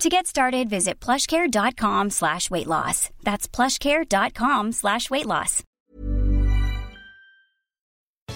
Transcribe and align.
To 0.00 0.10
get 0.10 0.26
started, 0.26 0.68
visit 0.68 1.00
plushcare.com 1.00 2.10
slash 2.10 2.50
weight 2.50 2.66
loss. 2.66 3.08
That's 3.22 3.48
plushcare.com 3.48 4.72
slash 4.72 5.08
weight 5.08 5.24
loss. 5.24 5.62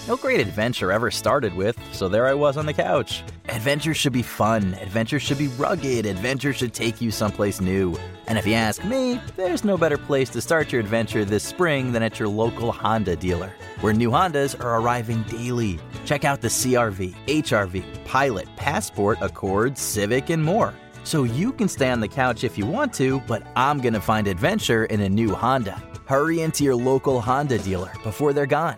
No 0.07 0.15
great 0.15 0.39
adventure 0.39 0.91
ever 0.91 1.11
started 1.11 1.53
with, 1.53 1.77
so 1.93 2.09
there 2.09 2.25
I 2.25 2.33
was 2.33 2.57
on 2.57 2.65
the 2.65 2.73
couch. 2.73 3.21
Adventure 3.49 3.93
should 3.93 4.11
be 4.11 4.23
fun. 4.23 4.73
Adventure 4.81 5.19
should 5.19 5.37
be 5.37 5.49
rugged. 5.49 6.07
Adventure 6.07 6.51
should 6.51 6.73
take 6.73 6.99
you 6.99 7.11
someplace 7.11 7.61
new. 7.61 7.95
And 8.27 8.39
if 8.39 8.47
you 8.47 8.55
ask 8.55 8.83
me, 8.83 9.21
there's 9.35 9.63
no 9.63 9.77
better 9.77 9.99
place 9.99 10.31
to 10.31 10.41
start 10.41 10.71
your 10.71 10.81
adventure 10.81 11.23
this 11.23 11.43
spring 11.43 11.91
than 11.91 12.01
at 12.01 12.17
your 12.17 12.29
local 12.29 12.71
Honda 12.71 13.15
dealer, 13.15 13.53
where 13.81 13.93
new 13.93 14.09
Hondas 14.09 14.59
are 14.59 14.81
arriving 14.81 15.21
daily. 15.23 15.79
Check 16.05 16.25
out 16.25 16.41
the 16.41 16.47
CRV, 16.47 17.13
HRV, 17.27 18.05
Pilot, 18.05 18.47
Passport, 18.55 19.19
Accord, 19.21 19.77
Civic, 19.77 20.31
and 20.31 20.43
more. 20.43 20.73
So 21.03 21.23
you 21.23 21.51
can 21.53 21.67
stay 21.67 21.89
on 21.89 21.99
the 21.99 22.07
couch 22.07 22.43
if 22.43 22.57
you 22.57 22.65
want 22.65 22.93
to, 22.93 23.19
but 23.21 23.43
I'm 23.55 23.79
going 23.79 23.93
to 23.93 24.01
find 24.01 24.27
adventure 24.27 24.85
in 24.85 25.01
a 25.01 25.09
new 25.09 25.33
Honda. 25.33 25.81
Hurry 26.05 26.41
into 26.41 26.63
your 26.63 26.75
local 26.75 27.21
Honda 27.21 27.57
dealer 27.59 27.91
before 28.03 28.33
they're 28.33 28.45
gone. 28.45 28.77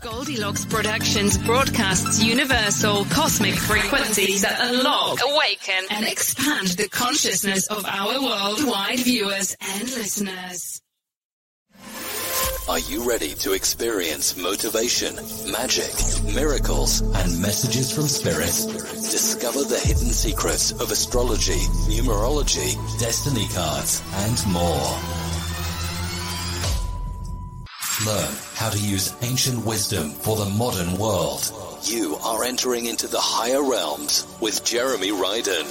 Goldilocks 0.00 0.64
Productions 0.64 1.38
broadcasts 1.38 2.22
universal 2.22 3.04
cosmic 3.06 3.54
frequencies 3.54 4.42
that 4.42 4.58
unlock, 4.60 5.18
awaken, 5.22 5.84
and 5.90 6.06
expand 6.06 6.68
the 6.68 6.88
consciousness 6.88 7.66
of 7.68 7.84
our 7.86 8.20
worldwide 8.20 9.00
viewers 9.00 9.56
and 9.60 9.82
listeners. 9.82 10.80
Are 12.66 12.78
you 12.78 13.06
ready 13.06 13.34
to 13.34 13.52
experience 13.52 14.36
motivation, 14.38 15.16
magic, 15.52 15.92
miracles, 16.34 17.02
and 17.02 17.42
messages 17.42 17.92
from 17.92 18.04
spirit? 18.04 18.54
Discover 19.10 19.64
the 19.64 19.78
hidden 19.78 20.08
secrets 20.08 20.72
of 20.72 20.90
astrology, 20.90 21.60
numerology, 21.88 22.74
destiny 22.98 23.46
cards, 23.54 24.02
and 24.14 24.52
more. 24.52 25.23
Learn 28.02 28.34
how 28.54 28.70
to 28.70 28.78
use 28.78 29.14
ancient 29.22 29.64
wisdom 29.64 30.10
for 30.10 30.36
the 30.36 30.46
modern 30.46 30.98
world. 30.98 31.52
You 31.84 32.16
are 32.24 32.42
entering 32.42 32.86
into 32.86 33.06
the 33.06 33.20
higher 33.20 33.62
realms 33.62 34.26
with 34.40 34.64
Jeremy 34.64 35.10
Ryden. 35.10 35.62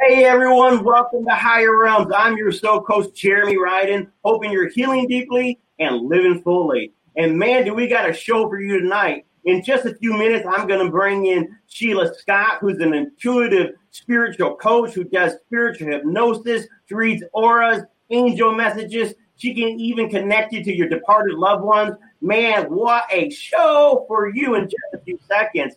Hey 0.00 0.24
everyone, 0.24 0.82
welcome 0.82 1.24
to 1.26 1.30
Higher 1.30 1.78
Realms. 1.78 2.12
I'm 2.14 2.36
your 2.36 2.50
soul 2.50 2.80
coach, 2.80 3.14
Jeremy 3.14 3.56
Ryden, 3.56 4.10
hoping 4.24 4.50
you're 4.50 4.68
healing 4.68 5.06
deeply 5.06 5.60
and 5.78 6.08
living 6.08 6.42
fully. 6.42 6.92
And 7.16 7.38
man, 7.38 7.64
do 7.64 7.72
we 7.72 7.86
got 7.86 8.10
a 8.10 8.12
show 8.12 8.48
for 8.48 8.60
you 8.60 8.80
tonight. 8.80 9.26
In 9.44 9.62
just 9.62 9.86
a 9.86 9.94
few 9.94 10.12
minutes, 10.14 10.44
I'm 10.44 10.66
going 10.66 10.84
to 10.84 10.90
bring 10.90 11.26
in 11.26 11.56
Sheila 11.68 12.12
Scott, 12.16 12.58
who's 12.60 12.80
an 12.80 12.94
intuitive 12.94 13.76
spiritual 13.92 14.56
coach 14.56 14.92
who 14.92 15.04
does 15.04 15.34
spiritual 15.46 15.92
hypnosis, 15.92 16.66
reads 16.90 17.22
auras, 17.32 17.84
angel 18.10 18.52
messages, 18.52 19.14
she 19.44 19.52
can 19.52 19.78
even 19.78 20.08
connect 20.08 20.54
you 20.54 20.64
to 20.64 20.74
your 20.74 20.88
departed 20.88 21.34
loved 21.34 21.62
ones. 21.62 21.94
Man, 22.22 22.64
what 22.64 23.04
a 23.10 23.28
show 23.28 24.06
for 24.08 24.34
you 24.34 24.54
in 24.54 24.64
just 24.64 24.94
a 24.94 24.98
few 24.98 25.18
seconds. 25.28 25.74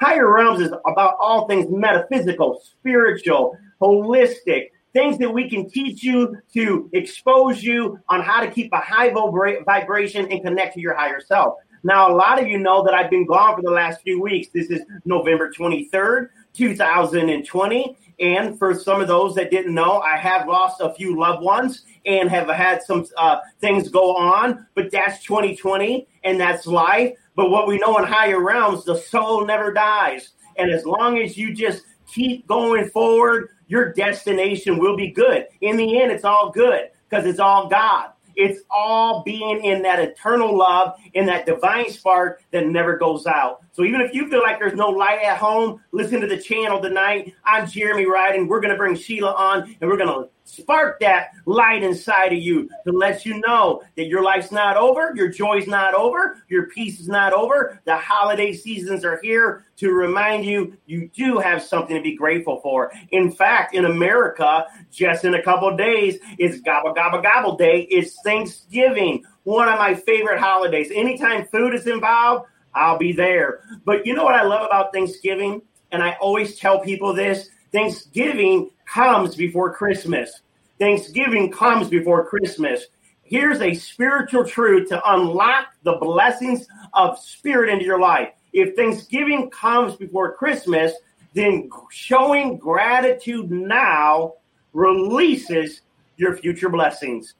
Higher 0.00 0.32
Realms 0.32 0.60
is 0.60 0.72
about 0.86 1.16
all 1.18 1.48
things 1.48 1.66
metaphysical, 1.68 2.62
spiritual, 2.62 3.58
holistic, 3.82 4.68
things 4.92 5.18
that 5.18 5.30
we 5.30 5.50
can 5.50 5.68
teach 5.68 6.04
you 6.04 6.36
to 6.54 6.88
expose 6.92 7.60
you 7.60 7.98
on 8.08 8.22
how 8.22 8.40
to 8.40 8.48
keep 8.48 8.72
a 8.72 8.78
high 8.78 9.10
vibra- 9.10 9.64
vibration 9.64 10.30
and 10.30 10.40
connect 10.44 10.74
to 10.74 10.80
your 10.80 10.94
higher 10.94 11.20
self. 11.20 11.56
Now, 11.82 12.12
a 12.12 12.14
lot 12.14 12.40
of 12.40 12.46
you 12.46 12.58
know 12.58 12.84
that 12.84 12.94
I've 12.94 13.10
been 13.10 13.26
gone 13.26 13.56
for 13.56 13.62
the 13.62 13.70
last 13.70 14.00
few 14.02 14.22
weeks. 14.22 14.48
This 14.54 14.70
is 14.70 14.82
November 15.04 15.50
23rd, 15.50 16.28
2020. 16.54 17.96
And 18.20 18.58
for 18.58 18.74
some 18.74 19.00
of 19.00 19.06
those 19.06 19.34
that 19.36 19.50
didn't 19.50 19.74
know, 19.74 20.00
I 20.00 20.16
have 20.16 20.48
lost 20.48 20.80
a 20.80 20.92
few 20.92 21.18
loved 21.18 21.42
ones 21.42 21.84
and 22.08 22.30
have 22.30 22.48
had 22.48 22.82
some 22.82 23.06
uh, 23.18 23.38
things 23.60 23.90
go 23.90 24.16
on, 24.16 24.66
but 24.74 24.90
that's 24.90 25.22
2020 25.24 26.08
and 26.24 26.40
that's 26.40 26.66
life. 26.66 27.12
But 27.36 27.50
what 27.50 27.68
we 27.68 27.78
know 27.78 27.98
in 27.98 28.04
higher 28.04 28.42
realms, 28.42 28.84
the 28.84 28.96
soul 28.96 29.44
never 29.44 29.72
dies. 29.72 30.30
And 30.56 30.72
as 30.72 30.86
long 30.86 31.18
as 31.18 31.36
you 31.36 31.54
just 31.54 31.84
keep 32.10 32.46
going 32.46 32.88
forward, 32.88 33.50
your 33.68 33.92
destination 33.92 34.78
will 34.78 34.96
be 34.96 35.10
good. 35.10 35.46
In 35.60 35.76
the 35.76 36.00
end, 36.00 36.10
it's 36.10 36.24
all 36.24 36.50
good 36.50 36.88
because 37.08 37.26
it's 37.26 37.38
all 37.38 37.68
God. 37.68 38.12
It's 38.34 38.60
all 38.70 39.22
being 39.22 39.62
in 39.64 39.82
that 39.82 39.98
eternal 39.98 40.56
love, 40.56 40.94
in 41.12 41.26
that 41.26 41.44
divine 41.44 41.90
spark 41.90 42.42
that 42.52 42.66
never 42.66 42.96
goes 42.96 43.26
out. 43.26 43.60
So 43.78 43.84
even 43.84 44.00
if 44.00 44.12
you 44.12 44.28
feel 44.28 44.42
like 44.42 44.58
there's 44.58 44.74
no 44.74 44.88
light 44.88 45.20
at 45.22 45.38
home, 45.38 45.80
listen 45.92 46.20
to 46.20 46.26
the 46.26 46.36
channel 46.36 46.82
tonight. 46.82 47.32
I'm 47.44 47.64
Jeremy 47.64 48.06
Ryden. 48.06 48.48
We're 48.48 48.58
going 48.58 48.72
to 48.72 48.76
bring 48.76 48.96
Sheila 48.96 49.32
on 49.34 49.76
and 49.80 49.88
we're 49.88 49.96
going 49.96 50.08
to 50.08 50.28
spark 50.42 50.98
that 50.98 51.28
light 51.46 51.84
inside 51.84 52.32
of 52.32 52.40
you 52.40 52.68
to 52.84 52.90
let 52.90 53.24
you 53.24 53.38
know 53.38 53.84
that 53.96 54.06
your 54.08 54.20
life's 54.24 54.50
not 54.50 54.76
over, 54.76 55.12
your 55.14 55.28
joy's 55.28 55.68
not 55.68 55.94
over, 55.94 56.42
your 56.48 56.66
peace 56.70 56.98
is 56.98 57.06
not 57.06 57.32
over. 57.32 57.80
The 57.84 57.96
holiday 57.96 58.52
seasons 58.52 59.04
are 59.04 59.20
here 59.22 59.64
to 59.76 59.92
remind 59.92 60.44
you 60.44 60.76
you 60.86 61.08
do 61.14 61.38
have 61.38 61.62
something 61.62 61.94
to 61.94 62.02
be 62.02 62.16
grateful 62.16 62.58
for. 62.60 62.90
In 63.12 63.30
fact, 63.30 63.76
in 63.76 63.84
America, 63.84 64.66
just 64.90 65.24
in 65.24 65.34
a 65.34 65.42
couple 65.44 65.76
days, 65.76 66.18
it's 66.36 66.60
Gobble 66.62 66.94
Gobble 66.94 67.22
Gobble 67.22 67.54
Day. 67.54 67.82
It's 67.82 68.20
Thanksgiving, 68.24 69.22
one 69.44 69.68
of 69.68 69.78
my 69.78 69.94
favorite 69.94 70.40
holidays. 70.40 70.90
Anytime 70.92 71.46
food 71.46 71.74
is 71.74 71.86
involved, 71.86 72.46
I'll 72.74 72.98
be 72.98 73.12
there. 73.12 73.60
But 73.84 74.06
you 74.06 74.14
know 74.14 74.24
what 74.24 74.34
I 74.34 74.42
love 74.42 74.64
about 74.64 74.92
Thanksgiving? 74.92 75.62
And 75.90 76.02
I 76.02 76.16
always 76.20 76.58
tell 76.58 76.80
people 76.80 77.14
this 77.14 77.48
Thanksgiving 77.72 78.70
comes 78.86 79.34
before 79.34 79.74
Christmas. 79.74 80.40
Thanksgiving 80.78 81.50
comes 81.50 81.88
before 81.88 82.26
Christmas. 82.26 82.86
Here's 83.22 83.60
a 83.60 83.74
spiritual 83.74 84.44
truth 84.44 84.88
to 84.88 85.12
unlock 85.12 85.66
the 85.82 85.96
blessings 86.00 86.66
of 86.94 87.18
spirit 87.18 87.68
into 87.68 87.84
your 87.84 88.00
life. 88.00 88.30
If 88.52 88.74
Thanksgiving 88.74 89.50
comes 89.50 89.96
before 89.96 90.34
Christmas, 90.34 90.92
then 91.34 91.68
showing 91.90 92.56
gratitude 92.56 93.50
now 93.50 94.34
releases 94.72 95.82
your 96.16 96.36
future 96.36 96.68
blessings. 96.68 97.34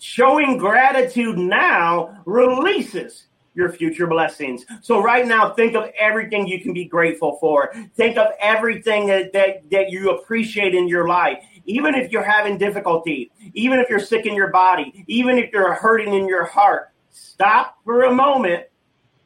Showing 0.00 0.56
gratitude 0.56 1.38
now 1.38 2.20
releases 2.24 3.27
your 3.58 3.72
future 3.72 4.06
blessings. 4.06 4.64
So 4.80 5.02
right 5.02 5.26
now, 5.26 5.52
think 5.52 5.74
of 5.74 5.90
everything 5.98 6.46
you 6.46 6.62
can 6.62 6.72
be 6.72 6.84
grateful 6.84 7.36
for. 7.40 7.74
Think 7.96 8.16
of 8.16 8.28
everything 8.40 9.08
that, 9.08 9.32
that, 9.32 9.68
that 9.70 9.90
you 9.90 10.10
appreciate 10.10 10.74
in 10.74 10.88
your 10.88 11.08
life. 11.08 11.44
Even 11.66 11.94
if 11.94 12.10
you're 12.10 12.22
having 12.22 12.56
difficulty, 12.56 13.30
even 13.52 13.80
if 13.80 13.90
you're 13.90 13.98
sick 13.98 14.24
in 14.24 14.34
your 14.34 14.50
body, 14.50 15.04
even 15.08 15.36
if 15.36 15.52
you're 15.52 15.74
hurting 15.74 16.14
in 16.14 16.26
your 16.26 16.44
heart, 16.44 16.92
stop 17.10 17.76
for 17.84 18.04
a 18.04 18.14
moment 18.14 18.64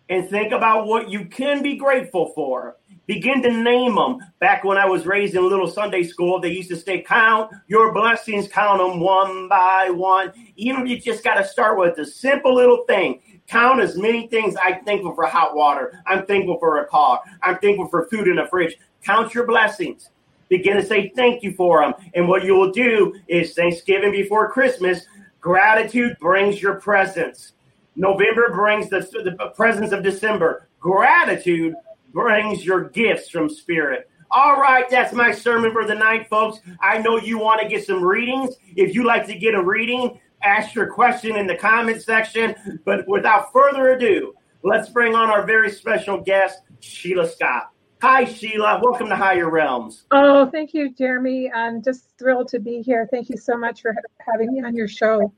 and 0.09 0.29
think 0.29 0.53
about 0.53 0.87
what 0.87 1.11
you 1.11 1.27
can 1.27 1.63
be 1.63 1.77
grateful 1.77 2.33
for. 2.35 2.77
Begin 3.07 3.43
to 3.43 3.51
name 3.51 3.97
them. 3.97 4.19
Back 4.39 4.65
when 4.65 4.79
I 4.79 4.87
was 4.87 5.07
raised 5.07 5.35
in 5.35 5.49
little 5.49 5.67
Sunday 5.67 6.05
school, 6.05 6.41
they 6.41 6.51
used 6.51 6.71
to 6.71 6.77
say, 6.77 7.03
Count 7.03 7.53
your 7.67 7.93
blessings, 7.93 8.49
count 8.49 8.79
them 8.79 9.01
one 9.01 9.49
by 9.49 9.91
one. 9.91 10.33
Even 10.57 10.83
if 10.83 10.89
you 10.89 11.01
just 11.01 11.25
got 11.25 11.35
to 11.35 11.45
start 11.45 11.79
with 11.79 11.99
a 11.99 12.07
simple 12.07 12.55
little 12.55 12.85
thing 12.87 13.21
count 13.53 13.81
as 13.81 13.99
many 13.99 14.27
things. 14.29 14.57
I'm 14.63 14.83
thankful 14.83 15.15
for 15.15 15.27
hot 15.27 15.55
water. 15.55 16.03
I'm 16.07 16.25
thankful 16.25 16.59
for 16.59 16.79
a 16.79 16.87
car. 16.87 17.21
I'm 17.43 17.59
thankful 17.59 17.87
for 17.89 18.07
food 18.07 18.27
in 18.27 18.37
the 18.37 18.47
fridge. 18.47 18.79
Count 19.05 19.35
your 19.35 19.47
blessings. 19.47 20.09
Begin 20.49 20.77
to 20.77 20.85
say 20.85 21.13
thank 21.15 21.43
you 21.43 21.53
for 21.53 21.83
them. 21.83 21.93
And 22.15 22.29
what 22.29 22.45
you 22.45 22.55
will 22.55 22.73
do 22.73 23.15
is 23.29 23.53
Thanksgiving 23.53 24.11
before 24.11 24.51
Christmas, 24.51 25.05
gratitude 25.41 26.17
brings 26.19 26.63
your 26.63 26.77
presence. 26.81 27.53
November 27.95 28.55
brings 28.55 28.89
the, 28.89 29.01
the 29.01 29.53
presence 29.55 29.93
of 29.93 30.03
December. 30.03 30.69
Gratitude 30.81 31.75
brings 32.15 32.65
your 32.65 32.89
gifts 32.89 33.29
from 33.29 33.51
spirit. 33.51 34.09
All 34.31 34.59
right, 34.59 34.89
that's 34.89 35.13
my 35.13 35.31
sermon 35.31 35.73
for 35.73 35.85
the 35.87 35.95
night, 35.95 36.27
folks. 36.31 36.61
I 36.81 36.99
know 36.99 37.19
you 37.19 37.39
want 37.39 37.61
to 37.61 37.69
get 37.69 37.85
some 37.85 38.03
readings. 38.03 38.55
If 38.77 38.95
you 38.95 39.05
like 39.05 39.27
to 39.27 39.35
get 39.35 39.55
a 39.55 39.63
reading, 39.63 40.19
ask 40.43 40.75
your 40.75 40.87
question 40.87 41.37
in 41.37 41.47
the 41.47 41.57
comment 41.57 42.03
section. 42.03 42.81
But 42.85 43.07
without 43.09 43.53
further 43.53 43.93
ado, 43.93 44.35
let's 44.63 44.89
bring 44.89 45.15
on 45.15 45.31
our 45.31 45.47
very 45.47 45.71
special 45.71 46.21
guest, 46.21 46.61
Sheila 46.81 47.29
Scott. 47.29 47.71
Hi, 48.03 48.25
Sheila. 48.25 48.81
Welcome 48.83 49.09
to 49.11 49.17
Higher 49.17 49.49
Realms. 49.49 50.07
Oh, 50.11 50.51
thank 50.51 50.75
you, 50.75 50.93
Jeremy. 50.93 51.53
I'm 51.53 51.83
just 51.83 52.09
thrilled 52.19 52.49
to 52.49 52.59
be 52.59 52.83
here. 52.83 53.07
Thank 53.13 53.29
you 53.31 53.37
so 53.37 53.57
much 53.57 53.81
for 53.81 53.95
having 54.27 54.53
me 54.53 54.61
on 54.61 54.75
your 54.75 54.89
show. 54.89 55.33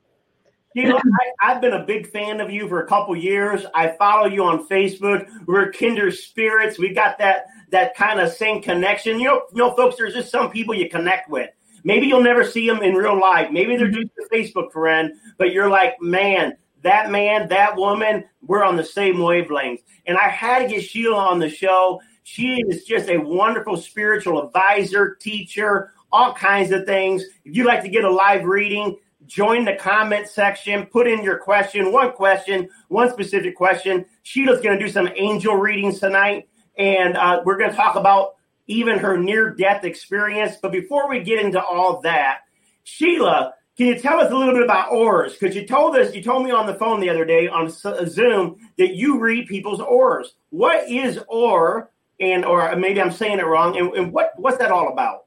Sheila, 0.74 0.98
I, 1.42 1.52
have 1.52 1.60
been 1.60 1.74
a 1.74 1.84
big 1.84 2.10
fan 2.10 2.40
of 2.40 2.50
you 2.50 2.66
for 2.66 2.82
a 2.82 2.86
couple 2.86 3.14
years. 3.16 3.66
I 3.74 3.88
follow 3.88 4.26
you 4.26 4.44
on 4.44 4.66
Facebook. 4.66 5.28
We're 5.46 5.70
kindred 5.70 6.14
spirits. 6.14 6.78
We 6.78 6.94
got 6.94 7.18
that 7.18 7.46
that 7.70 7.94
kind 7.96 8.18
of 8.18 8.32
same 8.32 8.62
connection. 8.62 9.18
You 9.20 9.26
know, 9.26 9.42
you 9.52 9.58
know, 9.58 9.74
folks. 9.74 9.96
There's 9.96 10.14
just 10.14 10.30
some 10.30 10.50
people 10.50 10.74
you 10.74 10.88
connect 10.88 11.28
with. 11.28 11.50
Maybe 11.84 12.06
you'll 12.06 12.22
never 12.22 12.44
see 12.44 12.66
them 12.66 12.82
in 12.82 12.94
real 12.94 13.20
life. 13.20 13.50
Maybe 13.50 13.76
they're 13.76 13.88
mm-hmm. 13.88 14.02
just 14.02 14.32
a 14.32 14.34
Facebook 14.34 14.72
friend, 14.72 15.12
but 15.38 15.52
you're 15.52 15.68
like, 15.68 15.94
man, 16.00 16.56
that 16.82 17.10
man, 17.10 17.48
that 17.48 17.76
woman, 17.76 18.24
we're 18.42 18.64
on 18.64 18.76
the 18.76 18.84
same 18.84 19.18
wavelength. 19.18 19.82
And 20.06 20.16
I 20.16 20.28
had 20.28 20.60
to 20.60 20.68
get 20.68 20.82
Sheila 20.82 21.16
on 21.16 21.38
the 21.38 21.48
show. 21.48 22.00
She 22.24 22.62
is 22.68 22.84
just 22.84 23.08
a 23.08 23.18
wonderful 23.18 23.76
spiritual 23.76 24.42
advisor, 24.46 25.14
teacher, 25.14 25.92
all 26.10 26.32
kinds 26.32 26.70
of 26.72 26.86
things. 26.86 27.22
If 27.44 27.56
you'd 27.56 27.66
like 27.66 27.82
to 27.82 27.88
get 27.88 28.04
a 28.04 28.10
live 28.10 28.44
reading, 28.44 28.96
join 29.26 29.64
the 29.64 29.74
comment 29.74 30.28
section, 30.28 30.86
put 30.86 31.06
in 31.06 31.22
your 31.22 31.38
question, 31.38 31.92
one 31.92 32.12
question, 32.12 32.68
one 32.88 33.10
specific 33.10 33.56
question. 33.56 34.06
Sheila's 34.22 34.60
going 34.60 34.78
to 34.78 34.84
do 34.84 34.90
some 34.90 35.08
angel 35.16 35.56
readings 35.56 36.00
tonight, 36.00 36.48
and 36.78 37.16
uh, 37.16 37.42
we're 37.44 37.58
going 37.58 37.70
to 37.70 37.76
talk 37.76 37.96
about 37.96 38.33
even 38.66 38.98
her 38.98 39.16
near 39.16 39.50
death 39.50 39.84
experience. 39.84 40.56
But 40.60 40.72
before 40.72 41.08
we 41.08 41.20
get 41.20 41.44
into 41.44 41.62
all 41.62 42.00
that, 42.02 42.40
Sheila, 42.84 43.54
can 43.76 43.86
you 43.88 43.98
tell 43.98 44.20
us 44.20 44.30
a 44.30 44.36
little 44.36 44.54
bit 44.54 44.62
about 44.62 44.92
auras? 44.92 45.34
Because 45.34 45.56
you 45.56 45.66
told 45.66 45.96
us, 45.96 46.14
you 46.14 46.22
told 46.22 46.44
me 46.44 46.52
on 46.52 46.66
the 46.66 46.74
phone 46.74 47.00
the 47.00 47.10
other 47.10 47.24
day 47.24 47.48
on 47.48 47.68
Zoom 47.70 48.56
that 48.78 48.94
you 48.94 49.18
read 49.18 49.48
people's 49.48 49.80
auras. 49.80 50.34
What 50.50 50.88
is 50.88 51.18
aura? 51.28 51.88
And 52.20 52.44
or 52.44 52.76
maybe 52.76 53.00
I'm 53.00 53.10
saying 53.10 53.40
it 53.40 53.46
wrong. 53.46 53.76
And, 53.76 53.92
and 53.94 54.12
what 54.12 54.30
what's 54.36 54.58
that 54.58 54.70
all 54.70 54.92
about? 54.92 55.24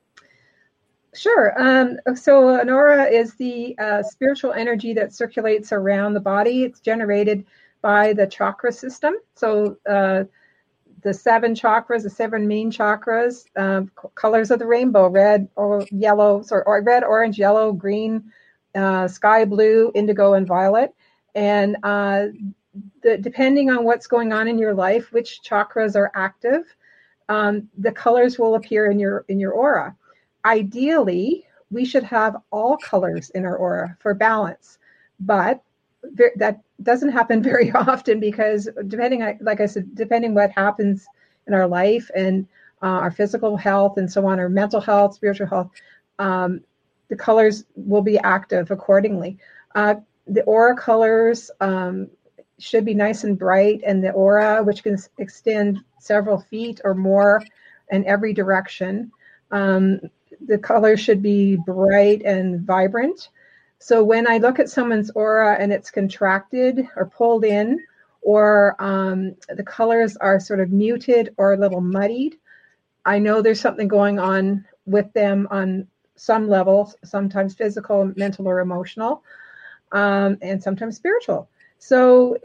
Sure. 1.13 1.53
Um, 1.61 1.97
so 2.15 2.55
an 2.59 2.69
aura 2.69 3.05
is 3.05 3.33
the 3.35 3.77
uh, 3.79 4.03
spiritual 4.03 4.53
energy 4.53 4.93
that 4.93 5.13
circulates 5.13 5.73
around 5.73 6.13
the 6.13 6.19
body. 6.19 6.63
It's 6.63 6.79
generated 6.79 7.45
by 7.81 8.13
the 8.13 8.27
chakra 8.27 8.71
system. 8.71 9.15
So 9.35 9.77
uh, 9.89 10.23
the 11.03 11.13
seven 11.13 11.53
chakras, 11.53 12.03
the 12.03 12.09
seven 12.09 12.47
main 12.47 12.71
chakras, 12.71 13.45
um, 13.55 13.91
colors 14.15 14.51
of 14.51 14.59
the 14.59 14.65
rainbow 14.65 15.07
red 15.07 15.47
or 15.55 15.85
yellow, 15.91 16.41
sorry, 16.41 16.63
or 16.65 16.81
red, 16.81 17.03
orange, 17.03 17.37
yellow, 17.37 17.71
green, 17.71 18.31
uh, 18.75 19.07
sky 19.07 19.45
blue, 19.45 19.91
indigo, 19.95 20.33
and 20.33 20.47
violet. 20.47 20.93
And 21.35 21.77
uh, 21.83 22.27
the, 23.03 23.17
depending 23.17 23.69
on 23.69 23.83
what's 23.83 24.07
going 24.07 24.33
on 24.33 24.47
in 24.47 24.57
your 24.57 24.73
life, 24.73 25.11
which 25.11 25.41
chakras 25.43 25.95
are 25.95 26.11
active, 26.15 26.63
um, 27.29 27.69
the 27.77 27.91
colors 27.91 28.39
will 28.39 28.55
appear 28.55 28.89
in 28.89 28.99
your 28.99 29.25
in 29.27 29.39
your 29.39 29.51
aura. 29.51 29.95
Ideally, 30.45 31.45
we 31.69 31.85
should 31.85 32.03
have 32.03 32.37
all 32.51 32.77
colors 32.77 33.29
in 33.31 33.45
our 33.45 33.57
aura 33.57 33.97
for 33.99 34.13
balance, 34.13 34.77
but 35.19 35.61
that 36.35 36.61
doesn't 36.83 37.09
happen 37.09 37.41
very 37.51 37.71
often 37.71 38.19
because 38.19 38.69
depending 38.87 39.37
like 39.41 39.61
i 39.61 39.65
said 39.65 39.93
depending 39.95 40.33
what 40.33 40.51
happens 40.51 41.05
in 41.47 41.53
our 41.53 41.67
life 41.67 42.09
and 42.15 42.47
uh, 42.83 42.85
our 42.85 43.11
physical 43.11 43.57
health 43.57 43.97
and 43.97 44.11
so 44.11 44.25
on 44.25 44.39
our 44.39 44.49
mental 44.49 44.79
health 44.79 45.15
spiritual 45.15 45.47
health 45.47 45.71
um, 46.19 46.61
the 47.09 47.15
colors 47.15 47.65
will 47.75 48.01
be 48.01 48.17
active 48.19 48.71
accordingly. 48.71 49.37
Uh, 49.75 49.95
the 50.27 50.43
aura 50.43 50.75
colors 50.75 51.49
um, 51.61 52.09
should 52.59 52.83
be 52.83 52.93
nice 52.93 53.23
and 53.23 53.37
bright 53.37 53.81
and 53.85 54.03
the 54.03 54.11
aura 54.11 54.63
which 54.63 54.83
can 54.83 54.97
extend 55.19 55.79
several 55.99 56.39
feet 56.39 56.81
or 56.83 56.93
more 56.93 57.41
in 57.91 58.05
every 58.05 58.33
direction 58.33 59.11
um, 59.51 59.99
the 60.47 60.57
colors 60.57 60.99
should 60.99 61.21
be 61.21 61.55
bright 61.65 62.21
and 62.23 62.61
vibrant 62.61 63.29
so 63.79 64.03
when 64.03 64.27
I 64.27 64.37
look 64.37 64.59
at 64.59 64.69
someone's 64.69 65.11
aura 65.11 65.55
and 65.59 65.71
it's 65.71 65.91
contracted 65.91 66.87
or 66.95 67.05
pulled 67.05 67.45
in, 67.45 67.79
or 68.21 68.75
um, 68.79 69.35
the 69.55 69.63
colors 69.63 70.17
are 70.17 70.39
sort 70.39 70.59
of 70.59 70.71
muted 70.71 71.33
or 71.37 71.53
a 71.53 71.57
little 71.57 71.81
muddied, 71.81 72.37
I 73.05 73.19
know 73.19 73.41
there's 73.41 73.61
something 73.61 73.87
going 73.87 74.19
on 74.19 74.65
with 74.85 75.11
them 75.13 75.47
on 75.51 75.87
some 76.15 76.49
level, 76.49 76.93
sometimes 77.03 77.53
physical, 77.53 78.11
mental, 78.15 78.47
or 78.47 78.59
emotional, 78.59 79.23
um, 79.91 80.37
and 80.41 80.61
sometimes 80.61 80.95
spiritual. 80.97 81.49
So 81.77 82.37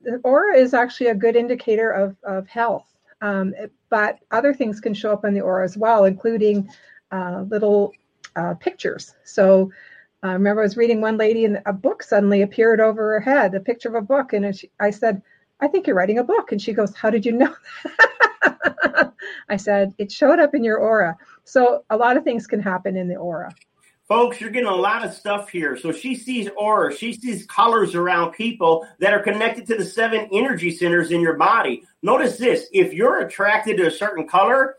the 0.00 0.20
aura 0.24 0.56
is 0.56 0.72
actually 0.72 1.08
a 1.08 1.14
good 1.14 1.36
indicator 1.36 1.90
of, 1.90 2.16
of 2.22 2.46
health. 2.48 2.86
Um, 3.20 3.52
but 3.90 4.20
other 4.30 4.54
things 4.54 4.80
can 4.80 4.94
show 4.94 5.12
up 5.12 5.24
in 5.24 5.34
the 5.34 5.40
aura 5.40 5.64
as 5.64 5.76
well, 5.76 6.04
including 6.04 6.70
uh, 7.10 7.44
little 7.48 7.92
uh, 8.36 8.54
pictures. 8.54 9.14
So 9.24 9.72
I 10.22 10.32
remember 10.32 10.62
I 10.62 10.64
was 10.64 10.76
reading 10.76 11.00
one 11.00 11.16
lady 11.16 11.44
and 11.44 11.62
a 11.66 11.72
book 11.72 12.02
suddenly 12.02 12.42
appeared 12.42 12.80
over 12.80 13.12
her 13.12 13.20
head, 13.20 13.54
a 13.54 13.60
picture 13.60 13.88
of 13.88 13.94
a 13.94 14.02
book. 14.02 14.32
And 14.32 14.56
she, 14.56 14.70
I 14.80 14.90
said, 14.90 15.22
I 15.60 15.68
think 15.68 15.86
you're 15.86 15.96
writing 15.96 16.18
a 16.18 16.24
book. 16.24 16.50
And 16.50 16.60
she 16.60 16.72
goes, 16.72 16.94
How 16.94 17.10
did 17.10 17.24
you 17.24 17.32
know 17.32 17.54
that? 17.84 19.12
I 19.48 19.56
said, 19.56 19.94
It 19.98 20.10
showed 20.10 20.40
up 20.40 20.54
in 20.54 20.64
your 20.64 20.78
aura. 20.78 21.16
So 21.44 21.84
a 21.90 21.96
lot 21.96 22.16
of 22.16 22.24
things 22.24 22.46
can 22.46 22.60
happen 22.60 22.96
in 22.96 23.08
the 23.08 23.16
aura. 23.16 23.54
Folks, 24.08 24.40
you're 24.40 24.50
getting 24.50 24.68
a 24.68 24.74
lot 24.74 25.04
of 25.04 25.12
stuff 25.12 25.50
here. 25.50 25.76
So 25.76 25.92
she 25.92 26.14
sees 26.14 26.48
aura, 26.56 26.96
she 26.96 27.12
sees 27.12 27.44
colors 27.44 27.94
around 27.94 28.32
people 28.32 28.88
that 29.00 29.12
are 29.12 29.22
connected 29.22 29.66
to 29.66 29.76
the 29.76 29.84
seven 29.84 30.28
energy 30.32 30.70
centers 30.70 31.10
in 31.10 31.20
your 31.20 31.36
body. 31.36 31.82
Notice 32.02 32.38
this 32.38 32.68
if 32.72 32.94
you're 32.94 33.20
attracted 33.20 33.76
to 33.76 33.86
a 33.86 33.90
certain 33.90 34.26
color, 34.26 34.76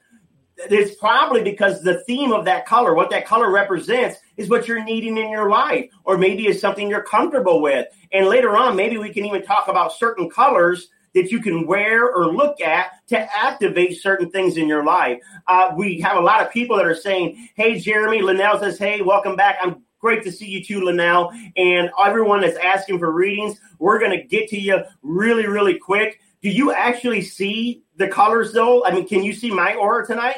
it's 0.69 0.95
probably 0.95 1.43
because 1.43 1.81
the 1.81 2.03
theme 2.03 2.31
of 2.31 2.45
that 2.45 2.65
color, 2.65 2.93
what 2.93 3.09
that 3.11 3.25
color 3.25 3.51
represents, 3.51 4.17
is 4.37 4.49
what 4.49 4.67
you're 4.67 4.83
needing 4.83 5.17
in 5.17 5.29
your 5.29 5.49
life, 5.49 5.89
or 6.03 6.17
maybe 6.17 6.47
it's 6.47 6.59
something 6.59 6.89
you're 6.89 7.03
comfortable 7.03 7.61
with. 7.61 7.87
And 8.11 8.27
later 8.27 8.55
on, 8.57 8.75
maybe 8.75 8.97
we 8.97 9.13
can 9.13 9.25
even 9.25 9.43
talk 9.43 9.67
about 9.67 9.93
certain 9.93 10.29
colors 10.29 10.87
that 11.15 11.31
you 11.31 11.41
can 11.41 11.65
wear 11.65 12.09
or 12.09 12.27
look 12.27 12.61
at 12.61 12.91
to 13.07 13.17
activate 13.17 13.99
certain 14.01 14.29
things 14.29 14.57
in 14.57 14.67
your 14.67 14.83
life. 14.83 15.19
Uh, 15.47 15.71
we 15.75 15.99
have 16.01 16.17
a 16.17 16.21
lot 16.21 16.41
of 16.41 16.51
people 16.51 16.77
that 16.77 16.85
are 16.85 16.95
saying, 16.95 17.49
Hey, 17.55 17.79
Jeremy, 17.79 18.21
Linnell 18.21 18.59
says, 18.59 18.77
Hey, 18.77 19.01
welcome 19.01 19.35
back. 19.35 19.57
I'm 19.61 19.83
great 19.99 20.23
to 20.23 20.31
see 20.31 20.47
you 20.47 20.63
too, 20.63 20.81
Linnell. 20.81 21.31
And 21.57 21.89
everyone 22.03 22.41
that's 22.41 22.57
asking 22.57 22.99
for 22.99 23.11
readings, 23.11 23.59
we're 23.79 23.99
going 23.99 24.11
to 24.11 24.23
get 24.23 24.49
to 24.49 24.59
you 24.59 24.83
really, 25.01 25.47
really 25.47 25.77
quick. 25.77 26.19
Do 26.41 26.49
you 26.49 26.71
actually 26.71 27.21
see 27.21 27.83
the 27.97 28.07
colors 28.07 28.53
though? 28.53 28.85
I 28.85 28.91
mean, 28.93 29.07
can 29.07 29.23
you 29.23 29.33
see 29.33 29.51
my 29.51 29.75
aura 29.75 30.05
tonight? 30.05 30.37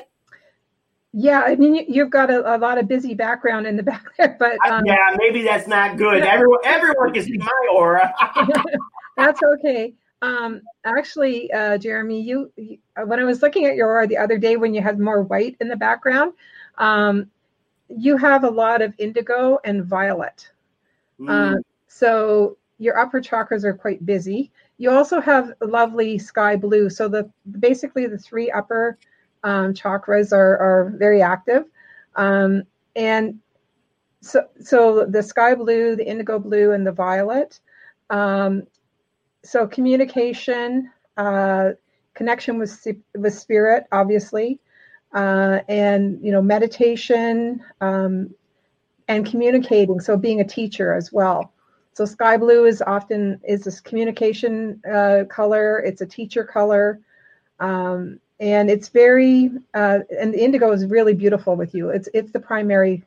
Yeah, 1.13 1.41
I 1.41 1.55
mean, 1.55 1.85
you've 1.89 2.09
got 2.09 2.29
a, 2.29 2.55
a 2.55 2.57
lot 2.57 2.77
of 2.77 2.87
busy 2.87 3.13
background 3.13 3.67
in 3.67 3.75
the 3.75 3.83
back 3.91 4.05
there, 4.17 4.35
but 4.39 4.57
um, 4.65 4.85
yeah, 4.85 5.15
maybe 5.17 5.43
that's 5.43 5.67
not 5.67 5.97
good. 5.97 6.23
Everyone, 6.23 6.59
everyone 6.63 7.13
can 7.13 7.23
see 7.23 7.37
my 7.37 7.67
aura. 7.73 8.13
that's 9.17 9.41
okay. 9.43 9.93
Um, 10.21 10.61
actually, 10.85 11.51
uh, 11.51 11.77
Jeremy, 11.77 12.21
you, 12.21 12.51
you, 12.55 12.77
when 13.05 13.19
I 13.19 13.23
was 13.23 13.41
looking 13.41 13.65
at 13.65 13.75
your 13.75 13.89
aura 13.89 14.07
the 14.07 14.17
other 14.17 14.37
day, 14.37 14.55
when 14.55 14.73
you 14.73 14.81
had 14.81 14.99
more 14.99 15.23
white 15.23 15.57
in 15.59 15.67
the 15.67 15.75
background, 15.75 16.33
um, 16.77 17.29
you 17.89 18.17
have 18.17 18.43
a 18.43 18.49
lot 18.49 18.81
of 18.81 18.93
indigo 18.97 19.59
and 19.65 19.83
violet. 19.83 20.49
Mm. 21.19 21.57
Uh, 21.57 21.61
so 21.87 22.57
your 22.77 22.97
upper 22.97 23.19
chakras 23.19 23.63
are 23.63 23.73
quite 23.73 24.05
busy. 24.05 24.51
You 24.77 24.91
also 24.91 25.19
have 25.19 25.53
lovely 25.61 26.17
sky 26.17 26.55
blue. 26.55 26.89
So 26.89 27.07
the 27.07 27.29
basically 27.59 28.07
the 28.07 28.17
three 28.17 28.49
upper 28.49 28.97
um, 29.43 29.73
chakras 29.73 30.31
are, 30.31 30.57
are 30.57 30.93
very 30.97 31.21
active. 31.21 31.65
Um, 32.15 32.63
and 32.95 33.39
so, 34.21 34.47
so 34.59 35.05
the 35.05 35.23
sky 35.23 35.55
blue, 35.55 35.95
the 35.95 36.07
indigo 36.07 36.39
blue, 36.39 36.71
and 36.71 36.85
the 36.85 36.91
violet. 36.91 37.59
Um, 38.09 38.63
so 39.43 39.67
communication, 39.67 40.91
uh, 41.17 41.71
connection 42.13 42.59
with 42.59 42.87
with 43.15 43.33
spirit, 43.33 43.85
obviously, 43.91 44.59
uh, 45.13 45.59
and 45.67 46.23
you 46.23 46.31
know 46.31 46.41
meditation 46.41 47.63
um, 47.81 48.33
and 49.07 49.25
communicating. 49.25 49.99
So 49.99 50.17
being 50.17 50.41
a 50.41 50.47
teacher 50.47 50.93
as 50.93 51.11
well. 51.11 51.53
So 51.93 52.05
sky 52.05 52.37
blue 52.37 52.65
is 52.65 52.81
often 52.81 53.39
is 53.43 53.63
this 53.63 53.81
communication 53.81 54.81
uh, 54.89 55.23
color. 55.29 55.79
It's 55.79 56.01
a 56.01 56.05
teacher 56.05 56.43
color, 56.43 56.99
um, 57.59 58.19
and 58.41 58.71
it's 58.71 58.89
very 58.89 59.51
uh, 59.75 59.99
and 60.19 60.33
the 60.33 60.43
indigo 60.43 60.71
is 60.71 60.85
really 60.87 61.13
beautiful 61.13 61.55
with 61.55 61.73
you. 61.73 61.89
It's 61.89 62.09
it's 62.13 62.31
the 62.31 62.39
primary 62.39 63.03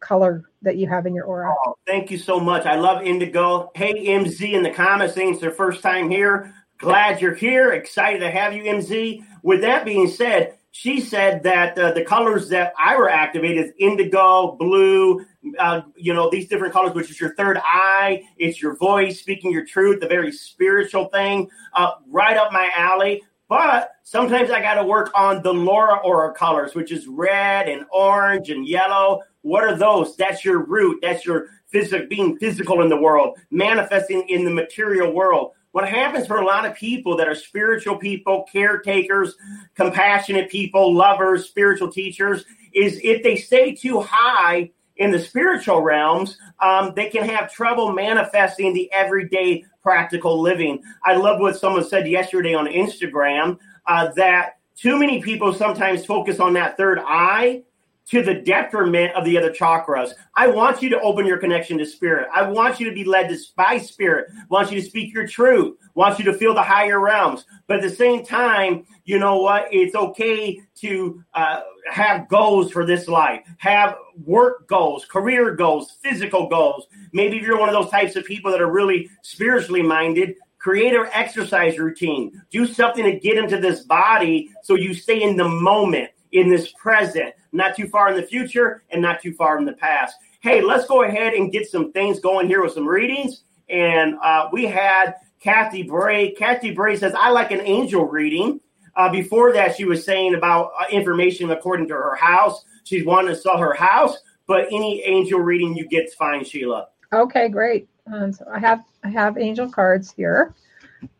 color 0.00 0.44
that 0.62 0.78
you 0.78 0.88
have 0.88 1.06
in 1.06 1.14
your 1.14 1.26
aura. 1.26 1.54
Oh, 1.66 1.76
thank 1.86 2.10
you 2.10 2.16
so 2.16 2.40
much. 2.40 2.64
I 2.64 2.76
love 2.76 3.02
indigo. 3.02 3.70
Hey, 3.74 4.06
MZ 4.06 4.54
in 4.54 4.62
the 4.62 4.70
comments 4.70 5.14
saying 5.14 5.32
it's 5.32 5.40
their 5.40 5.52
first 5.52 5.82
time 5.82 6.10
here. 6.10 6.54
Glad 6.78 7.20
you're 7.20 7.34
here. 7.34 7.72
Excited 7.72 8.20
to 8.20 8.30
have 8.30 8.54
you, 8.54 8.62
MZ. 8.62 9.22
With 9.42 9.60
that 9.60 9.84
being 9.84 10.08
said, 10.08 10.56
she 10.72 11.00
said 11.00 11.42
that 11.42 11.76
uh, 11.76 11.92
the 11.92 12.04
colors 12.04 12.48
that 12.48 12.72
I 12.78 12.96
were 12.96 13.10
activated 13.10 13.74
indigo, 13.78 14.56
blue, 14.58 15.26
uh, 15.58 15.82
you 15.96 16.14
know, 16.14 16.30
these 16.30 16.48
different 16.48 16.72
colors, 16.72 16.94
which 16.94 17.10
is 17.10 17.20
your 17.20 17.34
third 17.34 17.58
eye. 17.62 18.22
It's 18.38 18.62
your 18.62 18.76
voice, 18.76 19.18
speaking 19.18 19.52
your 19.52 19.66
truth, 19.66 20.00
the 20.00 20.06
very 20.06 20.32
spiritual 20.32 21.06
thing, 21.06 21.50
uh, 21.74 21.92
right 22.08 22.36
up 22.36 22.50
my 22.52 22.70
alley. 22.74 23.22
But 23.50 23.90
sometimes 24.04 24.48
I 24.48 24.60
got 24.62 24.74
to 24.74 24.84
work 24.84 25.10
on 25.12 25.42
the 25.42 25.52
Laura 25.52 25.96
aura 26.04 26.32
colors, 26.32 26.76
which 26.76 26.92
is 26.92 27.08
red 27.08 27.68
and 27.68 27.84
orange 27.92 28.48
and 28.48 28.64
yellow. 28.64 29.22
What 29.42 29.64
are 29.64 29.74
those? 29.74 30.16
That's 30.16 30.44
your 30.44 30.64
root. 30.64 31.00
That's 31.02 31.26
your 31.26 31.48
physical 31.66 32.06
being 32.06 32.38
physical 32.38 32.80
in 32.80 32.88
the 32.88 33.00
world, 33.00 33.38
manifesting 33.50 34.24
in 34.28 34.44
the 34.44 34.52
material 34.52 35.12
world. 35.12 35.50
What 35.72 35.88
happens 35.88 36.28
for 36.28 36.36
a 36.36 36.46
lot 36.46 36.64
of 36.64 36.76
people 36.76 37.16
that 37.16 37.26
are 37.26 37.34
spiritual 37.34 37.96
people, 37.96 38.46
caretakers, 38.52 39.34
compassionate 39.74 40.48
people, 40.48 40.94
lovers, 40.94 41.48
spiritual 41.48 41.90
teachers, 41.90 42.44
is 42.72 43.00
if 43.02 43.24
they 43.24 43.34
stay 43.34 43.74
too 43.74 44.00
high 44.00 44.70
in 44.94 45.10
the 45.10 45.18
spiritual 45.18 45.80
realms, 45.80 46.38
um, 46.62 46.92
they 46.94 47.08
can 47.08 47.28
have 47.28 47.52
trouble 47.52 47.90
manifesting 47.90 48.74
the 48.74 48.92
everyday 48.92 49.64
practical 49.82 50.40
living. 50.40 50.82
I 51.04 51.14
love 51.14 51.40
what 51.40 51.58
someone 51.58 51.84
said 51.84 52.08
yesterday 52.08 52.54
on 52.54 52.66
Instagram 52.66 53.58
uh, 53.86 54.10
that 54.16 54.58
too 54.76 54.98
many 54.98 55.20
people 55.20 55.52
sometimes 55.52 56.04
focus 56.04 56.40
on 56.40 56.52
that 56.54 56.76
third 56.76 57.00
eye 57.02 57.62
to 58.10 58.22
the 58.22 58.34
detriment 58.34 59.14
of 59.14 59.24
the 59.24 59.38
other 59.38 59.52
chakras. 59.52 60.10
I 60.34 60.48
want 60.48 60.82
you 60.82 60.88
to 60.90 61.00
open 61.00 61.26
your 61.26 61.38
connection 61.38 61.78
to 61.78 61.86
spirit. 61.86 62.28
I 62.34 62.42
want 62.42 62.80
you 62.80 62.88
to 62.88 62.94
be 62.94 63.04
led 63.04 63.28
to 63.28 63.38
by 63.56 63.78
spirit. 63.78 64.30
I 64.36 64.44
want 64.48 64.72
you 64.72 64.80
to 64.80 64.86
speak 64.86 65.14
your 65.14 65.28
truth. 65.28 65.76
I 65.84 65.88
want 65.94 66.18
you 66.18 66.24
to 66.26 66.34
feel 66.34 66.52
the 66.52 66.62
higher 66.62 66.98
realms. 66.98 67.44
But 67.68 67.76
at 67.76 67.82
the 67.82 67.94
same 67.94 68.24
time, 68.24 68.84
you 69.04 69.20
know 69.20 69.38
what? 69.38 69.68
It's 69.70 69.94
okay 69.94 70.60
to 70.76 71.22
uh, 71.34 71.60
have 71.88 72.28
goals 72.28 72.72
for 72.72 72.84
this 72.84 73.06
life, 73.06 73.42
have 73.58 73.96
work 74.24 74.66
goals, 74.66 75.04
career 75.04 75.54
goals, 75.54 75.96
physical 76.02 76.48
goals. 76.48 76.88
Maybe 77.12 77.36
if 77.36 77.44
you're 77.44 77.58
one 77.58 77.68
of 77.68 77.74
those 77.74 77.90
types 77.90 78.16
of 78.16 78.24
people 78.24 78.50
that 78.50 78.60
are 78.60 78.70
really 78.70 79.08
spiritually 79.22 79.82
minded, 79.82 80.34
create 80.58 80.94
an 80.94 81.06
exercise 81.12 81.78
routine. 81.78 82.42
Do 82.50 82.66
something 82.66 83.04
to 83.04 83.18
get 83.18 83.38
into 83.38 83.58
this 83.58 83.80
body 83.80 84.50
so 84.62 84.74
you 84.74 84.94
stay 84.94 85.22
in 85.22 85.36
the 85.36 85.48
moment 85.48 86.10
in 86.32 86.50
this 86.50 86.72
present, 86.72 87.34
not 87.52 87.76
too 87.76 87.88
far 87.88 88.08
in 88.10 88.16
the 88.16 88.22
future 88.22 88.82
and 88.90 89.02
not 89.02 89.20
too 89.20 89.32
far 89.34 89.58
in 89.58 89.64
the 89.64 89.72
past. 89.72 90.16
Hey, 90.40 90.62
let's 90.62 90.86
go 90.86 91.02
ahead 91.02 91.34
and 91.34 91.52
get 91.52 91.68
some 91.68 91.92
things 91.92 92.20
going 92.20 92.46
here 92.46 92.62
with 92.62 92.72
some 92.72 92.86
readings. 92.86 93.42
And 93.68 94.16
uh, 94.22 94.48
we 94.52 94.64
had 94.66 95.16
Kathy 95.40 95.82
Bray. 95.82 96.32
Kathy 96.32 96.72
Bray 96.72 96.96
says, 96.96 97.14
I 97.16 97.30
like 97.30 97.50
an 97.50 97.60
angel 97.60 98.06
reading. 98.06 98.60
Uh, 98.96 99.10
before 99.10 99.52
that, 99.52 99.76
she 99.76 99.84
was 99.84 100.04
saying 100.04 100.34
about 100.34 100.72
uh, 100.78 100.84
information 100.90 101.50
according 101.50 101.88
to 101.88 101.94
her 101.94 102.16
house. 102.16 102.64
She's 102.84 103.04
wanting 103.04 103.34
to 103.34 103.40
sell 103.40 103.58
her 103.58 103.74
house, 103.74 104.18
but 104.46 104.66
any 104.66 105.02
angel 105.04 105.40
reading 105.40 105.74
you 105.74 105.86
get's 105.86 106.14
fine, 106.14 106.44
Sheila. 106.44 106.88
Okay, 107.12 107.48
great. 107.48 107.88
Um, 108.12 108.32
so 108.32 108.44
I 108.52 108.58
have 108.58 108.84
I 109.04 109.08
have 109.08 109.38
angel 109.38 109.70
cards 109.70 110.10
here. 110.10 110.54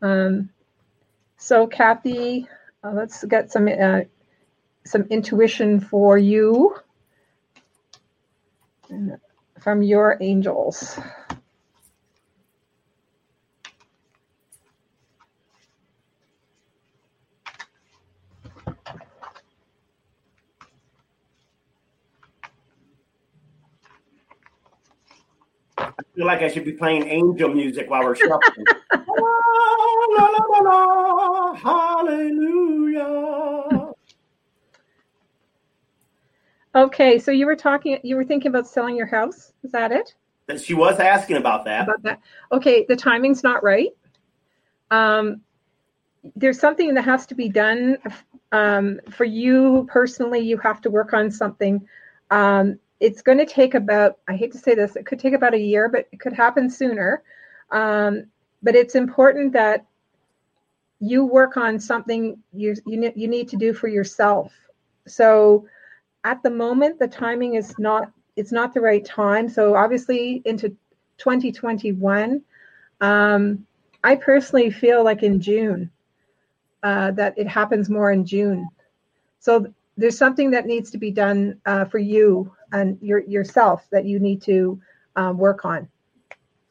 Um, 0.01 0.49
so 1.37 1.65
Kathy, 1.65 2.47
uh, 2.83 2.91
let's 2.91 3.23
get 3.25 3.51
some 3.51 3.67
uh, 3.67 4.01
some 4.85 5.03
intuition 5.09 5.79
for 5.79 6.17
you 6.17 6.75
from 9.59 9.83
your 9.83 10.17
angels. 10.21 10.99
I 25.77 25.91
feel 26.15 26.25
like 26.25 26.41
I 26.41 26.47
should 26.49 26.65
be 26.65 26.73
playing 26.73 27.07
angel 27.07 27.49
music 27.49 27.89
while 27.89 28.03
we're 28.03 28.15
shuffling. 28.15 28.65
la, 29.07 30.27
la, 30.27 30.59
la, 30.59 31.53
hallelujah. 31.53 33.01
Okay, 36.73 37.19
so 37.19 37.31
you 37.31 37.45
were 37.45 37.55
talking, 37.55 37.99
you 38.03 38.15
were 38.15 38.23
thinking 38.23 38.49
about 38.49 38.67
selling 38.67 38.95
your 38.95 39.07
house. 39.07 39.51
Is 39.63 39.71
that 39.71 39.91
it? 39.91 40.15
She 40.59 40.73
was 40.73 40.99
asking 40.99 41.37
about 41.37 41.65
that. 41.65 41.83
About 41.83 42.03
that. 42.03 42.19
Okay, 42.51 42.85
the 42.87 42.95
timing's 42.95 43.43
not 43.43 43.63
right. 43.63 43.89
Um, 44.89 45.41
there's 46.35 46.59
something 46.59 46.93
that 46.93 47.05
has 47.05 47.25
to 47.27 47.35
be 47.35 47.49
done 47.49 47.97
um, 48.51 48.99
for 49.09 49.25
you 49.25 49.87
personally. 49.89 50.39
You 50.39 50.57
have 50.57 50.81
to 50.81 50.89
work 50.89 51.13
on 51.13 51.31
something. 51.31 51.85
Um, 52.29 52.79
it's 52.99 53.21
going 53.21 53.37
to 53.39 53.45
take 53.45 53.73
about, 53.73 54.19
I 54.27 54.35
hate 54.35 54.51
to 54.51 54.57
say 54.57 54.75
this, 54.75 54.95
it 54.95 55.05
could 55.05 55.19
take 55.19 55.33
about 55.33 55.53
a 55.53 55.59
year, 55.59 55.89
but 55.89 56.07
it 56.11 56.19
could 56.19 56.33
happen 56.33 56.69
sooner. 56.69 57.23
Um, 57.71 58.25
but 58.61 58.75
it's 58.75 58.95
important 58.95 59.53
that 59.53 59.85
you 60.99 61.25
work 61.25 61.57
on 61.57 61.79
something 61.79 62.37
you, 62.53 62.75
you, 62.85 63.11
you 63.15 63.27
need 63.27 63.49
to 63.49 63.57
do 63.57 63.73
for 63.73 63.87
yourself. 63.87 64.53
So, 65.07 65.65
at 66.23 66.41
the 66.43 66.49
moment 66.49 66.99
the 66.99 67.07
timing 67.07 67.55
is 67.55 67.77
not 67.79 68.11
it's 68.37 68.51
not 68.51 68.73
the 68.73 68.81
right 68.81 69.03
time. 69.03 69.49
So 69.49 69.75
obviously 69.75 70.41
into 70.45 70.69
2021 71.17 72.41
um, 73.01 73.65
i 74.03 74.15
personally 74.15 74.71
feel 74.71 75.03
like 75.03 75.21
in 75.21 75.39
june 75.39 75.91
uh, 76.83 77.11
that 77.11 77.37
it 77.37 77.47
happens 77.47 77.89
more 77.89 78.11
in 78.11 78.25
june. 78.25 78.67
So 79.39 79.67
there's 79.97 80.17
something 80.17 80.49
that 80.51 80.65
needs 80.65 80.89
to 80.91 80.97
be 80.97 81.11
done 81.11 81.59
uh, 81.65 81.85
for 81.85 81.99
you 81.99 82.51
and 82.71 82.97
your 83.01 83.19
yourself 83.19 83.85
that 83.91 84.05
you 84.05 84.19
need 84.19 84.41
to 84.43 84.81
um, 85.15 85.37
work 85.37 85.65
on 85.65 85.87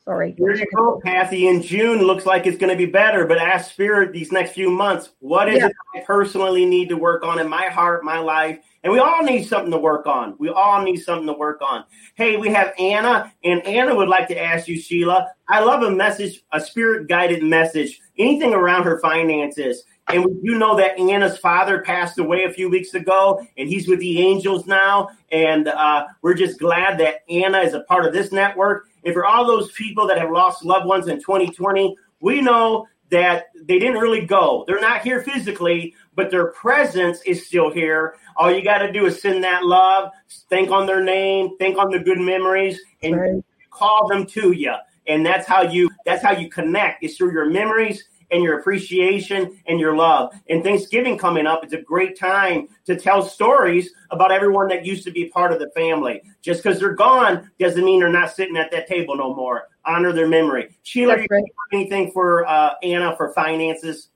Sorry. 0.05 0.35
Here 0.39 0.55
you 0.55 0.67
go, 0.75 0.99
Kathy. 1.05 1.47
In 1.47 1.61
June, 1.63 2.01
looks 2.03 2.25
like 2.25 2.47
it's 2.47 2.57
going 2.57 2.71
to 2.73 2.77
be 2.77 2.91
better. 2.91 3.27
But 3.27 3.39
ask 3.39 3.71
Spirit 3.71 4.13
these 4.13 4.33
next 4.33 4.53
few 4.53 4.71
months, 4.71 5.11
what 5.21 5.49
is 5.49 5.59
Yeah. 5.59 5.67
it 5.67 5.73
I 5.95 6.01
personally 6.01 6.65
need 6.65 6.89
to 6.89 6.97
work 6.97 7.23
on 7.23 7.39
in 7.39 7.49
my 7.49 7.67
heart, 7.67 8.03
my 8.03 8.19
life? 8.19 8.59
And 8.83 8.93
we 8.93 8.99
all 8.99 9.23
need 9.23 9.45
something 9.45 9.71
to 9.71 9.79
work 9.79 10.07
on. 10.07 10.37
We 10.39 10.49
all 10.49 10.83
need 10.83 10.97
something 10.97 11.27
to 11.27 11.35
work 11.35 11.61
on. 11.61 11.85
Hey, 12.15 12.39
we 12.39 12.49
have 12.49 12.73
Anna, 12.79 13.31
and 13.45 13.63
Anna 13.67 13.95
would 13.95 14.09
like 14.09 14.27
to 14.29 14.43
ask 14.43 14.69
you, 14.69 14.81
Sheila. 14.81 15.29
I 15.51 15.61
love 15.61 15.83
a 15.83 15.91
message, 15.91 16.43
a 16.51 16.61
spirit 16.61 17.07
guided 17.07 17.43
message, 17.43 18.01
anything 18.19 18.55
around 18.55 18.85
her 18.85 18.99
finances. 19.01 19.85
And 20.09 20.25
we 20.25 20.33
do 20.43 20.59
know 20.59 20.77
that 20.77 20.99
Anna's 20.99 21.37
father 21.39 21.83
passed 21.83 22.19
away 22.19 22.45
a 22.45 22.53
few 22.53 22.71
weeks 22.71 22.95
ago, 22.95 23.47
and 23.59 23.69
he's 23.69 23.87
with 23.87 24.01
the 24.01 24.21
angels 24.21 24.67
now. 24.67 25.11
And 25.31 25.69
uh, 25.69 26.07
we're 26.23 26.35
just 26.35 26.59
glad 26.59 26.99
that 26.99 27.17
Anna 27.29 27.59
is 27.59 27.75
a 27.75 27.81
part 27.81 28.07
of 28.07 28.13
this 28.15 28.33
network. 28.33 28.89
And 29.05 29.15
for 29.15 29.25
all 29.25 29.47
those 29.47 29.73
people 29.73 30.07
that 30.09 30.19
have 30.19 30.31
lost 30.31 30.65
loved 30.65 30.87
ones 30.87 31.09
in 31.09 31.19
2020, 31.19 31.97
we 32.21 32.41
know 32.41 32.87
that 33.11 33.47
they 33.65 33.79
didn't 33.79 34.01
really 34.01 34.25
go. 34.25 34.65
They're 34.67 34.81
not 34.81 35.03
here 35.03 35.23
physically, 35.23 35.95
but 36.15 36.31
their 36.31 36.49
presence 36.53 37.21
is 37.27 37.47
still 37.47 37.71
here. 37.71 38.15
All 38.37 38.53
you 38.53 38.63
got 38.63 38.79
to 38.79 38.93
do 38.93 39.07
is 39.07 39.21
send 39.21 39.43
that 39.43 39.65
love, 39.65 40.11
think 40.49 40.71
on 40.71 40.87
their 40.87 41.03
name, 41.03 41.57
think 41.59 41.77
on 41.77 41.91
the 41.91 41.99
good 41.99 42.19
memories, 42.21 42.81
and 43.03 43.17
Right. 43.21 43.45
call 43.71 44.07
them 44.09 44.27
to 44.27 44.53
you. 44.53 44.75
And 45.07 45.27
that's 45.27 45.47
how 45.47 45.63
you 45.63 45.91
that's 46.05 46.23
how 46.23 46.33
you 46.33 46.49
connect. 46.49 47.03
It's 47.03 47.17
through 47.17 47.33
your 47.33 47.47
memories 47.47 48.05
and 48.31 48.43
your 48.43 48.59
appreciation 48.59 49.59
and 49.67 49.81
your 49.81 49.97
love. 49.97 50.33
And 50.49 50.63
Thanksgiving 50.63 51.19
coming 51.19 51.47
up, 51.47 51.65
it's 51.65 51.73
a 51.73 51.83
great 51.83 52.19
time 52.19 52.69
to 52.87 52.97
tell 52.97 53.23
stories 53.23 53.91
about 54.11 54.33
everyone 54.33 54.69
that 54.69 54.85
used 54.85 55.05
to 55.05 55.11
be 55.11 55.27
part 55.27 55.53
of 55.53 55.59
the 55.59 55.71
family. 55.71 56.23
Just 56.43 56.63
because 56.63 56.79
they're 56.79 56.95
gone 56.95 57.51
doesn't 57.59 57.85
mean 57.85 58.01
they're 58.01 58.09
not 58.09 58.33
sitting 58.33 58.57
at 58.57 58.71
that 58.71 58.87
table 58.87 59.17
no 59.17 59.35
more. 59.35 59.69
Honor 59.85 60.13
their 60.13 60.29
memory. 60.29 60.77
Sheila, 60.83 61.17
right. 61.17 61.45
anything 61.73 62.11
for 62.13 62.47
uh, 62.47 62.75
Anna 62.83 63.17
for 63.17 63.33
finances? 63.33 64.09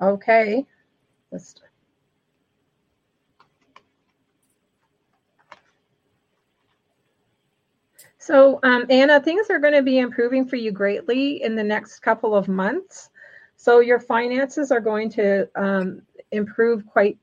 Okay. 0.00 0.64
Just- 1.32 1.63
So, 8.24 8.58
um, 8.62 8.86
Anna, 8.88 9.20
things 9.20 9.50
are 9.50 9.58
going 9.58 9.74
to 9.74 9.82
be 9.82 9.98
improving 9.98 10.46
for 10.46 10.56
you 10.56 10.72
greatly 10.72 11.42
in 11.42 11.56
the 11.56 11.62
next 11.62 11.98
couple 11.98 12.34
of 12.34 12.48
months. 12.48 13.10
So, 13.56 13.80
your 13.80 14.00
finances 14.00 14.72
are 14.72 14.80
going 14.80 15.10
to 15.10 15.46
um, 15.54 16.00
improve 16.30 16.86
quite 16.86 17.18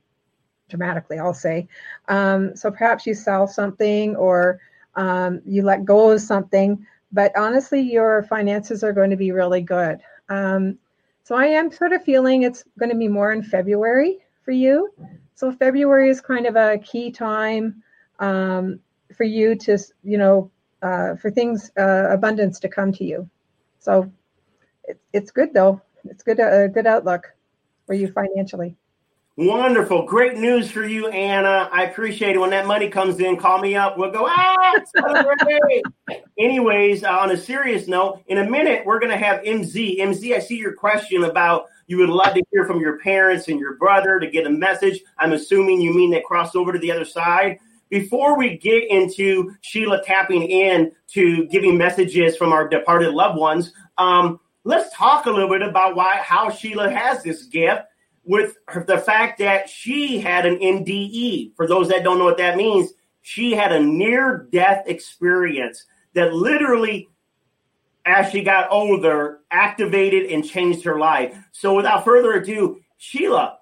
dramatically, 0.70 1.18
I'll 1.18 1.34
say. 1.34 1.68
Um, 2.08 2.56
so, 2.56 2.70
perhaps 2.70 3.08
you 3.08 3.16
sell 3.16 3.48
something 3.48 4.16
or 4.16 4.60
um, 4.94 5.42
you 5.44 5.64
let 5.64 5.86
go 5.86 6.12
of 6.12 6.22
something, 6.22 6.86
but 7.12 7.36
honestly, 7.36 7.82
your 7.82 8.22
finances 8.30 8.84
are 8.84 8.94
going 8.94 9.10
to 9.10 9.18
be 9.18 9.32
really 9.32 9.62
good. 9.62 10.02
Um, 10.30 10.78
so 11.24 11.34
I 11.34 11.48
am 11.48 11.72
sort 11.72 11.94
of 11.94 12.04
feeling 12.04 12.44
it's 12.44 12.64
going 12.78 12.92
to 12.92 12.98
be 12.98 13.08
more 13.08 13.32
in 13.32 13.42
February 13.42 14.20
for 14.44 14.52
you. 14.52 14.94
So 15.34 15.52
February 15.52 16.10
is 16.10 16.22
kind 16.22 16.46
of 16.46 16.56
a 16.56 16.78
key 16.78 17.10
time 17.12 17.82
um, 18.20 18.80
for 19.16 19.24
you 19.24 19.56
to, 19.56 19.80
you 20.04 20.20
know, 20.20 20.52
uh, 20.82 21.16
for 21.16 21.32
things 21.32 21.72
uh, 21.78 22.08
abundance 22.10 22.60
to 22.60 22.70
come 22.70 22.92
to 22.94 23.04
you. 23.04 23.30
So 23.80 24.12
it, 24.86 25.00
it's 25.14 25.32
good 25.32 25.54
though. 25.54 25.82
It's 26.06 26.24
good 26.24 26.40
a 26.40 26.68
good 26.68 26.88
outlook 26.88 27.34
for 27.86 27.94
you 27.94 28.12
financially. 28.12 28.76
Wonderful. 29.38 30.06
Great 30.06 30.38
news 30.38 30.70
for 30.70 30.86
you, 30.86 31.08
Anna. 31.08 31.70
I 31.72 31.86
appreciate 31.86 32.36
it. 32.36 32.40
When 32.40 32.50
that 32.50 32.68
money 32.68 32.90
comes 32.90 33.20
in, 33.20 33.38
call 33.38 33.60
me 33.60 33.76
up. 33.76 33.98
We'll 33.98 34.12
go, 34.12 34.28
ah, 34.30 34.74
celebrate. 34.96 35.84
Anyways, 36.38 37.06
uh, 37.06 37.12
on 37.12 37.32
a 37.32 37.38
serious 37.38 37.88
note, 37.88 38.22
in 38.28 38.40
a 38.40 38.50
minute, 38.50 38.86
we're 38.86 39.00
going 39.00 39.12
to 39.12 39.18
have 39.18 39.42
MZ. 39.44 40.00
MZ, 40.00 40.36
I 40.36 40.40
see 40.40 40.58
your 40.58 40.74
question 40.74 41.24
about 41.24 41.68
you 41.88 41.98
would 41.98 42.10
love 42.10 42.34
to 42.34 42.44
hear 42.52 42.66
from 42.66 42.82
your 42.82 43.00
parents 43.00 43.48
and 43.48 43.58
your 43.58 43.76
brother 43.76 44.20
to 44.20 44.30
get 44.30 44.46
a 44.46 44.50
message. 44.50 45.02
I'm 45.18 45.32
assuming 45.32 45.80
you 45.80 45.94
mean 45.94 46.12
they 46.12 46.22
crossed 46.22 46.56
over 46.56 46.74
to 46.74 46.80
the 46.80 46.92
other 46.92 47.06
side. 47.06 47.58
Before 47.92 48.38
we 48.38 48.58
get 48.58 48.90
into 48.90 49.54
Sheila 49.60 50.02
tapping 50.02 50.44
in 50.44 50.94
to 51.10 51.46
giving 51.48 51.78
messages 51.78 52.38
from 52.38 52.54
our 52.54 52.68
departed 52.70 53.14
loved 53.14 53.38
ones, 53.38 53.74
um, 53.98 54.40
let's 54.64 54.96
talk 54.96 55.26
a 55.26 55.30
little 55.30 55.50
bit 55.50 55.62
about 55.62 55.98
why 55.98 56.16
how 56.24 56.50
Sheila 56.50 56.90
has 56.90 57.22
this 57.22 57.44
gift 57.44 57.82
with 58.24 58.56
her, 58.70 58.86
the 58.86 58.98
fact 58.98 59.40
that 59.40 59.70
she 59.70 60.20
had 60.20 60.46
an 60.46 60.60
NDE. 60.60 61.54
For 61.58 61.68
those 61.68 61.90
that 61.90 62.06
don't 62.06 62.18
know 62.18 62.24
what 62.24 62.38
that 62.38 62.56
means, 62.56 62.94
she 63.24 63.52
had 63.52 63.74
a 63.74 63.80
near 63.82 64.48
death 64.54 64.84
experience 64.88 65.86
that 66.14 66.34
literally, 66.34 67.10
as 68.06 68.32
she 68.32 68.42
got 68.42 68.72
older, 68.72 69.40
activated 69.52 70.32
and 70.32 70.48
changed 70.48 70.86
her 70.86 70.98
life. 70.98 71.38
So, 71.52 71.76
without 71.76 72.06
further 72.06 72.32
ado, 72.32 72.80
Sheila, 72.98 73.58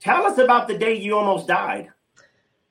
tell 0.00 0.26
us 0.26 0.36
about 0.36 0.68
the 0.68 0.76
day 0.76 0.98
you 0.98 1.16
almost 1.16 1.48
died. 1.48 1.88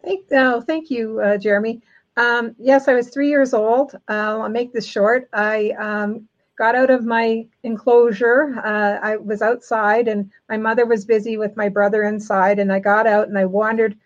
Thank, 0.04 0.26
oh, 0.32 0.62
thank 0.62 0.90
you, 0.90 1.20
uh, 1.20 1.38
Jeremy. 1.38 1.82
Um, 2.18 2.56
yes, 2.58 2.88
I 2.88 2.94
was 2.94 3.10
three 3.10 3.30
years 3.30 3.54
old. 3.54 3.96
Uh, 4.10 4.40
I'll 4.42 4.50
make 4.50 4.74
this 4.74 4.86
short. 4.86 5.30
I 5.34 5.72
um, 5.72 6.28
got 6.58 6.76
out 6.76 6.90
of 6.90 7.06
my 7.06 7.46
enclosure. 7.64 8.56
Uh, 8.64 9.00
I 9.02 9.18
was 9.18 9.42
outside, 9.42 10.08
and 10.08 10.32
my 10.50 10.58
mother 10.58 10.86
was 10.86 11.06
busy 11.06 11.38
with 11.38 11.56
my 11.58 11.70
brother 11.70 12.04
inside. 12.04 12.60
And 12.60 12.72
I 12.72 12.80
got 12.80 13.08
out 13.08 13.28
and 13.28 13.38
I 13.38 13.46
wandered 13.46 13.98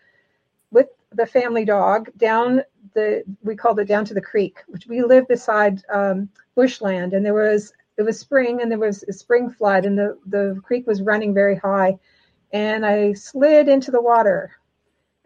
with 0.71 0.87
the 1.13 1.25
family 1.25 1.65
dog 1.65 2.09
down 2.17 2.63
the 2.95 3.23
we 3.43 3.55
called 3.55 3.79
it 3.79 3.87
down 3.87 4.05
to 4.05 4.13
the 4.13 4.21
creek, 4.21 4.59
which 4.67 4.87
we 4.87 5.03
live 5.03 5.27
beside 5.27 5.83
um, 5.91 6.29
bushland. 6.55 7.13
And 7.13 7.25
there 7.25 7.33
was 7.33 7.73
it 7.97 8.03
was 8.03 8.19
spring, 8.19 8.61
and 8.61 8.71
there 8.71 8.79
was 8.79 9.03
a 9.03 9.13
spring 9.13 9.49
flood, 9.49 9.85
and 9.85 9.97
the 9.97 10.17
the 10.27 10.59
creek 10.63 10.87
was 10.87 11.01
running 11.01 11.33
very 11.33 11.55
high. 11.55 11.97
And 12.51 12.85
I 12.85 13.13
slid 13.13 13.67
into 13.69 13.91
the 13.91 14.01
water 14.01 14.51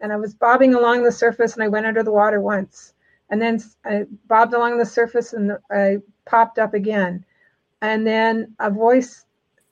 and 0.00 0.12
I 0.12 0.16
was 0.16 0.34
bobbing 0.34 0.74
along 0.74 1.02
the 1.02 1.12
surface 1.12 1.54
and 1.54 1.62
I 1.62 1.68
went 1.68 1.86
under 1.86 2.02
the 2.02 2.12
water 2.12 2.40
once. 2.40 2.94
And 3.30 3.40
then 3.40 3.60
I 3.84 4.04
bobbed 4.26 4.54
along 4.54 4.78
the 4.78 4.86
surface 4.86 5.32
and 5.32 5.52
I 5.70 5.98
popped 6.24 6.58
up 6.58 6.74
again. 6.74 7.24
And 7.82 8.06
then 8.06 8.54
a 8.58 8.70
voice, 8.70 9.24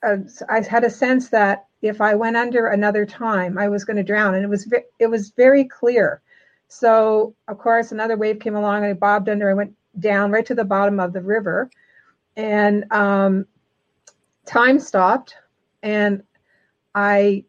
uh, 0.03 0.17
I 0.49 0.61
had 0.61 0.83
a 0.83 0.89
sense 0.89 1.29
that 1.29 1.65
if 1.81 2.01
I 2.01 2.15
went 2.15 2.37
under 2.37 2.67
another 2.67 3.05
time, 3.05 3.57
I 3.57 3.67
was 3.67 3.85
going 3.85 3.97
to 3.97 4.03
drown. 4.03 4.35
And 4.35 4.43
it 4.43 4.49
was, 4.49 4.65
ve- 4.65 4.85
it 4.99 5.07
was 5.07 5.29
very 5.31 5.63
clear. 5.63 6.21
So, 6.67 7.33
of 7.47 7.57
course, 7.57 7.91
another 7.91 8.17
wave 8.17 8.39
came 8.39 8.55
along 8.55 8.83
and 8.83 8.85
I 8.85 8.93
bobbed 8.93 9.29
under. 9.29 9.49
I 9.49 9.53
went 9.53 9.73
down 9.99 10.31
right 10.31 10.45
to 10.45 10.55
the 10.55 10.65
bottom 10.65 10.99
of 10.99 11.13
the 11.13 11.21
river. 11.21 11.69
And 12.35 12.91
um, 12.91 13.45
time 14.45 14.79
stopped. 14.79 15.35
And 15.81 16.23
I 16.93 17.45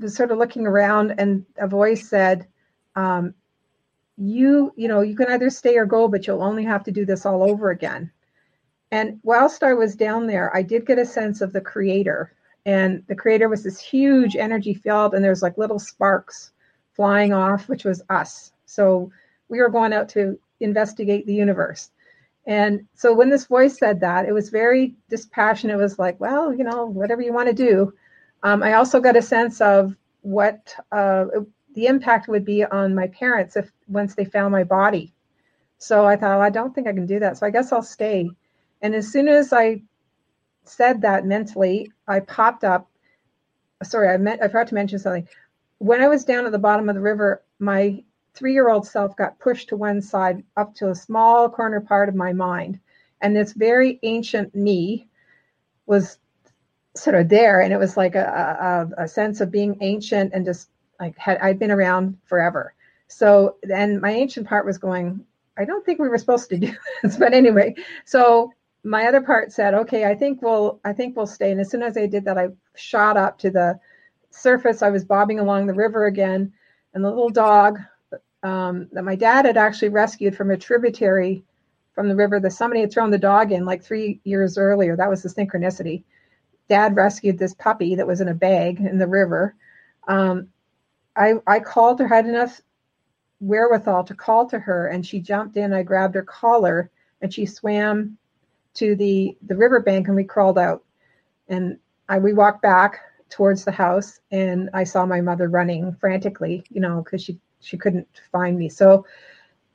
was 0.00 0.14
sort 0.14 0.30
of 0.30 0.38
looking 0.38 0.66
around 0.66 1.14
and 1.18 1.44
a 1.58 1.66
voice 1.66 2.08
said 2.08 2.46
um, 2.94 3.34
you 4.16 4.72
you 4.76 4.88
know 4.88 5.00
you 5.02 5.14
can 5.14 5.30
either 5.30 5.50
stay 5.50 5.76
or 5.76 5.84
go 5.84 6.08
but 6.08 6.26
you'll 6.26 6.42
only 6.42 6.64
have 6.64 6.84
to 6.84 6.92
do 6.92 7.04
this 7.04 7.26
all 7.26 7.42
over 7.42 7.70
again. 7.70 8.10
And 8.90 9.18
whilst 9.22 9.62
i 9.62 9.74
was 9.74 9.94
down 9.94 10.26
there 10.26 10.54
i 10.56 10.62
did 10.62 10.86
get 10.86 10.98
a 10.98 11.06
sense 11.06 11.40
of 11.40 11.52
the 11.52 11.60
creator. 11.60 12.32
And 12.64 13.04
the 13.06 13.14
creator 13.14 13.48
was 13.48 13.62
this 13.62 13.78
huge 13.80 14.34
energy 14.34 14.74
field 14.74 15.14
and 15.14 15.24
there's 15.24 15.42
like 15.42 15.58
little 15.58 15.78
sparks 15.78 16.52
flying 16.94 17.32
off 17.32 17.68
which 17.68 17.84
was 17.84 18.02
us. 18.08 18.52
So 18.64 19.10
we 19.48 19.60
were 19.60 19.68
going 19.68 19.92
out 19.92 20.08
to 20.10 20.38
investigate 20.60 21.26
the 21.26 21.34
universe. 21.34 21.90
And 22.46 22.86
so 22.94 23.12
when 23.12 23.28
this 23.28 23.46
voice 23.46 23.78
said 23.78 24.00
that 24.00 24.26
it 24.26 24.32
was 24.32 24.50
very 24.50 24.94
dispassionate. 25.10 25.74
It 25.74 25.82
was 25.82 25.98
like 25.98 26.18
well 26.20 26.54
you 26.54 26.64
know 26.64 26.86
whatever 26.86 27.20
you 27.20 27.34
want 27.34 27.48
to 27.48 27.54
do 27.54 27.92
um, 28.46 28.62
I 28.62 28.74
also 28.74 29.00
got 29.00 29.16
a 29.16 29.22
sense 29.22 29.60
of 29.60 29.96
what 30.20 30.72
uh, 30.92 31.24
the 31.74 31.86
impact 31.86 32.28
would 32.28 32.44
be 32.44 32.64
on 32.64 32.94
my 32.94 33.08
parents 33.08 33.56
if 33.56 33.72
once 33.88 34.14
they 34.14 34.24
found 34.24 34.52
my 34.52 34.62
body. 34.62 35.12
So 35.78 36.06
I 36.06 36.14
thought, 36.14 36.38
well, 36.38 36.42
I 36.42 36.50
don't 36.50 36.72
think 36.72 36.86
I 36.86 36.92
can 36.92 37.06
do 37.06 37.18
that. 37.18 37.36
So 37.36 37.44
I 37.44 37.50
guess 37.50 37.72
I'll 37.72 37.82
stay. 37.82 38.30
And 38.82 38.94
as 38.94 39.10
soon 39.10 39.26
as 39.26 39.52
I 39.52 39.82
said 40.62 41.00
that 41.02 41.26
mentally, 41.26 41.90
I 42.06 42.20
popped 42.20 42.62
up. 42.62 42.88
Sorry, 43.82 44.08
I 44.08 44.16
meant 44.16 44.40
I 44.40 44.46
forgot 44.46 44.68
to 44.68 44.74
mention 44.74 45.00
something. 45.00 45.26
When 45.78 46.00
I 46.00 46.06
was 46.06 46.24
down 46.24 46.46
at 46.46 46.52
the 46.52 46.58
bottom 46.58 46.88
of 46.88 46.94
the 46.94 47.00
river, 47.00 47.42
my 47.58 48.00
three-year-old 48.34 48.86
self 48.86 49.16
got 49.16 49.40
pushed 49.40 49.70
to 49.70 49.76
one 49.76 50.00
side 50.00 50.44
up 50.56 50.72
to 50.76 50.90
a 50.90 50.94
small 50.94 51.50
corner 51.50 51.80
part 51.80 52.08
of 52.08 52.14
my 52.14 52.32
mind, 52.32 52.78
and 53.22 53.34
this 53.34 53.54
very 53.54 53.98
ancient 54.04 54.54
me 54.54 55.08
was 55.86 56.18
sort 56.96 57.16
of 57.16 57.28
there 57.28 57.60
and 57.60 57.72
it 57.72 57.78
was 57.78 57.96
like 57.96 58.14
a, 58.14 58.88
a, 58.98 59.04
a 59.04 59.08
sense 59.08 59.40
of 59.40 59.50
being 59.50 59.76
ancient 59.80 60.32
and 60.32 60.44
just 60.44 60.70
like 60.98 61.16
had 61.18 61.38
I'd 61.38 61.58
been 61.58 61.70
around 61.70 62.16
forever. 62.24 62.74
So 63.08 63.56
then 63.62 64.00
my 64.00 64.10
ancient 64.10 64.46
part 64.46 64.66
was 64.66 64.78
going, 64.78 65.24
I 65.58 65.64
don't 65.64 65.84
think 65.84 65.98
we 65.98 66.08
were 66.08 66.18
supposed 66.18 66.48
to 66.50 66.58
do 66.58 66.72
this, 67.02 67.16
but 67.16 67.34
anyway. 67.34 67.74
So 68.04 68.52
my 68.84 69.06
other 69.06 69.20
part 69.20 69.52
said, 69.52 69.74
okay, 69.74 70.04
I 70.04 70.14
think 70.14 70.42
we'll 70.42 70.80
I 70.84 70.92
think 70.92 71.16
we'll 71.16 71.26
stay. 71.26 71.50
And 71.50 71.60
as 71.60 71.70
soon 71.70 71.82
as 71.82 71.96
I 71.96 72.06
did 72.06 72.24
that, 72.24 72.38
I 72.38 72.48
shot 72.74 73.16
up 73.16 73.38
to 73.40 73.50
the 73.50 73.78
surface. 74.30 74.82
I 74.82 74.90
was 74.90 75.04
bobbing 75.04 75.40
along 75.40 75.66
the 75.66 75.74
river 75.74 76.06
again, 76.06 76.52
and 76.94 77.04
the 77.04 77.08
little 77.08 77.30
dog 77.30 77.78
um, 78.42 78.88
that 78.92 79.04
my 79.04 79.16
dad 79.16 79.44
had 79.44 79.56
actually 79.56 79.88
rescued 79.88 80.36
from 80.36 80.50
a 80.50 80.56
tributary 80.56 81.44
from 81.94 82.08
the 82.08 82.14
river 82.14 82.38
that 82.38 82.52
somebody 82.52 82.82
had 82.82 82.92
thrown 82.92 83.10
the 83.10 83.18
dog 83.18 83.52
in 83.52 83.64
like 83.64 83.82
three 83.82 84.20
years 84.24 84.58
earlier. 84.58 84.96
That 84.96 85.10
was 85.10 85.22
the 85.22 85.30
synchronicity. 85.30 86.04
Dad 86.68 86.96
rescued 86.96 87.38
this 87.38 87.54
puppy 87.54 87.94
that 87.94 88.06
was 88.06 88.20
in 88.20 88.28
a 88.28 88.34
bag 88.34 88.80
in 88.80 88.98
the 88.98 89.06
river. 89.06 89.54
Um, 90.08 90.48
I 91.16 91.34
I 91.46 91.60
called 91.60 92.00
her, 92.00 92.08
had 92.08 92.26
enough 92.26 92.60
wherewithal 93.40 94.04
to 94.04 94.14
call 94.14 94.46
to 94.48 94.58
her, 94.58 94.88
and 94.88 95.04
she 95.06 95.20
jumped 95.20 95.56
in. 95.56 95.72
I 95.72 95.82
grabbed 95.82 96.14
her 96.14 96.22
collar, 96.22 96.90
and 97.20 97.32
she 97.32 97.46
swam 97.46 98.18
to 98.74 98.96
the 98.96 99.36
the 99.46 99.56
riverbank, 99.56 100.08
and 100.08 100.16
we 100.16 100.24
crawled 100.24 100.58
out. 100.58 100.84
And 101.48 101.78
I 102.08 102.18
we 102.18 102.32
walked 102.32 102.62
back 102.62 103.00
towards 103.30 103.64
the 103.64 103.72
house, 103.72 104.20
and 104.30 104.70
I 104.74 104.84
saw 104.84 105.06
my 105.06 105.20
mother 105.20 105.48
running 105.48 105.94
frantically, 105.94 106.64
you 106.70 106.80
know, 106.80 107.02
because 107.02 107.22
she 107.22 107.38
she 107.60 107.76
couldn't 107.76 108.08
find 108.32 108.58
me. 108.58 108.68
So 108.68 109.06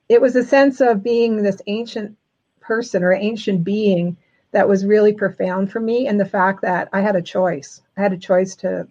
it 0.10 0.22
was 0.22 0.36
a 0.36 0.44
sense 0.44 0.82
of 0.82 1.04
being 1.04 1.42
this 1.42 1.62
ancient 1.68 2.18
person 2.60 3.04
or 3.04 3.14
ancient 3.14 3.64
being 3.64 4.18
that 4.52 4.68
was 4.68 4.86
really 4.86 5.14
profound 5.14 5.72
for 5.72 5.80
me 5.80 6.08
and 6.08 6.20
the 6.20 6.26
fact 6.26 6.62
that 6.62 6.90
I 6.94 7.02
had 7.02 7.16
a 7.16 7.22
choice. 7.22 7.82
I 7.98 8.02
had 8.02 8.14
a 8.14 8.18
choice 8.18 8.56
to 8.58 8.88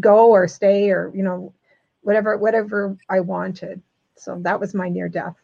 go 0.00 0.30
or 0.30 0.48
stay 0.48 0.90
or 0.90 1.12
you 1.14 1.22
know 1.22 1.52
whatever 2.02 2.36
whatever 2.36 2.96
I 3.08 3.20
wanted. 3.20 3.82
So 4.16 4.38
that 4.42 4.60
was 4.60 4.74
my 4.74 4.88
near 4.88 5.08
death. 5.08 5.36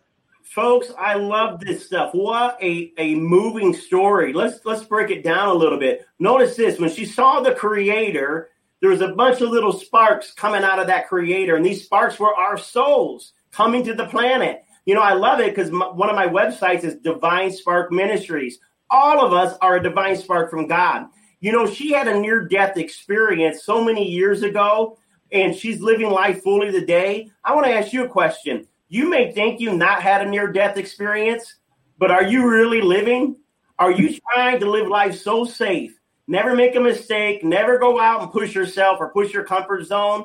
Folks, 0.42 0.90
I 0.98 1.14
love 1.14 1.60
this 1.60 1.86
stuff. 1.86 2.12
What 2.12 2.60
a, 2.60 2.92
a 2.98 3.14
moving 3.14 3.72
story. 3.74 4.32
Let's 4.32 4.64
let's 4.64 4.84
break 4.84 5.10
it 5.10 5.22
down 5.22 5.48
a 5.48 5.54
little 5.54 5.78
bit. 5.78 6.06
Notice 6.18 6.56
this 6.56 6.80
when 6.80 6.90
she 6.90 7.04
saw 7.04 7.40
the 7.40 7.54
creator, 7.54 8.50
there 8.80 8.90
was 8.90 9.00
a 9.00 9.14
bunch 9.14 9.40
of 9.40 9.50
little 9.50 9.72
sparks 9.72 10.32
coming 10.32 10.64
out 10.64 10.80
of 10.80 10.88
that 10.88 11.08
creator, 11.08 11.54
and 11.54 11.64
these 11.64 11.84
sparks 11.84 12.18
were 12.18 12.34
our 12.34 12.58
souls 12.58 13.32
coming 13.52 13.84
to 13.84 13.94
the 13.94 14.06
planet. 14.06 14.64
You 14.86 14.94
know, 14.94 15.02
I 15.02 15.12
love 15.12 15.38
it 15.38 15.54
because 15.54 15.70
one 15.70 16.08
of 16.08 16.16
my 16.16 16.26
websites 16.26 16.82
is 16.82 16.96
Divine 16.96 17.52
Spark 17.52 17.92
Ministries. 17.92 18.58
All 18.90 19.24
of 19.24 19.32
us 19.32 19.56
are 19.60 19.76
a 19.76 19.82
divine 19.82 20.16
spark 20.16 20.50
from 20.50 20.66
God. 20.66 21.06
You 21.40 21.52
know, 21.52 21.66
she 21.66 21.92
had 21.92 22.08
a 22.08 22.20
near 22.20 22.46
death 22.46 22.76
experience 22.76 23.64
so 23.64 23.82
many 23.82 24.08
years 24.08 24.42
ago, 24.42 24.98
and 25.32 25.54
she's 25.54 25.80
living 25.80 26.10
life 26.10 26.42
fully 26.42 26.72
today. 26.72 27.30
I 27.44 27.54
want 27.54 27.66
to 27.66 27.72
ask 27.72 27.92
you 27.92 28.04
a 28.04 28.08
question. 28.08 28.66
You 28.88 29.08
may 29.08 29.32
think 29.32 29.60
you 29.60 29.76
not 29.76 30.02
had 30.02 30.26
a 30.26 30.28
near 30.28 30.50
death 30.52 30.76
experience, 30.76 31.56
but 31.98 32.10
are 32.10 32.24
you 32.24 32.50
really 32.50 32.82
living? 32.82 33.36
Are 33.78 33.92
you 33.92 34.18
trying 34.32 34.60
to 34.60 34.70
live 34.70 34.88
life 34.88 35.18
so 35.18 35.44
safe? 35.44 35.96
Never 36.26 36.54
make 36.54 36.76
a 36.76 36.80
mistake, 36.80 37.42
never 37.42 37.78
go 37.78 38.00
out 38.00 38.22
and 38.22 38.32
push 38.32 38.54
yourself 38.54 38.98
or 39.00 39.12
push 39.12 39.32
your 39.32 39.44
comfort 39.44 39.84
zone. 39.86 40.24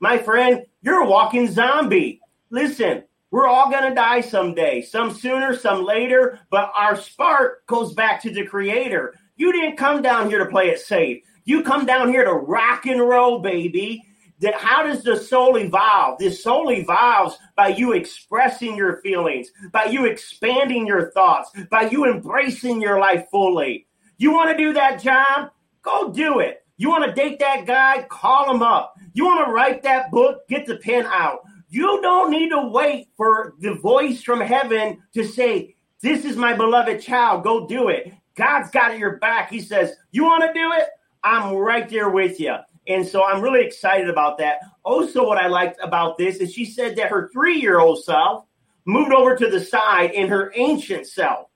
My 0.00 0.18
friend, 0.18 0.64
you're 0.82 1.02
a 1.02 1.08
walking 1.08 1.50
zombie. 1.50 2.20
Listen, 2.50 3.04
we're 3.30 3.46
all 3.46 3.70
going 3.70 3.88
to 3.88 3.94
die 3.94 4.20
someday, 4.20 4.82
some 4.82 5.12
sooner, 5.12 5.56
some 5.56 5.84
later, 5.84 6.40
but 6.50 6.70
our 6.74 6.96
spark 6.96 7.66
goes 7.66 7.92
back 7.94 8.22
to 8.22 8.30
the 8.30 8.46
creator. 8.46 9.14
You 9.36 9.52
didn't 9.52 9.76
come 9.76 10.02
down 10.02 10.30
here 10.30 10.38
to 10.38 10.50
play 10.50 10.68
it 10.68 10.80
safe. 10.80 11.22
You 11.44 11.62
come 11.62 11.86
down 11.86 12.08
here 12.08 12.24
to 12.24 12.32
rock 12.32 12.86
and 12.86 13.00
roll, 13.00 13.40
baby 13.40 14.02
that 14.40 14.54
how 14.54 14.82
does 14.82 15.02
the 15.02 15.16
soul 15.16 15.56
evolve? 15.56 16.18
The 16.18 16.30
soul 16.30 16.70
evolves 16.70 17.38
by 17.56 17.68
you 17.68 17.92
expressing 17.92 18.76
your 18.76 19.00
feelings, 19.00 19.50
by 19.72 19.84
you 19.84 20.04
expanding 20.04 20.86
your 20.86 21.10
thoughts, 21.12 21.50
by 21.70 21.88
you 21.88 22.04
embracing 22.04 22.80
your 22.80 23.00
life 23.00 23.26
fully. 23.30 23.86
You 24.18 24.32
want 24.32 24.50
to 24.50 24.62
do 24.62 24.72
that 24.74 25.02
job? 25.02 25.50
Go 25.82 26.12
do 26.12 26.40
it. 26.40 26.64
You 26.76 26.90
want 26.90 27.04
to 27.06 27.12
date 27.12 27.38
that 27.38 27.66
guy? 27.66 28.02
Call 28.10 28.54
him 28.54 28.62
up. 28.62 28.94
You 29.14 29.24
want 29.24 29.46
to 29.46 29.52
write 29.52 29.82
that 29.84 30.10
book? 30.10 30.46
Get 30.48 30.66
the 30.66 30.76
pen 30.76 31.06
out. 31.06 31.40
You 31.68 32.00
don't 32.00 32.30
need 32.30 32.50
to 32.50 32.68
wait 32.68 33.08
for 33.16 33.54
the 33.60 33.74
voice 33.74 34.22
from 34.22 34.40
heaven 34.40 35.02
to 35.14 35.24
say, 35.24 35.76
This 36.00 36.24
is 36.24 36.36
my 36.36 36.54
beloved 36.54 37.00
child. 37.02 37.42
Go 37.42 37.66
do 37.66 37.88
it. 37.88 38.12
God's 38.36 38.70
got 38.70 38.98
your 38.98 39.16
back. 39.18 39.50
He 39.50 39.60
says, 39.60 39.94
You 40.12 40.24
want 40.24 40.44
to 40.44 40.52
do 40.52 40.72
it? 40.72 40.88
I'm 41.24 41.54
right 41.54 41.88
there 41.88 42.10
with 42.10 42.38
you. 42.38 42.54
And 42.88 43.06
so 43.06 43.24
I'm 43.24 43.42
really 43.42 43.64
excited 43.64 44.08
about 44.08 44.38
that. 44.38 44.60
Also, 44.84 45.26
what 45.26 45.38
I 45.38 45.48
liked 45.48 45.78
about 45.82 46.18
this 46.18 46.36
is 46.36 46.52
she 46.52 46.64
said 46.64 46.96
that 46.96 47.10
her 47.10 47.28
three 47.32 47.60
year 47.60 47.80
old 47.80 48.04
self 48.04 48.44
moved 48.84 49.12
over 49.12 49.36
to 49.36 49.50
the 49.50 49.60
side 49.60 50.12
in 50.12 50.28
her 50.28 50.52
ancient 50.54 51.06
self. 51.06 51.48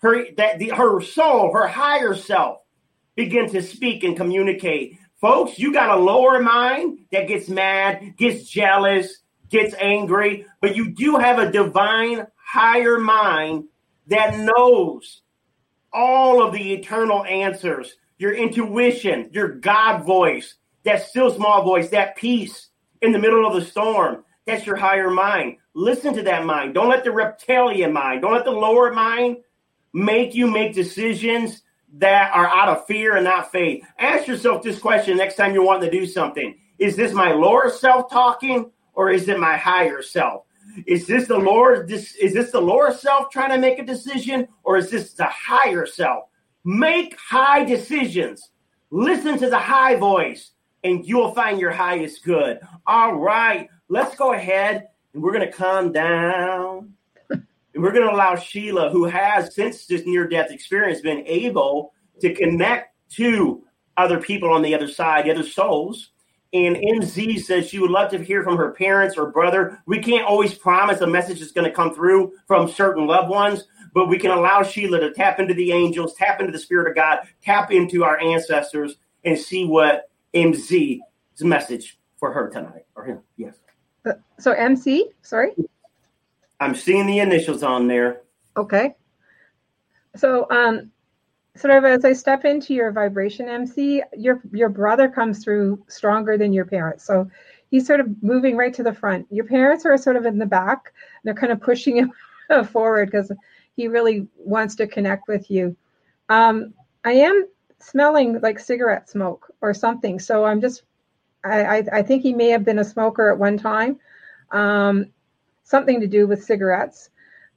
Her 0.00 0.26
that 0.36 0.60
the, 0.60 0.68
her 0.68 1.00
soul, 1.00 1.52
her 1.52 1.66
higher 1.66 2.14
self, 2.14 2.58
began 3.16 3.50
to 3.50 3.62
speak 3.62 4.04
and 4.04 4.16
communicate. 4.16 4.96
Folks, 5.20 5.58
you 5.58 5.72
got 5.72 5.98
a 5.98 6.00
lower 6.00 6.40
mind 6.40 7.00
that 7.10 7.26
gets 7.26 7.48
mad, 7.48 8.16
gets 8.16 8.48
jealous, 8.48 9.18
gets 9.48 9.74
angry, 9.78 10.46
but 10.60 10.76
you 10.76 10.90
do 10.90 11.16
have 11.16 11.38
a 11.38 11.50
divine 11.50 12.26
higher 12.36 12.98
mind 12.98 13.64
that 14.08 14.38
knows 14.38 15.22
all 15.92 16.42
of 16.42 16.52
the 16.52 16.72
eternal 16.74 17.24
answers, 17.24 17.94
your 18.18 18.32
intuition, 18.32 19.30
your 19.32 19.48
God 19.48 20.04
voice, 20.04 20.54
that 20.84 21.06
still 21.06 21.30
small 21.30 21.64
voice, 21.64 21.90
that 21.90 22.16
peace 22.16 22.68
in 23.02 23.12
the 23.12 23.18
middle 23.18 23.46
of 23.46 23.54
the 23.54 23.64
storm. 23.64 24.24
That's 24.46 24.66
your 24.66 24.76
higher 24.76 25.10
mind. 25.10 25.58
Listen 25.74 26.14
to 26.14 26.22
that 26.22 26.44
mind. 26.44 26.74
Don't 26.74 26.88
let 26.88 27.04
the 27.04 27.12
reptilian 27.12 27.92
mind, 27.92 28.22
don't 28.22 28.32
let 28.32 28.44
the 28.44 28.50
lower 28.50 28.92
mind 28.92 29.38
make 29.92 30.34
you 30.34 30.50
make 30.50 30.74
decisions 30.74 31.62
that 31.94 32.30
are 32.34 32.46
out 32.46 32.68
of 32.68 32.86
fear 32.86 33.16
and 33.16 33.24
not 33.24 33.50
faith. 33.50 33.82
Ask 33.98 34.26
yourself 34.26 34.62
this 34.62 34.78
question 34.78 35.16
next 35.16 35.36
time 35.36 35.54
you 35.54 35.62
want 35.62 35.82
to 35.82 35.90
do 35.90 36.06
something. 36.06 36.58
Is 36.78 36.96
this 36.96 37.12
my 37.12 37.32
lower 37.32 37.70
self 37.70 38.10
talking 38.10 38.70
or 38.98 39.12
is 39.12 39.28
it 39.28 39.38
my 39.38 39.56
higher 39.56 40.02
self? 40.02 40.42
Is 40.84 41.06
this 41.06 41.28
the 41.28 41.38
lower 41.38 41.86
this 41.86 42.16
is 42.16 42.34
this 42.34 42.50
the 42.50 42.60
lower 42.60 42.92
self 42.92 43.30
trying 43.30 43.50
to 43.50 43.58
make 43.58 43.78
a 43.78 43.86
decision 43.86 44.48
or 44.64 44.76
is 44.76 44.90
this 44.90 45.12
the 45.12 45.24
higher 45.24 45.86
self? 45.86 46.24
Make 46.64 47.16
high 47.16 47.64
decisions. 47.64 48.50
Listen 48.90 49.38
to 49.38 49.48
the 49.48 49.58
high 49.58 49.94
voice 49.94 50.50
and 50.82 51.06
you'll 51.06 51.32
find 51.32 51.60
your 51.60 51.70
highest 51.70 52.24
good. 52.24 52.58
All 52.88 53.14
right, 53.14 53.68
let's 53.88 54.16
go 54.16 54.32
ahead 54.32 54.88
and 55.14 55.22
we're 55.22 55.32
to 55.46 55.52
calm 55.52 55.92
down. 55.92 56.92
and 57.30 57.44
we're 57.76 57.92
to 57.92 58.12
allow 58.12 58.34
Sheila, 58.34 58.90
who 58.90 59.04
has 59.04 59.54
since 59.54 59.86
this 59.86 60.06
near 60.06 60.26
death 60.26 60.50
experience 60.50 61.00
been 61.00 61.24
able 61.24 61.92
to 62.20 62.34
connect 62.34 62.96
to 63.12 63.62
other 63.96 64.20
people 64.20 64.50
on 64.50 64.62
the 64.62 64.74
other 64.74 64.88
side, 64.88 65.26
the 65.26 65.30
other 65.30 65.44
souls. 65.44 66.10
And 66.52 66.76
MZ 66.76 67.40
says 67.40 67.68
she 67.68 67.78
would 67.78 67.90
love 67.90 68.10
to 68.10 68.22
hear 68.22 68.42
from 68.42 68.56
her 68.56 68.70
parents 68.72 69.16
or 69.18 69.30
brother. 69.30 69.82
We 69.86 69.98
can't 69.98 70.26
always 70.26 70.54
promise 70.54 71.00
a 71.00 71.06
message 71.06 71.42
is 71.42 71.52
going 71.52 71.66
to 71.68 71.74
come 71.74 71.94
through 71.94 72.32
from 72.46 72.68
certain 72.68 73.06
loved 73.06 73.28
ones, 73.28 73.64
but 73.92 74.08
we 74.08 74.18
can 74.18 74.30
allow 74.30 74.62
Sheila 74.62 75.00
to 75.00 75.12
tap 75.12 75.40
into 75.40 75.52
the 75.52 75.72
angels, 75.72 76.14
tap 76.14 76.40
into 76.40 76.52
the 76.52 76.58
Spirit 76.58 76.88
of 76.88 76.94
God, 76.94 77.20
tap 77.42 77.70
into 77.70 78.02
our 78.02 78.18
ancestors, 78.18 78.96
and 79.24 79.38
see 79.38 79.66
what 79.66 80.10
MZ's 80.34 81.00
message 81.42 81.98
for 82.18 82.32
her 82.32 82.48
tonight 82.48 82.86
or 82.94 83.04
him. 83.04 83.20
Yes. 83.36 83.56
Uh, 84.06 84.12
so 84.38 84.52
MC, 84.52 85.10
sorry. 85.22 85.52
I'm 86.60 86.74
seeing 86.74 87.06
the 87.06 87.18
initials 87.18 87.62
on 87.62 87.88
there. 87.88 88.22
Okay. 88.56 88.94
So 90.16 90.46
um 90.50 90.90
sort 91.58 91.74
of 91.74 91.84
as 91.84 92.04
I 92.04 92.12
step 92.12 92.44
into 92.44 92.74
your 92.74 92.92
vibration 92.92 93.48
MC, 93.48 94.02
your 94.16 94.40
your 94.52 94.68
brother 94.68 95.08
comes 95.08 95.42
through 95.42 95.84
stronger 95.88 96.38
than 96.38 96.52
your 96.52 96.64
parents. 96.64 97.04
So 97.04 97.28
he's 97.70 97.86
sort 97.86 98.00
of 98.00 98.22
moving 98.22 98.56
right 98.56 98.72
to 98.74 98.82
the 98.82 98.94
front. 98.94 99.26
Your 99.30 99.44
parents 99.44 99.84
are 99.84 99.96
sort 99.96 100.16
of 100.16 100.26
in 100.26 100.38
the 100.38 100.46
back. 100.46 100.92
They're 101.24 101.34
kind 101.34 101.52
of 101.52 101.60
pushing 101.60 101.96
him 101.96 102.12
forward 102.64 103.10
because 103.10 103.32
he 103.76 103.88
really 103.88 104.26
wants 104.36 104.74
to 104.76 104.86
connect 104.86 105.28
with 105.28 105.50
you. 105.50 105.76
Um, 106.28 106.74
I 107.04 107.12
am 107.12 107.46
smelling 107.80 108.40
like 108.40 108.58
cigarette 108.58 109.08
smoke 109.08 109.52
or 109.60 109.72
something. 109.72 110.18
So 110.18 110.44
I'm 110.44 110.60
just, 110.60 110.82
I, 111.44 111.62
I, 111.62 111.84
I 111.92 112.02
think 112.02 112.22
he 112.22 112.34
may 112.34 112.48
have 112.48 112.64
been 112.64 112.80
a 112.80 112.84
smoker 112.84 113.30
at 113.30 113.38
one 113.38 113.56
time, 113.56 113.98
um, 114.50 115.06
something 115.62 116.00
to 116.00 116.06
do 116.06 116.26
with 116.26 116.44
cigarettes. 116.44 117.10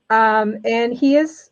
Um, 0.09 0.57
and 0.65 0.93
he 0.93 1.15
is, 1.15 1.50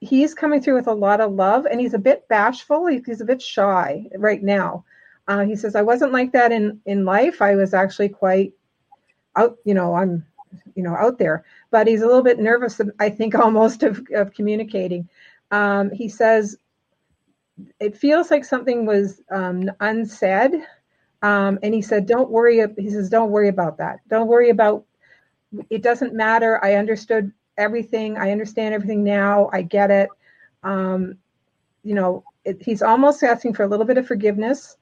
he's 0.00 0.34
coming 0.34 0.60
through 0.60 0.74
with 0.74 0.86
a 0.86 0.94
lot 0.94 1.20
of 1.20 1.32
love 1.32 1.66
and 1.66 1.80
he's 1.80 1.94
a 1.94 1.98
bit 1.98 2.28
bashful. 2.28 2.86
He's 2.86 3.20
a 3.20 3.24
bit 3.24 3.40
shy 3.40 4.06
right 4.16 4.42
now. 4.42 4.84
Uh, 5.28 5.44
he 5.44 5.56
says, 5.56 5.74
I 5.74 5.82
wasn't 5.82 6.12
like 6.12 6.32
that 6.32 6.52
in, 6.52 6.80
in 6.86 7.04
life. 7.04 7.42
I 7.42 7.56
was 7.56 7.74
actually 7.74 8.10
quite 8.10 8.52
out, 9.34 9.56
you 9.64 9.74
know, 9.74 9.94
I'm, 9.94 10.24
you 10.74 10.82
know, 10.82 10.94
out 10.94 11.18
there, 11.18 11.44
but 11.70 11.86
he's 11.86 12.02
a 12.02 12.06
little 12.06 12.22
bit 12.22 12.38
nervous, 12.38 12.80
I 13.00 13.10
think, 13.10 13.34
almost 13.38 13.82
of, 13.82 14.06
of 14.14 14.32
communicating. 14.32 15.08
Um, 15.50 15.90
he 15.90 16.08
says, 16.08 16.56
it 17.80 17.96
feels 17.96 18.30
like 18.30 18.44
something 18.44 18.86
was 18.86 19.22
um, 19.30 19.70
unsaid. 19.80 20.52
Um, 21.22 21.58
and 21.62 21.74
he 21.74 21.82
said, 21.82 22.06
don't 22.06 22.30
worry. 22.30 22.62
He 22.78 22.90
says, 22.90 23.08
don't 23.08 23.30
worry 23.30 23.48
about 23.48 23.78
that. 23.78 24.00
Don't 24.08 24.28
worry 24.28 24.50
about, 24.50 24.84
it 25.70 25.82
doesn't 25.82 26.12
matter. 26.12 26.62
I 26.64 26.74
understood 26.74 27.32
everything. 27.58 28.16
I 28.16 28.30
understand 28.32 28.74
everything 28.74 29.04
now. 29.04 29.50
I 29.52 29.62
get 29.62 29.90
it. 29.90 30.08
Um, 30.62 31.16
you 31.82 31.94
know, 31.94 32.24
it, 32.44 32.62
he's 32.62 32.82
almost 32.82 33.22
asking 33.22 33.54
for 33.54 33.62
a 33.62 33.68
little 33.68 33.86
bit 33.86 33.98
of 33.98 34.06
forgiveness. 34.06 34.76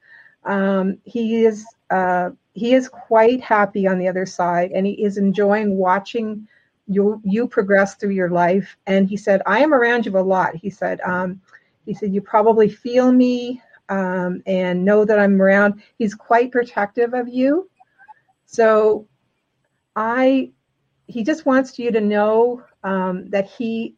Um, 0.44 0.98
he 1.04 1.44
is, 1.44 1.66
uh, 1.90 2.30
he 2.52 2.74
is 2.74 2.88
quite 2.88 3.40
happy 3.40 3.86
on 3.86 3.98
the 3.98 4.08
other 4.08 4.26
side 4.26 4.70
and 4.72 4.86
he 4.86 4.92
is 5.02 5.18
enjoying 5.18 5.76
watching 5.76 6.46
you 6.86 7.20
you 7.24 7.48
progress 7.48 7.94
through 7.94 8.10
your 8.10 8.30
life. 8.30 8.76
And 8.86 9.08
he 9.08 9.16
said, 9.16 9.42
I 9.46 9.60
am 9.60 9.72
around 9.72 10.06
you 10.06 10.18
a 10.18 10.20
lot. 10.20 10.54
He 10.54 10.70
said, 10.70 11.00
um, 11.00 11.40
he 11.86 11.94
said, 11.94 12.12
you 12.14 12.20
probably 12.20 12.68
feel 12.68 13.12
me 13.12 13.62
um, 13.88 14.42
and 14.46 14.84
know 14.84 15.04
that 15.04 15.18
I'm 15.18 15.40
around. 15.40 15.82
He's 15.98 16.14
quite 16.14 16.52
protective 16.52 17.14
of 17.14 17.28
you. 17.28 17.68
So 18.46 19.06
I, 19.96 20.50
he 21.06 21.22
just 21.22 21.46
wants 21.46 21.78
you 21.78 21.90
to 21.90 22.00
know 22.00 22.62
um, 22.82 23.28
that 23.30 23.48
he 23.48 23.94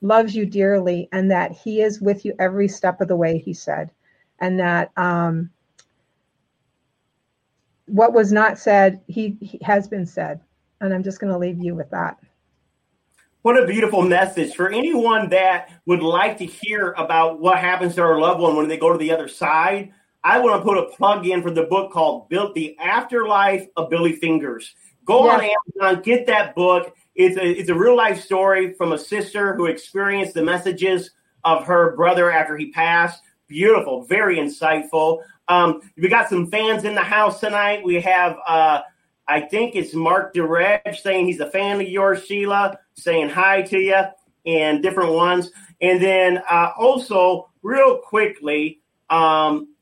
loves 0.00 0.34
you 0.34 0.46
dearly 0.46 1.08
and 1.12 1.30
that 1.30 1.52
he 1.52 1.80
is 1.80 2.00
with 2.00 2.24
you 2.24 2.34
every 2.38 2.68
step 2.68 3.00
of 3.00 3.08
the 3.08 3.16
way, 3.16 3.38
he 3.38 3.52
said. 3.52 3.90
And 4.40 4.58
that 4.60 4.92
um, 4.96 5.50
what 7.86 8.12
was 8.12 8.32
not 8.32 8.58
said, 8.58 9.00
he, 9.08 9.36
he 9.40 9.58
has 9.62 9.88
been 9.88 10.06
said. 10.06 10.40
And 10.80 10.94
I'm 10.94 11.02
just 11.02 11.18
going 11.18 11.32
to 11.32 11.38
leave 11.38 11.62
you 11.62 11.74
with 11.74 11.90
that. 11.90 12.18
What 13.42 13.60
a 13.60 13.66
beautiful 13.66 14.02
message 14.02 14.54
for 14.54 14.68
anyone 14.68 15.30
that 15.30 15.70
would 15.86 16.02
like 16.02 16.38
to 16.38 16.46
hear 16.46 16.92
about 16.92 17.40
what 17.40 17.58
happens 17.58 17.94
to 17.94 18.02
our 18.02 18.18
loved 18.18 18.40
one 18.40 18.56
when 18.56 18.68
they 18.68 18.76
go 18.76 18.92
to 18.92 18.98
the 18.98 19.12
other 19.12 19.28
side. 19.28 19.92
I 20.22 20.38
want 20.40 20.60
to 20.60 20.64
put 20.64 20.76
a 20.76 20.96
plug 20.96 21.26
in 21.26 21.42
for 21.42 21.50
the 21.50 21.62
book 21.62 21.92
called 21.92 22.28
Built 22.28 22.54
the 22.54 22.76
Afterlife 22.78 23.66
of 23.76 23.90
Billy 23.90 24.12
Fingers. 24.12 24.74
Go 25.08 25.30
on 25.30 25.40
Amazon, 25.40 26.02
get 26.02 26.26
that 26.26 26.54
book. 26.54 26.94
It's 27.14 27.38
a, 27.38 27.44
it's 27.44 27.70
a 27.70 27.74
real 27.74 27.96
life 27.96 28.22
story 28.22 28.74
from 28.74 28.92
a 28.92 28.98
sister 28.98 29.54
who 29.54 29.64
experienced 29.64 30.34
the 30.34 30.42
messages 30.42 31.12
of 31.44 31.64
her 31.64 31.96
brother 31.96 32.30
after 32.30 32.58
he 32.58 32.70
passed. 32.70 33.22
Beautiful, 33.46 34.04
very 34.04 34.36
insightful. 34.36 35.22
Um, 35.48 35.80
we 35.96 36.10
got 36.10 36.28
some 36.28 36.50
fans 36.50 36.84
in 36.84 36.94
the 36.94 37.00
house 37.00 37.40
tonight. 37.40 37.82
We 37.82 38.02
have, 38.02 38.36
uh, 38.46 38.82
I 39.26 39.40
think 39.40 39.76
it's 39.76 39.94
Mark 39.94 40.34
DeReg 40.34 40.94
saying 40.94 41.24
he's 41.24 41.40
a 41.40 41.50
fan 41.50 41.80
of 41.80 41.88
yours, 41.88 42.26
Sheila, 42.26 42.78
saying 42.92 43.30
hi 43.30 43.62
to 43.62 43.78
you, 43.78 44.02
and 44.44 44.82
different 44.82 45.12
ones. 45.12 45.50
And 45.80 46.02
then 46.02 46.42
uh, 46.50 46.72
also, 46.76 47.48
real 47.62 47.96
quickly, 47.96 48.82
um, 49.08 49.74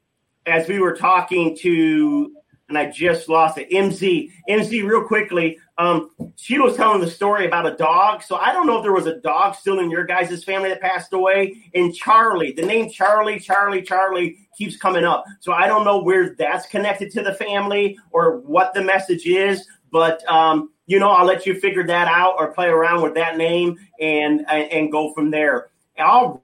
as 0.46 0.68
we 0.68 0.78
were 0.78 0.94
talking 0.94 1.56
to 1.56 2.32
and 2.68 2.76
I 2.76 2.90
just 2.90 3.29
lost 3.29 3.59
it. 3.59 3.70
MZ, 3.70 4.31
MZ, 4.48 4.88
real 4.88 5.05
quickly. 5.05 5.59
Um, 5.79 6.11
she 6.37 6.59
was 6.59 6.76
telling 6.76 7.00
the 7.00 7.11
story 7.11 7.46
about 7.46 7.66
a 7.66 7.76
dog. 7.76 8.22
So 8.22 8.37
I 8.37 8.52
don't 8.52 8.66
know 8.66 8.79
if 8.79 8.83
there 8.83 8.92
was 8.92 9.07
a 9.07 9.20
dog 9.20 9.55
still 9.55 9.79
in 9.79 9.90
your 9.90 10.05
guys' 10.05 10.42
family 10.42 10.70
that 10.70 10.81
passed 10.81 11.12
away. 11.12 11.70
And 11.74 11.94
Charlie, 11.94 12.52
the 12.52 12.62
name 12.62 12.90
Charlie, 12.90 13.38
Charlie, 13.38 13.83
Charlie 13.83 14.48
keeps 14.57 14.76
coming 14.76 15.05
up. 15.05 15.24
So 15.40 15.52
I 15.52 15.66
don't 15.66 15.85
know 15.85 16.02
where 16.02 16.35
that's 16.35 16.66
connected 16.66 17.12
to 17.12 17.22
the 17.22 17.35
family 17.35 17.98
or 18.11 18.38
what 18.38 18.74
the 18.74 18.83
message 18.83 19.26
is. 19.26 19.66
But 19.92 20.29
um, 20.29 20.70
you 20.87 20.98
know, 20.98 21.11
I'll 21.11 21.26
let 21.26 21.46
you 21.46 21.59
figure 21.61 21.87
that 21.87 22.09
out 22.09 22.35
or 22.38 22.52
play 22.52 22.66
around 22.66 23.02
with 23.02 23.14
that 23.14 23.37
name 23.37 23.79
and 24.00 24.44
and, 24.48 24.72
and 24.72 24.92
go 24.92 25.12
from 25.12 25.31
there. 25.31 25.68
All 25.98 26.42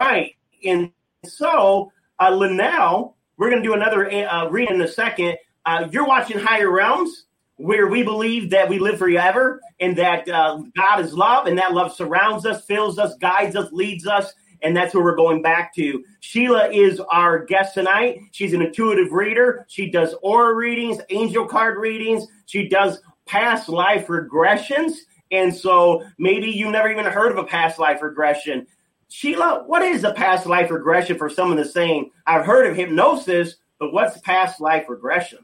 right. 0.00 0.34
And 0.64 0.90
so 1.24 1.92
uh, 2.18 2.30
Linnell 2.30 3.14
we're 3.36 3.50
going 3.50 3.62
to 3.62 3.68
do 3.68 3.74
another 3.74 4.10
uh, 4.10 4.48
read 4.48 4.70
in 4.70 4.80
a 4.80 4.88
second. 4.88 5.36
Uh, 5.66 5.88
you're 5.90 6.06
watching 6.06 6.38
Higher 6.38 6.70
Realms, 6.70 7.26
where 7.56 7.86
we 7.86 8.02
believe 8.02 8.50
that 8.50 8.68
we 8.68 8.78
live 8.78 8.98
forever 8.98 9.60
and 9.80 9.96
that 9.96 10.28
uh, 10.28 10.62
God 10.76 11.00
is 11.00 11.14
love, 11.14 11.46
and 11.46 11.58
that 11.58 11.72
love 11.72 11.94
surrounds 11.94 12.44
us, 12.46 12.64
fills 12.64 12.98
us, 12.98 13.16
guides 13.18 13.56
us, 13.56 13.70
leads 13.72 14.06
us. 14.06 14.32
And 14.62 14.76
that's 14.76 14.94
where 14.94 15.04
we're 15.04 15.14
going 15.14 15.42
back 15.42 15.74
to. 15.74 16.02
Sheila 16.20 16.70
is 16.70 16.98
our 17.10 17.44
guest 17.44 17.74
tonight. 17.74 18.18
She's 18.32 18.54
an 18.54 18.62
intuitive 18.62 19.12
reader. 19.12 19.66
She 19.68 19.90
does 19.90 20.14
aura 20.22 20.54
readings, 20.54 20.98
angel 21.10 21.46
card 21.46 21.78
readings. 21.78 22.26
She 22.46 22.68
does 22.68 23.00
past 23.26 23.68
life 23.68 24.06
regressions. 24.06 24.94
And 25.30 25.54
so 25.54 26.04
maybe 26.18 26.48
you've 26.48 26.72
never 26.72 26.90
even 26.90 27.04
heard 27.04 27.32
of 27.32 27.38
a 27.38 27.44
past 27.44 27.78
life 27.78 28.00
regression. 28.00 28.66
Sheila, 29.08 29.64
what 29.66 29.82
is 29.82 30.02
a 30.04 30.14
past 30.14 30.46
life 30.46 30.70
regression 30.70 31.18
for 31.18 31.28
someone 31.28 31.56
that's 31.56 31.72
saying, 31.72 32.10
I've 32.26 32.46
heard 32.46 32.66
of 32.66 32.76
hypnosis, 32.76 33.56
but 33.78 33.92
what's 33.92 34.18
past 34.20 34.60
life 34.60 34.86
regression? 34.88 35.40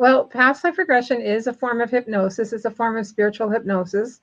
Well, 0.00 0.24
past 0.24 0.64
life 0.64 0.78
regression 0.78 1.20
is 1.20 1.46
a 1.46 1.52
form 1.52 1.82
of 1.82 1.90
hypnosis, 1.90 2.54
it's 2.54 2.64
a 2.64 2.70
form 2.70 2.96
of 2.96 3.06
spiritual 3.06 3.50
hypnosis. 3.50 4.22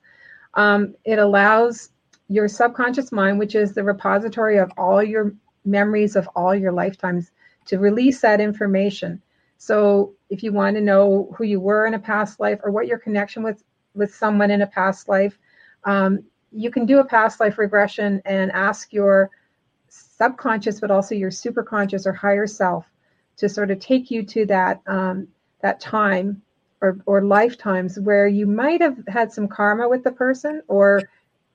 Um, 0.54 0.96
it 1.04 1.20
allows 1.20 1.90
your 2.26 2.48
subconscious 2.48 3.12
mind, 3.12 3.38
which 3.38 3.54
is 3.54 3.74
the 3.74 3.84
repository 3.84 4.58
of 4.58 4.72
all 4.76 5.04
your 5.04 5.34
memories 5.64 6.16
of 6.16 6.28
all 6.34 6.52
your 6.52 6.72
lifetimes, 6.72 7.30
to 7.66 7.78
release 7.78 8.20
that 8.22 8.40
information. 8.40 9.22
So, 9.58 10.14
if 10.30 10.42
you 10.42 10.52
want 10.52 10.74
to 10.74 10.82
know 10.82 11.32
who 11.38 11.44
you 11.44 11.60
were 11.60 11.86
in 11.86 11.94
a 11.94 12.00
past 12.00 12.40
life 12.40 12.58
or 12.64 12.72
what 12.72 12.88
your 12.88 12.98
connection 12.98 13.44
with 13.44 13.62
with 13.94 14.12
someone 14.12 14.50
in 14.50 14.62
a 14.62 14.66
past 14.66 15.08
life, 15.08 15.38
um, 15.84 16.24
you 16.50 16.72
can 16.72 16.86
do 16.86 16.98
a 16.98 17.04
past 17.04 17.38
life 17.38 17.56
regression 17.56 18.20
and 18.24 18.50
ask 18.50 18.92
your 18.92 19.30
subconscious, 19.88 20.80
but 20.80 20.90
also 20.90 21.14
your 21.14 21.30
superconscious 21.30 22.04
or 22.04 22.12
higher 22.12 22.48
self 22.48 22.84
to 23.36 23.48
sort 23.48 23.70
of 23.70 23.78
take 23.78 24.10
you 24.10 24.24
to 24.24 24.44
that 24.44 24.80
um, 24.88 25.28
that 25.60 25.80
time 25.80 26.42
or, 26.80 26.98
or 27.06 27.22
lifetimes 27.22 27.98
where 27.98 28.26
you 28.26 28.46
might 28.46 28.80
have 28.80 28.96
had 29.08 29.32
some 29.32 29.48
karma 29.48 29.88
with 29.88 30.04
the 30.04 30.12
person 30.12 30.62
or 30.68 31.02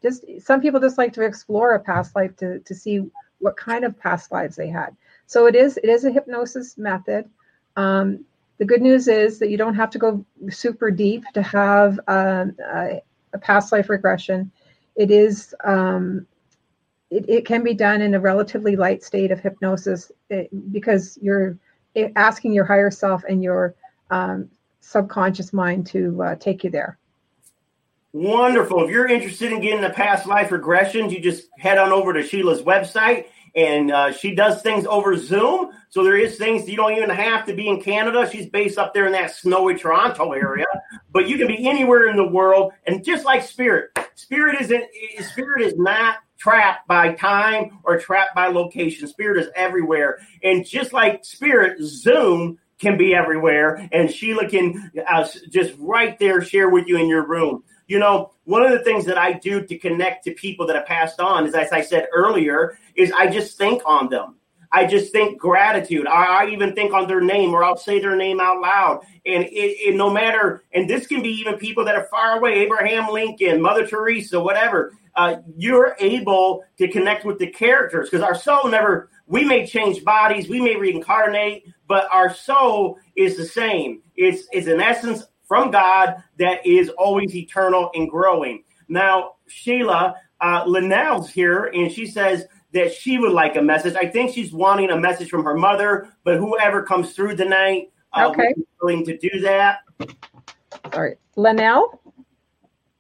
just 0.02 0.26
some 0.42 0.62
people 0.62 0.80
just 0.80 0.98
like 0.98 1.14
to 1.14 1.22
explore 1.22 1.76
a 1.76 1.80
past 1.80 2.16
life 2.16 2.36
to, 2.36 2.60
to 2.60 2.76
see 2.76 3.02
what 3.40 3.56
kind 3.58 3.86
of 3.86 3.98
past 4.00 4.32
lives 4.32 4.56
they 4.56 4.68
had. 4.68 4.96
So 5.26 5.48
it 5.48 5.56
is 5.56 5.78
it 5.78 5.90
is 5.90 6.06
a 6.06 6.12
hypnosis 6.12 6.78
method. 6.78 7.30
Um, 7.76 8.26
the 8.58 8.66
good 8.66 8.82
news 8.82 9.08
is 9.08 9.40
that 9.40 9.50
you 9.50 9.58
don't 9.58 9.76
have 9.76 9.90
to 9.92 9.98
go 9.98 10.26
super 10.50 10.92
deep 10.92 11.24
to 11.34 11.42
have 11.42 12.00
um, 12.08 12.56
a, 12.74 13.02
a 13.34 13.38
past 13.40 13.72
life 13.72 13.90
regression. 13.90 14.52
It 14.96 15.10
is 15.10 15.56
um, 15.64 16.28
it, 17.10 17.26
it, 17.28 17.46
can 17.46 17.64
be 17.64 17.74
done 17.74 18.02
in 18.02 18.14
a 18.14 18.20
relatively 18.20 18.76
light 18.76 19.04
state 19.04 19.32
of 19.32 19.40
hypnosis 19.40 20.12
eh, 20.30 20.46
because 20.72 21.18
you're 21.22 21.58
eh, 21.96 22.10
asking 22.16 22.54
your 22.54 22.66
higher 22.66 22.92
self 22.92 23.24
and 23.28 23.44
your 23.44 23.76
um, 24.14 24.50
subconscious 24.80 25.54
mind 25.54 25.88
to 25.88 26.22
uh, 26.22 26.36
take 26.36 26.64
you 26.64 26.70
there. 26.70 26.98
Wonderful. 28.12 28.84
If 28.84 28.92
you're 28.92 29.08
interested 29.08 29.52
in 29.52 29.60
getting 29.60 29.82
the 29.82 29.90
past 29.90 30.28
life 30.28 30.50
regressions, 30.50 31.12
you 31.12 31.20
just 31.20 31.48
head 31.58 31.80
on 31.80 31.92
over 31.92 32.14
to 32.14 32.22
Sheila's 32.22 32.62
website 32.62 33.26
and 33.56 33.92
uh, 33.92 34.12
she 34.12 34.34
does 34.36 34.62
things 34.62 34.86
over 34.86 35.16
Zoom. 35.18 35.72
So 35.90 36.04
there 36.04 36.18
is 36.18 36.38
things 36.38 36.68
you 36.70 36.76
don't 36.76 36.94
even 36.94 37.10
have 37.10 37.46
to 37.48 37.54
be 37.54 37.68
in 37.68 37.82
Canada. 37.82 38.30
She's 38.30 38.48
based 38.48 38.78
up 38.78 38.94
there 38.94 39.06
in 39.06 39.14
that 39.14 39.36
snowy 39.36 39.76
Toronto 39.76 40.32
area, 40.32 40.66
but 41.12 41.28
you 41.28 41.38
can 41.38 41.48
be 41.48 41.68
anywhere 41.68 42.08
in 42.08 42.16
the 42.16 42.28
world. 42.28 42.74
And 42.86 43.04
just 43.04 43.26
like 43.26 43.44
spirit, 43.44 43.92
spirit 44.16 44.62
isn't 44.62 44.84
spirit 45.32 45.64
is 45.64 45.76
not 45.78 46.18
trapped 46.38 46.88
by 46.88 47.14
time 47.14 47.80
or 47.84 48.00
trapped 48.00 48.36
by 48.36 48.48
location. 48.48 49.08
Spirit 49.08 49.40
is 49.40 49.50
everywhere, 49.56 50.20
and 50.44 50.66
just 50.66 50.94
like 50.94 51.24
spirit, 51.24 51.78
Zoom 51.82 52.60
can 52.84 52.98
be 52.98 53.16
everywhere, 53.16 53.90
and 53.92 54.12
Sheila 54.14 54.48
can 54.48 54.92
uh, 55.10 55.28
just 55.50 55.74
right 55.80 56.20
there 56.20 56.44
share 56.44 56.70
with 56.70 56.88
you 56.88 56.98
in 56.98 57.08
your 57.08 57.26
room. 57.26 57.64
You 57.88 58.00
know, 58.00 58.32
one 58.44 58.64
of 58.64 58.72
the 58.72 58.84
things 58.84 59.06
that 59.06 59.18
I 59.18 59.34
do 59.34 59.66
to 59.66 59.78
connect 59.78 60.26
to 60.26 60.32
people 60.34 60.68
that 60.68 60.76
have 60.76 60.86
passed 60.86 61.20
on 61.20 61.48
is, 61.48 61.56
as 61.56 61.72
I 61.72 61.82
said 61.82 62.08
earlier, 62.14 62.78
is 62.96 63.12
I 63.12 63.28
just 63.28 63.58
think 63.58 63.82
on 63.86 64.10
them. 64.10 64.36
I 64.74 64.88
just 64.88 65.12
think 65.12 65.40
gratitude. 65.40 66.08
I, 66.08 66.46
I, 66.46 66.50
even 66.50 66.74
think 66.74 66.94
on 66.94 67.08
their 67.08 67.22
name, 67.22 67.54
or 67.54 67.64
I'll 67.64 67.78
say 67.78 68.00
their 68.00 68.16
name 68.16 68.40
out 68.40 68.60
loud. 68.60 69.02
And 69.24 69.44
it, 69.44 69.50
it, 69.52 69.96
no 69.96 70.10
matter, 70.10 70.64
and 70.74 70.90
this 70.90 71.06
can 71.06 71.22
be 71.22 71.30
even 71.30 71.58
people 71.58 71.86
that 71.86 71.96
are 71.96 72.06
far 72.06 72.40
away, 72.40 72.54
Abraham 72.62 73.08
Lincoln, 73.10 73.62
Mother 73.62 73.86
Teresa, 73.86 74.40
whatever. 74.40 74.94
Uh, 75.16 75.36
you're 75.56 75.96
able 76.00 76.64
to 76.80 76.88
connect 76.88 77.24
with 77.24 77.38
the 77.38 77.46
characters 77.46 78.10
because 78.10 78.24
our 78.24 78.34
soul 78.34 78.68
never. 78.68 79.10
We 79.28 79.46
may 79.46 79.66
change 79.66 80.04
bodies, 80.04 80.50
we 80.50 80.60
may 80.60 80.76
reincarnate, 80.76 81.66
but 81.94 82.08
our 82.12 82.34
soul 82.34 82.98
is 83.16 83.38
the 83.38 83.46
same. 83.46 84.02
It's 84.16 84.48
it's 84.52 84.66
an 84.66 84.82
essence 84.82 85.28
from 85.48 85.70
God 85.70 86.16
that 86.40 86.66
is 86.66 86.90
always 86.90 87.36
eternal 87.36 87.92
and 87.94 88.10
growing. 88.10 88.64
Now, 88.88 89.36
Sheila 89.46 90.16
uh, 90.42 90.64
Linnell's 90.66 91.30
here, 91.30 91.66
and 91.66 91.92
she 91.92 92.08
says 92.08 92.46
that 92.72 92.96
she 92.96 93.20
would 93.20 93.32
like 93.32 93.58
a 93.58 93.62
message. 93.62 93.94
I 93.94 94.08
think 94.08 94.34
she's 94.34 94.52
wanting 94.52 94.90
a 94.90 95.00
message 95.00 95.30
from 95.30 95.44
her 95.44 95.54
mother, 95.54 96.08
but 96.24 96.38
whoever 96.38 96.82
comes 96.82 97.14
through 97.14 97.36
tonight, 97.36 97.92
uh, 98.12 98.30
okay, 98.32 98.56
willing 98.82 99.06
to 99.06 99.16
do 99.16 99.42
that. 99.42 99.82
All 100.00 101.00
right, 101.00 101.18
Linnell. 101.36 102.02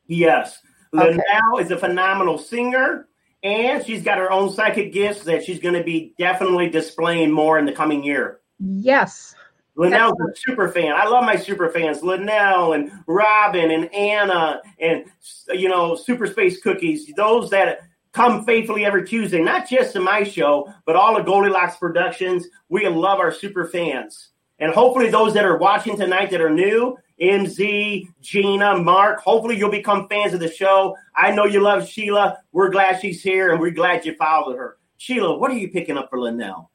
Yes, 0.05 0.59
okay. 0.93 1.07
Linnell 1.07 1.57
is 1.59 1.71
a 1.71 1.79
phenomenal 1.79 2.37
singer, 2.37 3.07
and 3.41 3.83
she's 3.83 4.03
got 4.03 4.19
her 4.19 4.31
own 4.31 4.51
psychic 4.51 4.93
gifts 4.93 5.23
that 5.23 5.45
she's 5.45 5.57
going 5.57 5.73
to 5.73 5.83
be 5.83 6.13
definitely 6.19 6.69
displaying 6.69 7.31
more 7.31 7.57
in 7.57 7.65
the 7.65 7.73
coming 7.73 8.03
year. 8.03 8.39
Yes. 8.59 9.35
Linnell's 9.75 10.19
a 10.19 10.35
super 10.35 10.69
fan. 10.69 10.93
I 10.95 11.07
love 11.07 11.23
my 11.23 11.35
super 11.35 11.69
fans, 11.69 12.03
Linnell 12.03 12.73
and 12.73 12.91
Robin 13.07 13.71
and 13.71 13.93
Anna 13.93 14.61
and 14.79 15.05
you 15.51 15.67
know 15.67 15.95
Super 15.95 16.27
Space 16.27 16.61
Cookies. 16.61 17.11
Those 17.15 17.49
that 17.49 17.79
come 18.11 18.45
faithfully 18.45 18.85
every 18.85 19.05
Tuesday, 19.05 19.41
not 19.41 19.67
just 19.67 19.93
to 19.93 19.99
my 19.99 20.23
show, 20.23 20.71
but 20.85 20.95
all 20.95 21.17
of 21.17 21.25
Goldilocks 21.25 21.77
Productions. 21.77 22.47
We 22.69 22.87
love 22.87 23.19
our 23.19 23.31
super 23.31 23.65
fans. 23.65 24.29
And 24.59 24.71
hopefully, 24.71 25.09
those 25.09 25.33
that 25.33 25.45
are 25.45 25.57
watching 25.57 25.97
tonight 25.97 26.29
that 26.29 26.39
are 26.39 26.49
new, 26.49 26.95
MZ, 27.19 28.07
Gina, 28.21 28.77
Mark. 28.77 29.21
Hopefully, 29.21 29.57
you'll 29.57 29.71
become 29.71 30.07
fans 30.07 30.33
of 30.33 30.39
the 30.39 30.51
show. 30.51 30.95
I 31.17 31.31
know 31.31 31.45
you 31.45 31.59
love 31.59 31.87
Sheila. 31.87 32.37
We're 32.51 32.69
glad 32.69 33.01
she's 33.01 33.23
here, 33.23 33.51
and 33.51 33.59
we're 33.59 33.71
glad 33.71 34.05
you 34.05 34.15
followed 34.15 34.55
her. 34.55 34.77
Sheila, 34.97 35.37
what 35.37 35.49
are 35.49 35.57
you 35.57 35.69
picking 35.69 35.97
up 35.97 36.09
for 36.09 36.19
Linnell? 36.19 36.69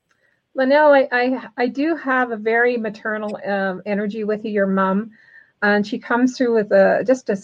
Linnell, 0.59 0.93
I, 0.93 1.09
I, 1.13 1.49
I 1.57 1.67
do 1.69 1.95
have 1.95 2.33
a 2.33 2.37
very 2.37 2.77
maternal 2.77 3.39
um, 3.47 3.81
energy 3.87 4.25
with 4.25 4.45
you, 4.45 4.51
your 4.51 4.67
mom, 4.67 5.13
and 5.63 5.87
she 5.87 6.01
comes 6.01 6.37
through 6.37 6.53
with 6.53 6.73
a 6.73 7.05
just 7.07 7.31
a, 7.31 7.39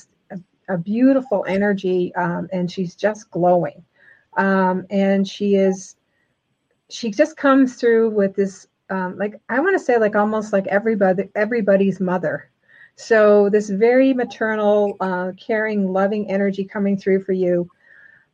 a 0.69 0.77
beautiful 0.77 1.45
energy, 1.47 2.13
um, 2.17 2.49
and 2.53 2.69
she's 2.69 2.97
just 2.97 3.31
glowing, 3.31 3.85
um, 4.37 4.85
and 4.91 5.29
she 5.29 5.55
is 5.55 5.95
she 6.91 7.13
just 7.13 7.37
comes 7.37 7.77
through 7.77 8.11
with 8.11 8.35
this 8.35 8.67
um, 8.91 9.17
like 9.17 9.41
I 9.49 9.61
want 9.61 9.79
to 9.79 9.85
say 9.85 9.97
like 9.97 10.17
almost 10.17 10.53
like 10.53 10.67
everybody 10.67 11.31
everybody's 11.37 12.01
mother. 12.01 12.51
So 12.97 13.49
this 13.49 13.71
very 13.71 14.13
maternal, 14.13 14.97
uh, 14.99 15.31
caring, 15.39 15.93
loving 15.93 16.29
energy 16.29 16.65
coming 16.65 16.97
through 16.97 17.23
for 17.23 17.33
you, 17.33 17.71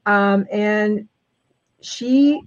um, 0.07 0.47
and 0.51 1.07
she, 1.83 2.43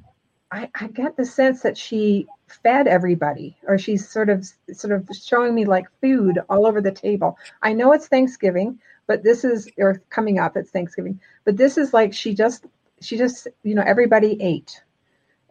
I, 0.54 0.70
I 0.76 0.88
get 0.88 1.18
the 1.18 1.26
sense 1.26 1.62
that 1.62 1.78
she 1.78 2.28
fed 2.48 2.88
everybody, 2.88 3.58
or 3.68 3.80
she's 3.80 4.08
sort 4.08 4.30
of 4.30 4.48
sort 4.72 4.94
of 4.94 5.10
showing 5.16 5.56
me 5.56 5.66
like 5.66 5.88
food 6.00 6.40
all 6.50 6.68
over 6.68 6.80
the 6.80 6.92
table. 6.92 7.38
I 7.64 7.74
know 7.74 7.92
it's 7.94 8.08
Thanksgiving, 8.08 8.80
but 9.08 9.24
this 9.24 9.44
is 9.44 9.68
or 9.80 10.02
coming 10.10 10.38
up. 10.38 10.56
It's 10.56 10.70
Thanksgiving, 10.70 11.20
but 11.44 11.58
this 11.58 11.78
is 11.78 11.94
like 11.94 12.14
she 12.14 12.36
just 12.36 12.68
she 13.02 13.18
just 13.18 13.48
you 13.64 13.74
know 13.74 13.84
everybody 13.86 14.38
ate 14.42 14.82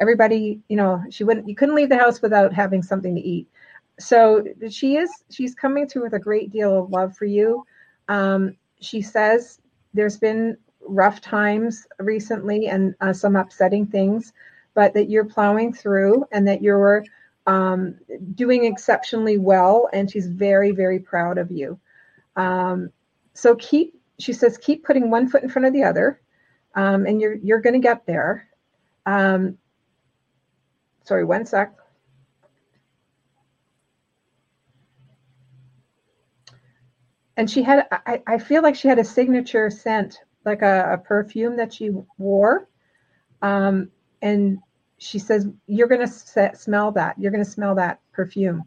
everybody 0.01 0.61
you 0.69 0.77
know 0.77 1.03
she 1.11 1.23
wouldn't 1.23 1.49
you 1.49 1.55
couldn't 1.55 1.75
leave 1.75 1.89
the 1.89 1.99
house 1.99 2.23
without 2.23 2.53
having 2.53 2.83
something 2.83 3.15
to 3.15 3.21
eat 3.21 3.47
so 3.99 4.45
she 4.71 4.97
is 4.97 5.11
she's 5.31 5.55
coming 5.55 5.87
through 5.87 6.03
with 6.03 6.15
a 6.15 6.19
great 6.19 6.51
deal 6.51 6.77
of 6.77 6.91
love 6.91 7.17
for 7.17 7.27
you 7.27 7.65
um, 8.09 8.57
she 8.81 9.03
says 9.03 9.61
there's 9.95 10.17
been 10.17 10.57
rough 10.89 11.21
times 11.21 11.87
recently 11.99 12.67
and 12.67 12.95
uh, 13.01 13.13
some 13.13 13.37
upsetting 13.37 13.87
things 13.87 14.33
but 14.75 14.95
that 14.95 15.11
you're 15.11 15.25
plowing 15.25 15.73
through 15.73 16.25
and 16.33 16.47
that 16.47 16.63
you're 16.63 17.05
um, 17.47 17.97
doing 18.35 18.65
exceptionally 18.65 19.39
well 19.39 19.89
and 19.93 20.11
she's 20.11 20.27
very 20.27 20.71
very 20.71 20.99
proud 20.99 21.39
of 21.39 21.51
you 21.51 21.79
um, 22.37 22.91
so 23.35 23.55
keep 23.57 24.01
she 24.19 24.33
says 24.33 24.59
keep 24.59 24.85
putting 24.85 25.11
one 25.11 25.29
foot 25.29 25.43
in 25.43 25.49
front 25.49 25.67
of 25.67 25.73
the 25.73 25.83
other 25.83 26.21
um, 26.75 27.07
and 27.07 27.21
you're 27.21 27.35
you're 27.35 27.61
going 27.61 27.75
to 27.75 27.81
get 27.81 28.07
there 28.07 28.49
um, 29.07 29.59
sorry, 31.05 31.25
one 31.25 31.45
sec. 31.45 31.75
And 37.37 37.51
she 37.51 37.63
had, 37.63 37.87
I, 37.91 38.23
I 38.27 38.39
feel 38.39 38.63
like 38.63 38.77
she 38.77 38.89
had 38.89 38.99
a 38.99 39.05
signature 39.05 39.71
scent, 39.71 40.21
like 40.45 40.63
a, 40.63 40.93
a 40.93 40.99
perfume 40.99 41.57
that 41.57 41.73
she 41.73 41.91
wore. 42.19 42.69
Um, 43.41 43.91
and 44.23 44.59
she 44.99 45.19
says, 45.19 45.49
You're 45.67 45.89
going 45.89 46.07
to 46.07 46.53
smell 46.57 46.93
that. 46.93 47.19
You're 47.19 47.33
going 47.33 47.45
to 47.45 47.51
smell 47.51 47.75
that 47.75 48.01
perfume. 48.13 48.63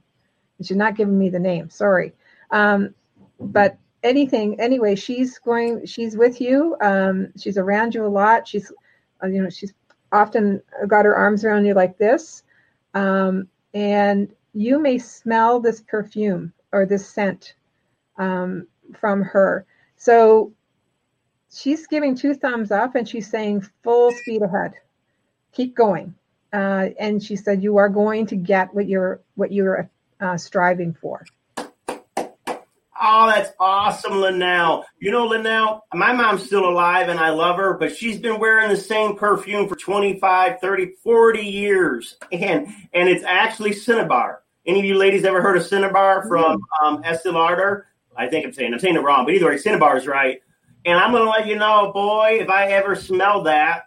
And 0.58 0.68
she's 0.68 0.78
not 0.78 0.96
giving 0.96 1.18
me 1.18 1.30
the 1.30 1.40
name, 1.40 1.70
sorry. 1.70 2.14
Um, 2.52 2.94
but 3.40 3.78
anything, 4.04 4.60
anyway, 4.60 4.96
she's 4.96 5.40
going, 5.40 5.86
she's 5.86 6.16
with 6.16 6.40
you. 6.40 6.76
Um, 6.82 7.30
she's 7.38 7.58
around 7.58 7.96
you 7.96 8.06
a 8.06 8.08
lot. 8.08 8.48
She's, 8.48 8.72
uh, 9.24 9.28
you 9.28 9.42
know, 9.42 9.50
she's 9.50 9.74
often 10.12 10.62
got 10.88 11.06
her 11.06 11.16
arms 11.16 11.44
around 11.44 11.66
you 11.66 11.74
like 11.74 11.98
this. 11.98 12.44
Um, 12.94 13.48
and 13.74 14.34
you 14.54 14.80
may 14.80 14.98
smell 14.98 15.60
this 15.60 15.82
perfume 15.82 16.54
or 16.72 16.86
this 16.86 17.08
scent 17.08 17.56
um, 18.18 18.68
from 18.94 19.22
her. 19.22 19.66
So 19.98 20.54
she's 21.54 21.88
giving 21.88 22.16
two 22.16 22.34
thumbs 22.34 22.72
up 22.72 22.96
and 22.96 23.08
she's 23.08 23.30
saying 23.30 23.66
full 23.84 24.12
speed 24.12 24.42
ahead. 24.42 24.74
Keep 25.56 25.76
going. 25.76 26.14
Uh, 26.54 26.90
and 27.00 27.24
she 27.24 27.36
said 27.36 27.64
you 27.64 27.78
are 27.78 27.90
going 27.90 28.28
to 28.28 28.36
get 28.36 28.74
what 28.74 28.88
you're 28.88 29.22
what 29.36 29.52
you're 29.52 29.90
uh, 30.22 30.38
striving 30.38 30.94
for. 30.94 31.26
Oh, 33.02 33.28
that's 33.28 33.52
awesome, 33.60 34.22
Linnell. 34.22 34.86
You 35.00 35.12
know, 35.12 35.26
Linnell, 35.26 35.86
my 35.94 36.14
mom's 36.14 36.46
still 36.46 36.68
alive 36.68 37.10
and 37.10 37.20
I 37.20 37.30
love 37.30 37.58
her, 37.58 37.74
but 37.74 37.96
she's 37.96 38.18
been 38.18 38.40
wearing 38.40 38.70
the 38.70 38.78
same 38.78 39.18
perfume 39.18 39.68
for 39.68 39.76
25, 39.76 40.60
30, 40.62 40.94
40 41.04 41.42
years. 41.42 42.18
And 42.32 42.68
and 42.94 43.10
it's 43.10 43.24
actually 43.24 43.74
Cinnabar. 43.74 44.44
Any 44.66 44.80
of 44.80 44.86
you 44.86 44.96
ladies 44.96 45.24
ever 45.24 45.42
heard 45.42 45.58
of 45.58 45.66
Cinnabar 45.66 46.28
from 46.28 46.62
um, 46.84 47.02
Estee 47.04 47.30
Lauder? 47.30 47.88
I 48.16 48.28
think 48.28 48.46
I'm 48.46 48.54
saying 48.54 48.74
I'm 48.74 48.80
saying 48.80 48.96
it 48.96 49.04
wrong, 49.04 49.26
but 49.26 49.34
either 49.34 49.48
way, 49.48 49.58
Cinnabar 49.58 49.98
is 49.98 50.06
right. 50.08 50.42
And 50.86 51.00
I'm 51.00 51.12
going 51.12 51.24
to 51.24 51.30
let 51.30 51.48
you 51.48 51.56
know, 51.56 51.92
boy, 51.92 52.38
if 52.42 52.50
I 52.50 52.68
ever 52.68 52.96
smell 52.96 53.44
that, 53.44 53.85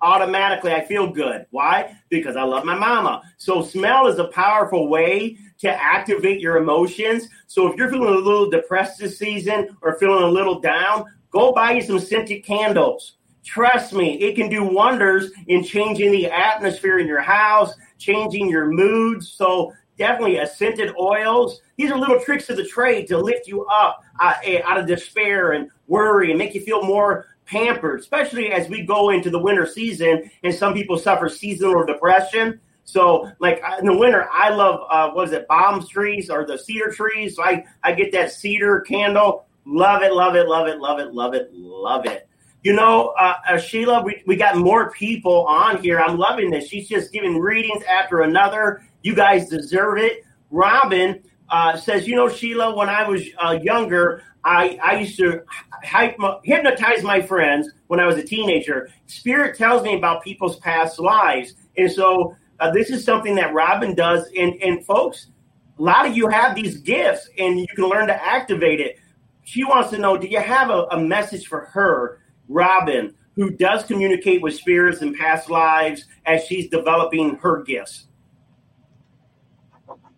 automatically 0.00 0.72
I 0.72 0.84
feel 0.84 1.10
good. 1.10 1.46
Why? 1.50 1.96
Because 2.08 2.36
I 2.36 2.42
love 2.42 2.64
my 2.64 2.76
mama. 2.76 3.22
So 3.36 3.62
smell 3.62 4.06
is 4.06 4.18
a 4.18 4.28
powerful 4.28 4.88
way 4.88 5.38
to 5.58 5.70
activate 5.70 6.40
your 6.40 6.56
emotions. 6.56 7.28
So 7.46 7.70
if 7.70 7.76
you're 7.76 7.90
feeling 7.90 8.14
a 8.14 8.18
little 8.18 8.48
depressed 8.48 8.98
this 8.98 9.18
season 9.18 9.76
or 9.82 9.98
feeling 9.98 10.24
a 10.24 10.28
little 10.28 10.60
down, 10.60 11.04
go 11.30 11.52
buy 11.52 11.72
you 11.72 11.82
some 11.82 11.98
scented 11.98 12.44
candles. 12.44 13.16
Trust 13.44 13.92
me, 13.92 14.18
it 14.20 14.36
can 14.36 14.50
do 14.50 14.62
wonders 14.62 15.30
in 15.46 15.64
changing 15.64 16.12
the 16.12 16.26
atmosphere 16.26 16.98
in 16.98 17.06
your 17.06 17.20
house, 17.20 17.72
changing 17.98 18.48
your 18.48 18.66
moods. 18.66 19.32
So 19.32 19.72
definitely 19.96 20.38
a 20.38 20.46
scented 20.46 20.94
oils. 20.98 21.60
These 21.76 21.90
are 21.90 21.98
little 21.98 22.20
tricks 22.20 22.48
of 22.50 22.56
the 22.56 22.64
trade 22.64 23.06
to 23.08 23.18
lift 23.18 23.46
you 23.48 23.64
up 23.66 24.02
uh, 24.20 24.34
eh, 24.44 24.60
out 24.64 24.78
of 24.78 24.86
despair 24.86 25.52
and 25.52 25.70
worry 25.86 26.30
and 26.30 26.38
make 26.38 26.54
you 26.54 26.60
feel 26.60 26.82
more 26.82 27.26
pampered, 27.48 28.00
especially 28.00 28.52
as 28.52 28.68
we 28.68 28.82
go 28.82 29.10
into 29.10 29.30
the 29.30 29.38
winter 29.38 29.66
season 29.66 30.30
and 30.42 30.54
some 30.54 30.74
people 30.74 30.98
suffer 30.98 31.28
seasonal 31.28 31.84
depression. 31.84 32.60
So, 32.84 33.30
like 33.38 33.62
in 33.80 33.86
the 33.86 33.96
winter, 33.96 34.26
I 34.32 34.50
love 34.50 34.80
uh, 34.90 35.10
what 35.10 35.28
is 35.28 35.32
it, 35.32 35.46
balm 35.46 35.86
trees 35.86 36.30
or 36.30 36.46
the 36.46 36.56
cedar 36.56 36.90
trees. 36.90 37.36
So 37.36 37.42
I 37.42 37.64
I 37.82 37.92
get 37.92 38.12
that 38.12 38.32
cedar 38.32 38.80
candle. 38.80 39.46
Love 39.66 40.02
it, 40.02 40.12
love 40.12 40.34
it, 40.36 40.48
love 40.48 40.66
it, 40.68 40.78
love 40.78 40.98
it, 40.98 41.12
love 41.12 41.34
it, 41.34 41.50
love 41.52 42.06
it. 42.06 42.28
You 42.64 42.72
know, 42.72 43.14
uh, 43.18 43.34
uh, 43.48 43.58
Sheila, 43.58 44.02
we, 44.02 44.22
we 44.26 44.34
got 44.34 44.56
more 44.56 44.90
people 44.90 45.46
on 45.46 45.80
here. 45.82 46.00
I'm 46.00 46.18
loving 46.18 46.50
this. 46.50 46.68
She's 46.68 46.88
just 46.88 47.12
giving 47.12 47.38
readings 47.38 47.84
after 47.84 48.22
another. 48.22 48.82
You 49.02 49.14
guys 49.14 49.48
deserve 49.48 49.98
it. 49.98 50.24
Robin 50.50 51.22
uh, 51.50 51.76
says, 51.76 52.08
you 52.08 52.16
know, 52.16 52.28
Sheila, 52.28 52.76
when 52.76 52.88
I 52.88 53.06
was 53.08 53.22
uh, 53.38 53.58
younger, 53.62 54.24
I, 54.48 54.78
I 54.82 55.00
used 55.00 55.18
to 55.18 55.42
hypnotize 55.82 57.02
my 57.02 57.20
friends 57.20 57.68
when 57.88 58.00
I 58.00 58.06
was 58.06 58.16
a 58.16 58.22
teenager. 58.22 58.88
Spirit 59.06 59.58
tells 59.58 59.82
me 59.82 59.94
about 59.94 60.24
people's 60.24 60.56
past 60.60 60.98
lives. 60.98 61.54
And 61.76 61.92
so 61.92 62.34
uh, 62.58 62.70
this 62.70 62.88
is 62.88 63.04
something 63.04 63.34
that 63.34 63.52
Robin 63.52 63.94
does. 63.94 64.26
And, 64.38 64.54
and 64.62 64.84
folks, 64.86 65.26
a 65.78 65.82
lot 65.82 66.06
of 66.06 66.16
you 66.16 66.28
have 66.28 66.54
these 66.54 66.78
gifts 66.78 67.28
and 67.38 67.60
you 67.60 67.66
can 67.74 67.84
learn 67.84 68.06
to 68.06 68.24
activate 68.24 68.80
it. 68.80 68.98
She 69.44 69.64
wants 69.64 69.90
to 69.90 69.98
know 69.98 70.16
do 70.16 70.26
you 70.26 70.40
have 70.40 70.70
a, 70.70 70.86
a 70.92 70.98
message 70.98 71.46
for 71.46 71.66
her, 71.66 72.20
Robin, 72.48 73.14
who 73.36 73.50
does 73.50 73.84
communicate 73.84 74.40
with 74.40 74.54
spirits 74.54 75.02
and 75.02 75.14
past 75.14 75.50
lives 75.50 76.06
as 76.24 76.44
she's 76.44 76.70
developing 76.70 77.36
her 77.36 77.62
gifts? 77.64 78.06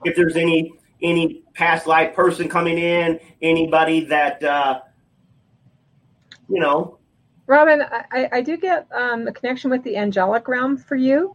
If 0.04 0.14
there's 0.14 0.36
any 0.36 0.72
any 1.02 1.39
past 1.54 1.86
life 1.86 2.14
person 2.14 2.48
coming 2.48 2.78
in, 2.78 3.18
anybody 3.42 4.04
that 4.06 4.42
uh, 4.42 4.80
you 6.48 6.60
know. 6.60 6.98
Robin, 7.46 7.82
I, 8.12 8.28
I 8.32 8.40
do 8.42 8.56
get 8.56 8.86
um, 8.92 9.26
a 9.26 9.32
connection 9.32 9.70
with 9.70 9.82
the 9.82 9.96
angelic 9.96 10.46
realm 10.46 10.76
for 10.76 10.94
you. 10.94 11.34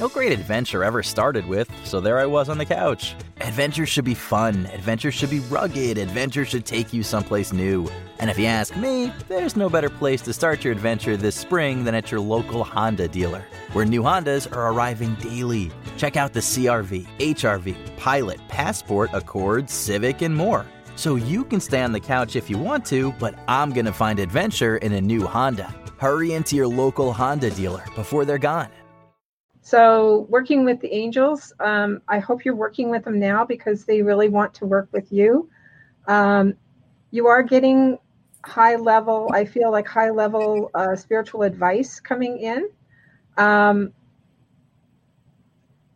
No 0.00 0.08
great 0.08 0.32
adventure 0.32 0.82
ever 0.82 1.04
started 1.04 1.46
with, 1.46 1.70
so 1.84 2.00
there 2.00 2.18
I 2.18 2.26
was 2.26 2.48
on 2.48 2.58
the 2.58 2.64
couch. 2.64 3.14
Adventure 3.40 3.86
should 3.86 4.04
be 4.04 4.14
fun, 4.14 4.66
adventure 4.72 5.12
should 5.12 5.30
be 5.30 5.38
rugged, 5.38 5.98
adventure 5.98 6.44
should 6.44 6.66
take 6.66 6.92
you 6.92 7.04
someplace 7.04 7.52
new. 7.52 7.88
And 8.18 8.28
if 8.28 8.36
you 8.36 8.46
ask 8.46 8.76
me, 8.76 9.12
there's 9.28 9.54
no 9.54 9.70
better 9.70 9.88
place 9.88 10.20
to 10.22 10.32
start 10.32 10.64
your 10.64 10.72
adventure 10.72 11.16
this 11.16 11.36
spring 11.36 11.84
than 11.84 11.94
at 11.94 12.10
your 12.10 12.20
local 12.20 12.64
Honda 12.64 13.06
dealer, 13.06 13.44
where 13.72 13.84
new 13.84 14.02
Hondas 14.02 14.50
are 14.50 14.72
arriving 14.72 15.14
daily. 15.16 15.70
Check 15.96 16.16
out 16.16 16.32
the 16.32 16.40
CRV, 16.40 17.06
HRV, 17.18 17.96
Pilot, 17.96 18.40
Passport, 18.48 19.10
Accord, 19.12 19.70
Civic, 19.70 20.22
and 20.22 20.34
more. 20.34 20.66
So 20.96 21.14
you 21.14 21.44
can 21.44 21.60
stay 21.60 21.82
on 21.82 21.92
the 21.92 22.00
couch 22.00 22.34
if 22.34 22.50
you 22.50 22.58
want 22.58 22.84
to, 22.86 23.12
but 23.20 23.38
I'm 23.46 23.70
gonna 23.70 23.92
find 23.92 24.18
adventure 24.18 24.78
in 24.78 24.94
a 24.94 25.00
new 25.00 25.24
Honda. 25.24 25.72
Hurry 25.98 26.32
into 26.32 26.56
your 26.56 26.66
local 26.66 27.12
Honda 27.12 27.50
dealer 27.50 27.84
before 27.94 28.24
they're 28.24 28.38
gone. 28.38 28.70
So, 29.66 30.26
working 30.28 30.66
with 30.66 30.80
the 30.80 30.92
angels, 30.92 31.50
um, 31.58 32.02
I 32.06 32.18
hope 32.18 32.44
you're 32.44 32.54
working 32.54 32.90
with 32.90 33.02
them 33.04 33.18
now 33.18 33.46
because 33.46 33.86
they 33.86 34.02
really 34.02 34.28
want 34.28 34.52
to 34.56 34.66
work 34.66 34.90
with 34.92 35.10
you. 35.10 35.48
Um, 36.06 36.52
you 37.12 37.28
are 37.28 37.42
getting 37.42 37.96
high 38.44 38.76
level, 38.76 39.30
I 39.32 39.46
feel 39.46 39.72
like 39.72 39.88
high 39.88 40.10
level 40.10 40.70
uh, 40.74 40.94
spiritual 40.94 41.44
advice 41.44 41.98
coming 41.98 42.40
in. 42.40 42.68
Um, 43.38 43.94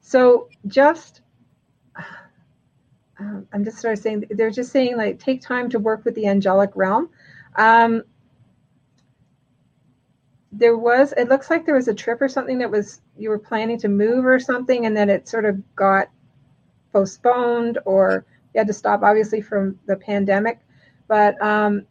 so, 0.01 0.49
just 0.67 1.21
um, 3.19 3.47
I'm 3.53 3.67
just 3.67 3.81
sort 3.81 3.93
of 3.93 3.99
saying 3.99 4.25
they're 4.31 4.51
just 4.51 4.73
saying 4.73 4.97
like 4.97 5.19
take 5.21 5.43
time 5.43 5.69
to 5.69 5.79
work 5.79 6.07
with 6.07 6.15
the 6.15 6.27
angelic 6.27 6.71
realm. 6.75 7.11
Um, 7.57 8.03
there 10.59 10.77
was 10.77 11.15
it 11.17 11.29
looks 11.29 11.51
like 11.51 11.65
there 11.65 11.77
was 11.77 11.87
a 11.89 11.95
trip 11.95 12.21
or 12.21 12.29
something 12.29 12.59
that 12.59 12.71
was 12.71 13.01
you 13.17 13.31
were 13.31 13.39
planning 13.39 13.79
to 13.79 13.89
move 13.89 14.27
or 14.27 14.41
something 14.41 14.87
and 14.87 14.97
then 14.97 15.09
it 15.09 15.29
sort 15.29 15.45
of 15.45 15.57
got 15.77 16.09
postponed 16.93 17.79
or 17.85 18.25
you 18.53 18.59
had 18.59 18.67
to 18.67 18.73
stop 18.73 19.03
obviously 19.03 19.41
from 19.41 19.79
the 19.87 19.97
pandemic. 19.97 20.59
But 21.07 21.41
um, 21.41 21.87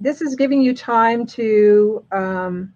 this 0.00 0.22
is 0.22 0.36
giving 0.36 0.62
you 0.62 0.74
time 0.74 1.26
to 1.26 2.02
um, 2.12 2.72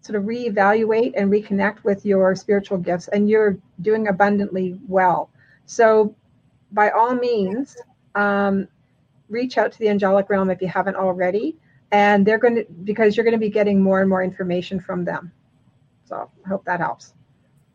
sort 0.00 0.16
of 0.16 0.24
reevaluate 0.24 1.12
and 1.16 1.30
reconnect 1.30 1.84
with 1.84 2.06
your 2.06 2.34
spiritual 2.34 2.78
gifts 2.78 3.08
and 3.08 3.28
you're 3.28 3.58
doing 3.82 4.08
abundantly 4.08 4.80
well. 4.88 5.28
So 5.66 6.14
by 6.72 6.90
all 6.90 7.14
means 7.14 7.76
um, 8.14 8.68
reach 9.28 9.58
out 9.58 9.70
to 9.72 9.78
the 9.78 9.90
angelic 9.90 10.30
realm 10.30 10.48
if 10.48 10.62
you 10.62 10.68
haven't 10.68 10.96
already 10.96 11.58
and 11.92 12.26
they're 12.26 12.38
going 12.38 12.56
to 12.56 12.64
because 12.84 13.16
you're 13.16 13.24
going 13.24 13.32
to 13.32 13.38
be 13.38 13.50
getting 13.50 13.82
more 13.82 14.00
and 14.00 14.08
more 14.08 14.22
information 14.22 14.78
from 14.80 15.04
them 15.04 15.32
so 16.04 16.30
i 16.44 16.48
hope 16.48 16.64
that 16.64 16.80
helps 16.80 17.14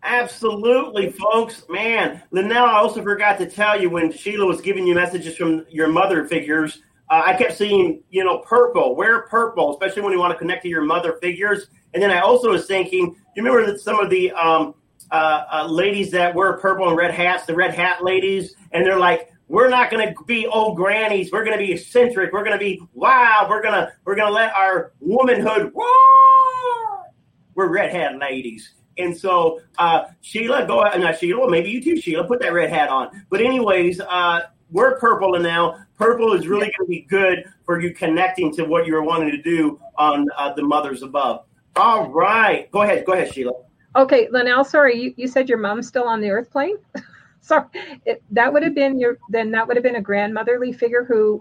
Absolutely, 0.06 1.12
folks. 1.12 1.64
Man, 1.70 2.22
Linnell, 2.32 2.66
I 2.66 2.74
also 2.74 3.02
forgot 3.02 3.38
to 3.38 3.50
tell 3.50 3.82
you 3.82 3.90
when 3.90 4.12
Sheila 4.12 4.46
was 4.46 4.60
giving 4.60 4.86
you 4.86 4.96
messages 4.96 5.38
from 5.38 5.66
your 5.70 5.88
mother 5.88 6.28
figures, 6.28 6.82
uh, 7.10 7.22
I 7.26 7.36
kept 7.36 7.58
seeing, 7.58 8.04
you 8.10 8.24
know, 8.24 8.40
purple. 8.40 8.96
Wear 8.98 9.22
purple, 9.28 9.72
especially 9.72 10.02
when 10.02 10.12
you 10.12 10.20
want 10.20 10.34
to 10.34 10.38
connect 10.38 10.64
to 10.64 10.68
your 10.68 10.84
mother 10.84 11.14
figures. 11.22 11.68
And 11.94 12.04
then 12.04 12.12
I 12.12 12.20
also 12.20 12.50
was 12.50 12.66
thinking, 12.66 13.16
you 13.36 13.44
remember 13.44 13.66
that 13.72 13.80
some 13.80 14.00
of 14.00 14.10
the 14.10 14.32
um, 14.32 14.76
uh, 15.12 15.46
uh, 15.52 15.68
ladies 15.68 16.12
that 16.12 16.36
wear 16.36 16.58
purple 16.58 16.88
and 16.90 16.98
red 16.98 17.14
hats, 17.14 17.46
the 17.46 17.56
red 17.56 17.74
hat 17.74 18.04
ladies, 18.04 18.56
and 18.72 18.86
they're 18.86 19.00
like, 19.00 19.32
we're 19.48 19.70
not 19.70 19.92
going 19.92 20.08
to 20.08 20.24
be 20.26 20.48
old 20.48 20.78
grannies. 20.78 21.32
We're 21.32 21.44
going 21.44 21.58
to 21.58 21.64
be 21.64 21.74
eccentric. 21.74 22.32
We're 22.32 22.44
going 22.44 22.58
to 22.58 22.64
be 22.64 22.82
wild. 22.94 23.50
We're 23.50 23.62
going 23.62 23.74
to 23.74 23.92
we're 24.06 24.16
going 24.16 24.28
to 24.28 24.34
let 24.34 24.54
our 24.54 24.94
womanhood 25.00 25.72
roar. 25.76 27.12
We're 27.56 27.68
red 27.68 27.92
hat 27.92 28.18
ladies. 28.20 28.74
And 28.98 29.16
so, 29.16 29.60
uh, 29.78 30.06
Sheila, 30.22 30.66
go 30.68 30.82
ahead. 30.82 31.02
Not 31.02 31.20
Sheila, 31.20 31.50
maybe 31.50 31.70
you 31.70 31.82
too, 31.82 32.00
Sheila. 32.00 32.26
Put 32.26 32.40
that 32.42 32.54
red 32.54 32.70
hat 32.70 32.90
on. 32.90 33.26
But, 33.30 33.42
anyways, 33.42 34.00
uh, 34.00 34.42
we're 34.72 35.00
purple 35.00 35.38
now. 35.40 35.78
Purple 35.98 36.34
is 36.34 36.48
really 36.48 36.66
going 36.66 36.86
to 36.86 36.90
be 36.90 37.02
good 37.02 37.44
for 37.66 37.82
you 37.82 37.94
connecting 37.94 38.54
to 38.56 38.66
what 38.66 38.86
you're 38.86 39.04
wanting 39.04 39.32
to 39.32 39.42
do 39.42 39.80
on 39.98 40.28
uh, 40.38 40.54
the 40.54 40.64
mothers 40.64 41.02
above. 41.02 41.46
All 41.76 42.10
right. 42.10 42.70
Go 42.72 42.82
ahead. 42.84 43.06
Go 43.06 43.14
ahead, 43.14 43.34
Sheila. 43.34 43.54
Okay, 43.96 44.28
Linnell, 44.32 44.64
sorry, 44.64 45.00
you, 45.00 45.14
you 45.18 45.28
said 45.28 45.48
your 45.48 45.60
mom's 45.60 45.88
still 45.88 46.06
on 46.06 46.20
the 46.20 46.32
earth 46.32 46.50
plane? 46.50 46.78
sorry, 47.44 47.66
it, 48.06 48.24
that 48.32 48.52
would 48.52 48.64
have 48.64 48.74
been 48.74 48.98
your 48.98 49.20
then 49.30 49.52
that 49.52 49.68
would 49.68 49.78
have 49.78 49.84
been 49.84 49.98
a 49.98 50.02
grandmotherly 50.02 50.74
figure 50.74 51.04
who 51.04 51.40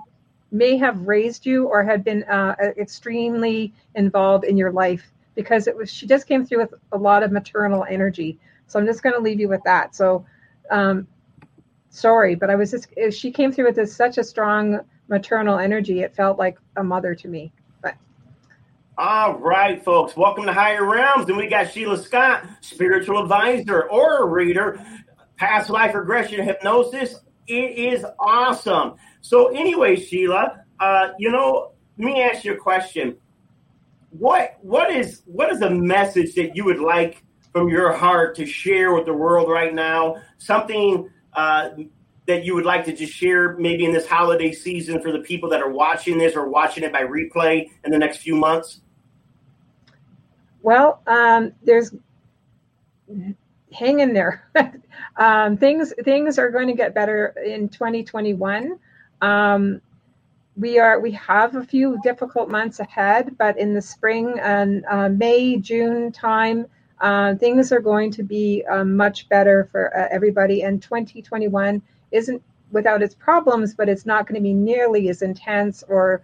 may 0.51 0.77
have 0.77 1.01
raised 1.09 1.47
you 1.47 1.67
or 1.67 1.83
had 1.83 2.05
been 2.05 2.25
uh, 2.25 2.55
extremely 2.77 3.73
involved 3.95 4.45
in 4.45 4.57
your 4.57 4.71
life 4.71 5.11
because 5.35 5.67
it 5.67 5.75
was 5.75 5.91
she 5.91 6.07
just 6.07 6.27
came 6.27 6.45
through 6.45 6.59
with 6.59 6.75
a 6.93 6.99
lot 6.99 7.23
of 7.23 7.33
maternal 7.33 7.87
energy. 7.89 8.39
So 8.67 8.79
I'm 8.79 8.87
just 8.87 9.03
going 9.03 9.15
to 9.15 9.21
leave 9.21 9.41
you 9.41 9.49
with 9.49 9.63
that. 9.65 9.95
So 9.95 10.27
um, 10.71 11.07
sorry, 11.89 12.35
but 12.35 12.51
I 12.51 12.57
was 12.57 12.73
just 12.73 12.89
she 13.11 13.31
came 13.31 13.53
through 13.53 13.67
with 13.67 13.77
this, 13.77 13.95
such 13.95 14.19
a 14.19 14.25
strong 14.25 14.81
maternal 15.09 15.59
energy. 15.59 16.01
It 16.01 16.15
felt 16.15 16.39
like 16.39 16.59
a 16.77 16.85
mother 16.85 17.15
to 17.15 17.29
me. 17.29 17.53
But 17.81 17.95
all 18.99 19.39
right, 19.39 19.83
folks, 19.83 20.17
welcome 20.17 20.45
to 20.47 20.53
Higher 20.53 20.85
Realms, 20.85 21.29
and 21.29 21.37
we 21.37 21.49
got 21.49 21.73
Sheila 21.73 21.97
Scott, 21.97 22.45
spiritual 22.61 23.23
advisor, 23.23 23.89
aura 23.89 24.27
reader, 24.27 24.85
past 25.37 25.71
life 25.71 25.95
regression 25.95 26.45
hypnosis. 26.45 27.17
It 27.47 27.79
is 27.79 28.05
awesome. 28.19 28.95
So, 29.21 29.49
anyway, 29.49 29.97
Sheila, 29.97 30.65
uh, 30.81 31.09
you 31.19 31.31
know, 31.31 31.73
let 31.99 32.05
me 32.05 32.23
ask 32.23 32.45
you 32.45 32.55
a 32.55 32.57
question. 32.57 33.17
What 34.11 34.59
what 34.63 34.91
is 34.91 35.23
what 35.27 35.51
is 35.51 35.63
a 35.63 35.71
message 35.71 36.35
that 36.35 36.55
you 36.55 36.65
would 36.65 36.81
like 36.81 37.23
from 37.53 37.69
your 37.69 37.93
heart 37.93 38.37
to 38.37 38.47
share 38.47 38.93
with 38.93 39.07
the 39.07 39.15
world 39.15 39.49
right 39.49 39.75
now? 39.75 40.17
Something 40.39 41.09
uh, 41.33 41.71
that 42.27 42.45
you 42.45 42.55
would 42.55 42.65
like 42.65 42.85
to 42.85 42.93
just 42.93 43.13
share, 43.13 43.57
maybe 43.57 43.85
in 43.85 43.93
this 43.93 44.07
holiday 44.07 44.53
season, 44.53 45.01
for 45.01 45.13
the 45.13 45.19
people 45.21 45.49
that 45.51 45.61
are 45.61 45.71
watching 45.71 46.19
this 46.19 46.37
or 46.37 46.49
watching 46.49 46.85
it 46.85 46.93
by 46.93 47.03
replay 47.03 47.69
in 47.85 47.91
the 47.91 47.99
next 47.99 48.19
few 48.19 48.37
months. 48.37 48.81
Well, 50.63 51.03
um, 51.07 51.53
there's 51.63 51.95
hang 53.73 54.01
in 54.01 54.13
there. 54.13 54.49
um, 55.17 55.57
things 55.57 55.93
things 56.05 56.39
are 56.39 56.51
going 56.51 56.69
to 56.69 56.75
get 56.75 56.95
better 56.95 57.35
in 57.45 57.69
2021. 57.69 58.79
Um, 59.21 59.81
we 60.57 60.79
are 60.79 61.01
we 61.01 61.13
have 61.13 61.57
a 61.57 61.65
few 61.65 61.99
difficult 62.03 62.51
months 62.51 62.81
ahead, 62.81 63.37
but 63.39 63.59
in 63.59 63.75
the 63.75 63.83
spring 63.83 64.39
and 64.41 64.85
uh, 64.91 65.09
May 65.09 65.57
June 65.57 66.13
time, 66.13 66.67
uh, 67.01 67.35
things 67.37 67.73
are 67.73 67.81
going 67.81 68.11
to 68.13 68.23
be 68.23 68.65
uh, 68.71 68.85
much 68.85 69.29
better 69.29 69.69
for 69.71 69.97
uh, 69.97 70.09
everybody. 70.11 70.63
And 70.63 70.83
2021 70.83 71.83
isn't 72.11 72.43
without 72.71 73.03
its 73.03 73.15
problems, 73.15 73.75
but 73.75 73.89
it's 73.89 74.07
not 74.07 74.27
going 74.27 74.37
to 74.37 74.43
be 74.43 74.55
nearly 74.55 75.09
as 75.09 75.23
intense 75.23 75.83
or 75.89 76.23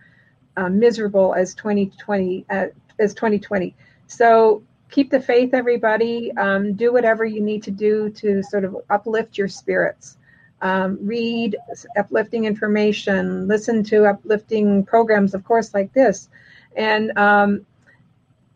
uh, 0.56 0.68
miserable 0.68 1.34
as 1.34 1.54
2020 1.54 2.44
uh, 2.50 2.66
as 2.98 3.14
2020. 3.14 3.74
So 4.06 4.62
keep 4.90 5.10
the 5.10 5.20
faith, 5.20 5.54
everybody. 5.54 6.32
Um, 6.36 6.74
do 6.74 6.92
whatever 6.92 7.24
you 7.24 7.40
need 7.40 7.62
to 7.64 7.70
do 7.70 8.10
to 8.10 8.42
sort 8.42 8.64
of 8.64 8.76
uplift 8.90 9.38
your 9.38 9.48
spirits. 9.48 10.16
Um, 10.60 10.98
read 11.00 11.56
uplifting 11.96 12.44
information, 12.44 13.46
listen 13.46 13.84
to 13.84 14.06
uplifting 14.06 14.84
programs, 14.84 15.34
of 15.34 15.44
course, 15.44 15.72
like 15.72 15.92
this, 15.92 16.30
and 16.76 17.16
um, 17.16 17.64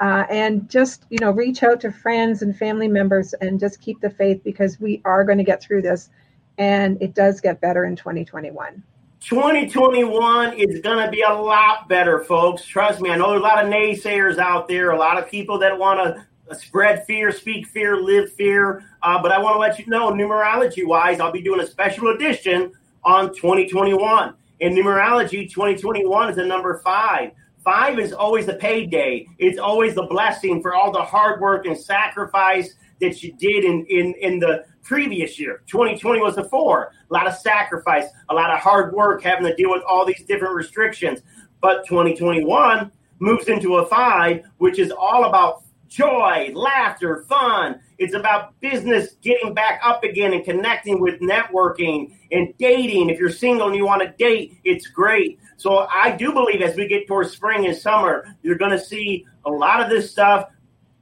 uh, 0.01 0.25
and 0.29 0.69
just 0.69 1.05
you 1.11 1.19
know 1.21 1.31
reach 1.31 1.63
out 1.63 1.81
to 1.83 1.93
friends 1.93 2.43
and 2.43 2.57
family 2.57 2.89
members 2.89 3.35
and 3.35 3.61
just 3.61 3.81
keep 3.81 4.01
the 4.01 4.11
faith 4.11 4.43
because 4.43 4.81
we 4.81 5.01
are 5.05 5.25
going 5.25 5.39
to 5.39 5.45
get 5.45 5.63
through 5.63 5.83
this, 5.83 6.11
and 6.59 7.01
it 7.01 7.15
does 7.15 7.41
get 7.41 7.61
better 7.61 7.85
in 7.85 7.95
2021. 7.95 8.83
2021 9.25 10.55
is 10.55 10.81
going 10.81 11.05
to 11.05 11.09
be 11.11 11.23
a 11.23 11.33
lot 11.33 11.89
better, 11.89 12.25
folks. 12.25 12.65
Trust 12.65 13.01
me. 13.01 13.09
I 13.11 13.17
know 13.17 13.31
there's 13.31 13.41
a 13.41 13.45
lot 13.45 13.65
of 13.65 13.71
naysayers 13.71 14.39
out 14.39 14.67
there, 14.67 14.91
a 14.91 14.99
lot 14.99 15.17
of 15.17 15.31
people 15.31 15.59
that 15.61 15.79
want 15.79 16.17
to 16.49 16.55
spread 16.57 17.07
fear, 17.07 17.31
speak 17.31 17.69
fear, 17.69 17.97
live 17.97 18.33
fear. 18.33 18.85
Uh, 19.01 19.23
but 19.23 19.31
I 19.31 19.39
want 19.39 19.55
to 19.55 19.61
let 19.61 19.79
you 19.79 19.87
know, 19.87 20.11
numerology 20.11 20.85
wise, 20.85 21.21
I'll 21.21 21.31
be 21.31 21.41
doing 21.41 21.61
a 21.61 21.67
special 21.67 22.09
edition 22.09 22.73
on 23.05 23.35
2021. 23.35 24.35
In 24.59 24.75
numerology, 24.75 25.49
2021 25.49 26.31
is 26.31 26.37
the 26.37 26.45
number 26.45 26.79
five. 26.79 27.31
Five 27.63 28.01
is 28.01 28.13
always 28.13 28.47
the 28.47 28.55
payday. 28.55 29.29
It's 29.39 29.59
always 29.59 29.95
the 29.95 30.03
blessing 30.03 30.61
for 30.61 30.75
all 30.75 30.91
the 30.91 31.03
hard 31.03 31.41
work 31.41 31.65
and 31.65 31.79
sacrifice 31.79 32.75
that 33.03 33.23
you 33.23 33.33
did 33.35 33.65
in, 33.65 33.85
in, 33.87 34.15
in 34.21 34.39
the 34.39 34.65
previous 34.83 35.39
year. 35.39 35.63
2020 35.67 36.21
was 36.21 36.37
the 36.37 36.45
four. 36.45 36.93
A 37.11 37.13
lot 37.13 37.27
of 37.27 37.35
sacrifice, 37.35 38.07
a 38.31 38.35
lot 38.35 38.51
of 38.51 38.59
hard 38.61 38.95
work 38.95 39.23
having 39.23 39.45
to 39.45 39.55
deal 39.55 39.71
with 39.71 39.83
all 39.89 40.07
these 40.07 40.23
different 40.25 40.55
restrictions. 40.55 41.21
But 41.61 41.87
2021 41.87 42.91
moves 43.19 43.49
into 43.49 43.77
a 43.77 43.87
five, 43.87 44.45
which 44.59 44.79
is 44.79 44.91
all 44.91 45.25
about 45.25 45.63
joy, 45.89 46.51
laughter, 46.55 47.25
fun. 47.29 47.79
It's 47.99 48.15
about 48.15 48.59
business 48.61 49.13
getting 49.23 49.53
back 49.53 49.81
up 49.85 50.03
again 50.03 50.33
and 50.33 50.45
connecting 50.45 51.01
with 51.01 51.21
networking 51.21 52.17
and 52.33 52.55
dating. 52.59 53.11
If 53.11 53.19
you're 53.19 53.31
single 53.31 53.69
and 53.69 53.77
you 53.77 53.85
want 53.85 54.03
to 54.03 54.09
date, 54.17 54.59
it's 54.65 54.87
great. 54.87 55.39
So 55.59 55.87
I 55.93 56.17
do 56.17 56.33
believe 56.33 56.63
as 56.63 56.77
we 56.77 56.89
get 56.89 57.07
towards 57.07 57.31
spring 57.31 57.67
and 57.67 57.77
summer, 57.77 58.35
you're 58.43 58.57
going 58.57 58.73
to 58.73 58.81
see 58.81 59.27
a 59.45 59.51
lot 59.51 59.81
of 59.81 59.91
this 59.91 60.11
stuff. 60.11 60.49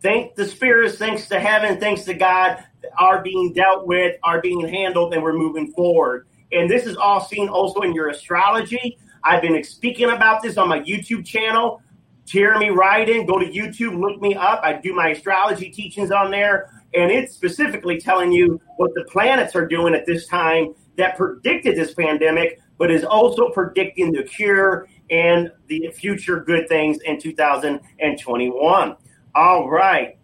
Thank 0.02 0.34
the 0.34 0.46
spirits, 0.46 0.96
thanks 0.96 1.28
to 1.28 1.38
heaven, 1.38 1.78
thanks 1.78 2.04
to 2.04 2.14
God, 2.14 2.64
are 2.98 3.22
being 3.22 3.52
dealt 3.52 3.86
with, 3.86 4.16
are 4.22 4.40
being 4.40 4.66
handled, 4.66 5.12
and 5.12 5.22
we're 5.22 5.34
moving 5.34 5.72
forward. 5.72 6.26
And 6.52 6.70
this 6.70 6.86
is 6.86 6.96
all 6.96 7.20
seen 7.20 7.48
also 7.48 7.80
in 7.80 7.92
your 7.92 8.08
astrology. 8.08 8.98
I've 9.22 9.42
been 9.42 9.62
speaking 9.62 10.10
about 10.10 10.42
this 10.42 10.56
on 10.56 10.68
my 10.68 10.80
YouTube 10.80 11.26
channel. 11.26 11.82
Jeremy 12.24 12.68
Ryden. 12.68 13.26
Go 13.26 13.38
to 13.38 13.46
YouTube, 13.46 13.98
look 13.98 14.22
me 14.22 14.34
up. 14.34 14.60
I 14.62 14.74
do 14.74 14.94
my 14.94 15.08
astrology 15.08 15.68
teachings 15.68 16.10
on 16.10 16.30
there, 16.30 16.70
and 16.94 17.10
it's 17.10 17.34
specifically 17.34 18.00
telling 18.00 18.32
you 18.32 18.60
what 18.76 18.94
the 18.94 19.04
planets 19.10 19.54
are 19.54 19.66
doing 19.66 19.94
at 19.94 20.06
this 20.06 20.26
time 20.26 20.74
that 20.96 21.16
predicted 21.16 21.76
this 21.76 21.92
pandemic, 21.92 22.60
but 22.78 22.90
is 22.90 23.04
also 23.04 23.50
predicting 23.50 24.12
the 24.12 24.22
cure 24.22 24.88
and 25.10 25.50
the 25.66 25.90
future 25.92 26.40
good 26.40 26.68
things 26.68 26.98
in 27.04 27.20
2021. 27.20 28.96
All 29.34 29.70
right. 29.70 30.16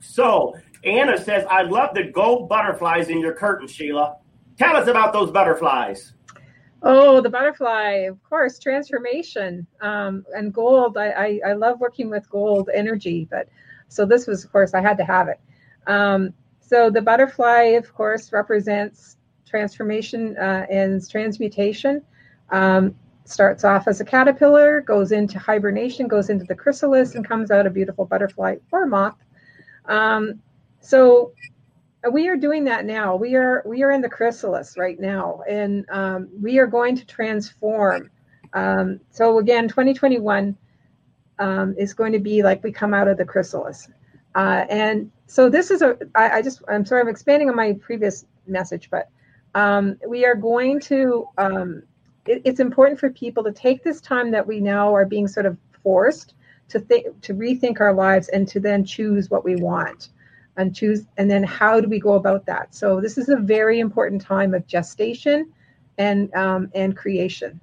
So 0.00 0.56
Anna 0.84 1.22
says, 1.22 1.44
I 1.48 1.62
love 1.62 1.94
the 1.94 2.04
gold 2.04 2.48
butterflies 2.48 3.08
in 3.08 3.20
your 3.20 3.32
curtain, 3.32 3.66
Sheila. 3.66 4.16
Tell 4.58 4.76
us 4.76 4.88
about 4.88 5.12
those 5.12 5.30
butterflies. 5.30 6.12
Oh, 6.82 7.22
the 7.22 7.30
butterfly, 7.30 8.04
of 8.08 8.22
course, 8.22 8.58
transformation 8.58 9.66
um, 9.80 10.24
and 10.36 10.52
gold. 10.52 10.98
I, 10.98 11.10
I, 11.10 11.40
I, 11.46 11.52
love 11.54 11.80
working 11.80 12.10
with 12.10 12.28
gold 12.28 12.68
energy, 12.74 13.26
but 13.30 13.48
so 13.88 14.04
this 14.04 14.26
was, 14.26 14.44
of 14.44 14.52
course, 14.52 14.74
I 14.74 14.82
had 14.82 14.98
to 14.98 15.04
have 15.04 15.28
it. 15.28 15.40
Um, 15.86 16.34
so 16.60 16.90
the 16.90 17.00
butterfly, 17.00 17.62
of 17.78 17.92
course, 17.94 18.32
represents 18.32 19.16
transformation 19.48 20.36
uh, 20.36 20.66
and 20.68 21.08
transmutation. 21.08 22.02
Um, 22.50 22.94
starts 23.24 23.64
off 23.64 23.88
as 23.88 24.00
a 24.00 24.04
caterpillar, 24.04 24.82
goes 24.82 25.12
into 25.12 25.38
hibernation, 25.38 26.06
goes 26.06 26.28
into 26.28 26.44
the 26.44 26.54
chrysalis, 26.54 27.14
and 27.14 27.26
comes 27.26 27.50
out 27.50 27.66
a 27.66 27.70
beautiful 27.70 28.04
butterfly 28.04 28.56
or 28.70 28.86
moth. 28.86 29.16
Um, 29.86 30.40
so 30.80 31.32
uh, 32.06 32.10
we 32.10 32.28
are 32.28 32.36
doing 32.36 32.64
that 32.64 32.84
now. 32.84 33.16
We 33.16 33.34
are 33.34 33.62
we 33.66 33.82
are 33.82 33.90
in 33.90 34.02
the 34.02 34.08
chrysalis 34.08 34.76
right 34.76 35.00
now, 35.00 35.40
and 35.48 35.86
um, 35.90 36.28
we 36.40 36.58
are 36.58 36.66
going 36.66 36.96
to 36.96 37.06
transform. 37.06 38.10
Um, 38.52 39.00
so 39.10 39.38
again, 39.38 39.68
2021 39.68 40.56
um, 41.38 41.74
is 41.76 41.94
going 41.94 42.12
to 42.12 42.18
be 42.18 42.42
like 42.42 42.62
we 42.62 42.72
come 42.72 42.94
out 42.94 43.08
of 43.08 43.16
the 43.16 43.24
chrysalis, 43.24 43.88
uh, 44.34 44.66
and 44.68 45.10
so 45.26 45.48
this 45.48 45.70
is 45.70 45.80
a. 45.80 45.96
I, 46.14 46.30
I 46.38 46.42
just 46.42 46.62
I'm 46.68 46.84
sorry 46.84 47.00
I'm 47.00 47.08
expanding 47.08 47.48
on 47.48 47.56
my 47.56 47.72
previous 47.80 48.26
message, 48.46 48.90
but 48.90 49.08
um, 49.54 49.98
we 50.06 50.26
are 50.26 50.34
going 50.34 50.78
to. 50.80 51.26
It, 52.26 52.42
it's 52.44 52.60
important 52.60 52.98
for 52.98 53.10
people 53.10 53.44
to 53.44 53.52
take 53.52 53.82
this 53.82 54.00
time 54.00 54.30
that 54.30 54.46
we 54.46 54.60
now 54.60 54.94
are 54.94 55.04
being 55.04 55.28
sort 55.28 55.46
of 55.46 55.56
forced 55.82 56.34
to 56.68 56.80
think 56.80 57.20
to 57.22 57.34
rethink 57.34 57.80
our 57.80 57.92
lives 57.92 58.28
and 58.28 58.48
to 58.48 58.60
then 58.60 58.84
choose 58.84 59.30
what 59.30 59.44
we 59.44 59.56
want 59.56 60.08
and 60.56 60.74
choose 60.74 61.06
and 61.18 61.30
then 61.30 61.42
how 61.42 61.80
do 61.80 61.88
we 61.88 61.98
go 61.98 62.14
about 62.14 62.46
that? 62.46 62.74
So 62.74 63.00
this 63.00 63.18
is 63.18 63.28
a 63.28 63.36
very 63.36 63.80
important 63.80 64.22
time 64.22 64.54
of 64.54 64.66
gestation 64.66 65.52
and 65.98 66.32
um, 66.34 66.70
and 66.74 66.96
creation 66.96 67.60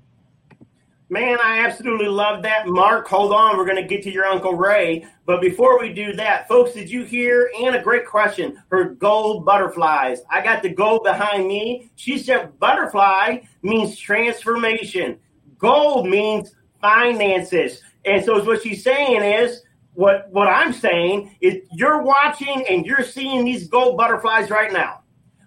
Man, 1.12 1.40
I 1.44 1.60
absolutely 1.66 2.08
love 2.08 2.42
that. 2.44 2.68
Mark, 2.68 3.06
hold 3.06 3.34
on. 3.34 3.58
We're 3.58 3.66
going 3.66 3.76
to 3.76 3.84
get 3.84 4.02
to 4.04 4.12
your 4.12 4.24
Uncle 4.24 4.54
Ray. 4.54 5.06
But 5.26 5.42
before 5.42 5.78
we 5.78 5.92
do 5.92 6.14
that, 6.14 6.48
folks, 6.48 6.72
did 6.72 6.90
you 6.90 7.04
hear? 7.04 7.52
And 7.60 7.76
a 7.76 7.82
great 7.82 8.06
question. 8.06 8.64
Her 8.70 8.86
gold 8.86 9.44
butterflies. 9.44 10.22
I 10.30 10.42
got 10.42 10.64
the 10.64 10.70
gold 10.70 11.04
behind 11.04 11.50
me. 11.50 11.92
She 11.98 12.18
said 12.18 12.58
butterfly 12.60 13.40
means 13.62 14.00
transformation, 14.00 15.20
gold 15.58 16.08
means 16.08 16.56
finances. 16.80 17.82
And 18.06 18.24
so 18.24 18.42
what 18.46 18.64
she's 18.64 18.82
saying 18.82 19.22
is, 19.22 19.64
what, 19.96 20.30
what 20.32 20.48
I'm 20.48 20.72
saying 20.72 21.36
is 21.42 21.58
you're 21.74 22.04
watching 22.04 22.66
and 22.70 22.86
you're 22.86 23.04
seeing 23.04 23.44
these 23.44 23.68
gold 23.68 23.98
butterflies 23.98 24.50
right 24.50 24.72
now. 24.72 25.02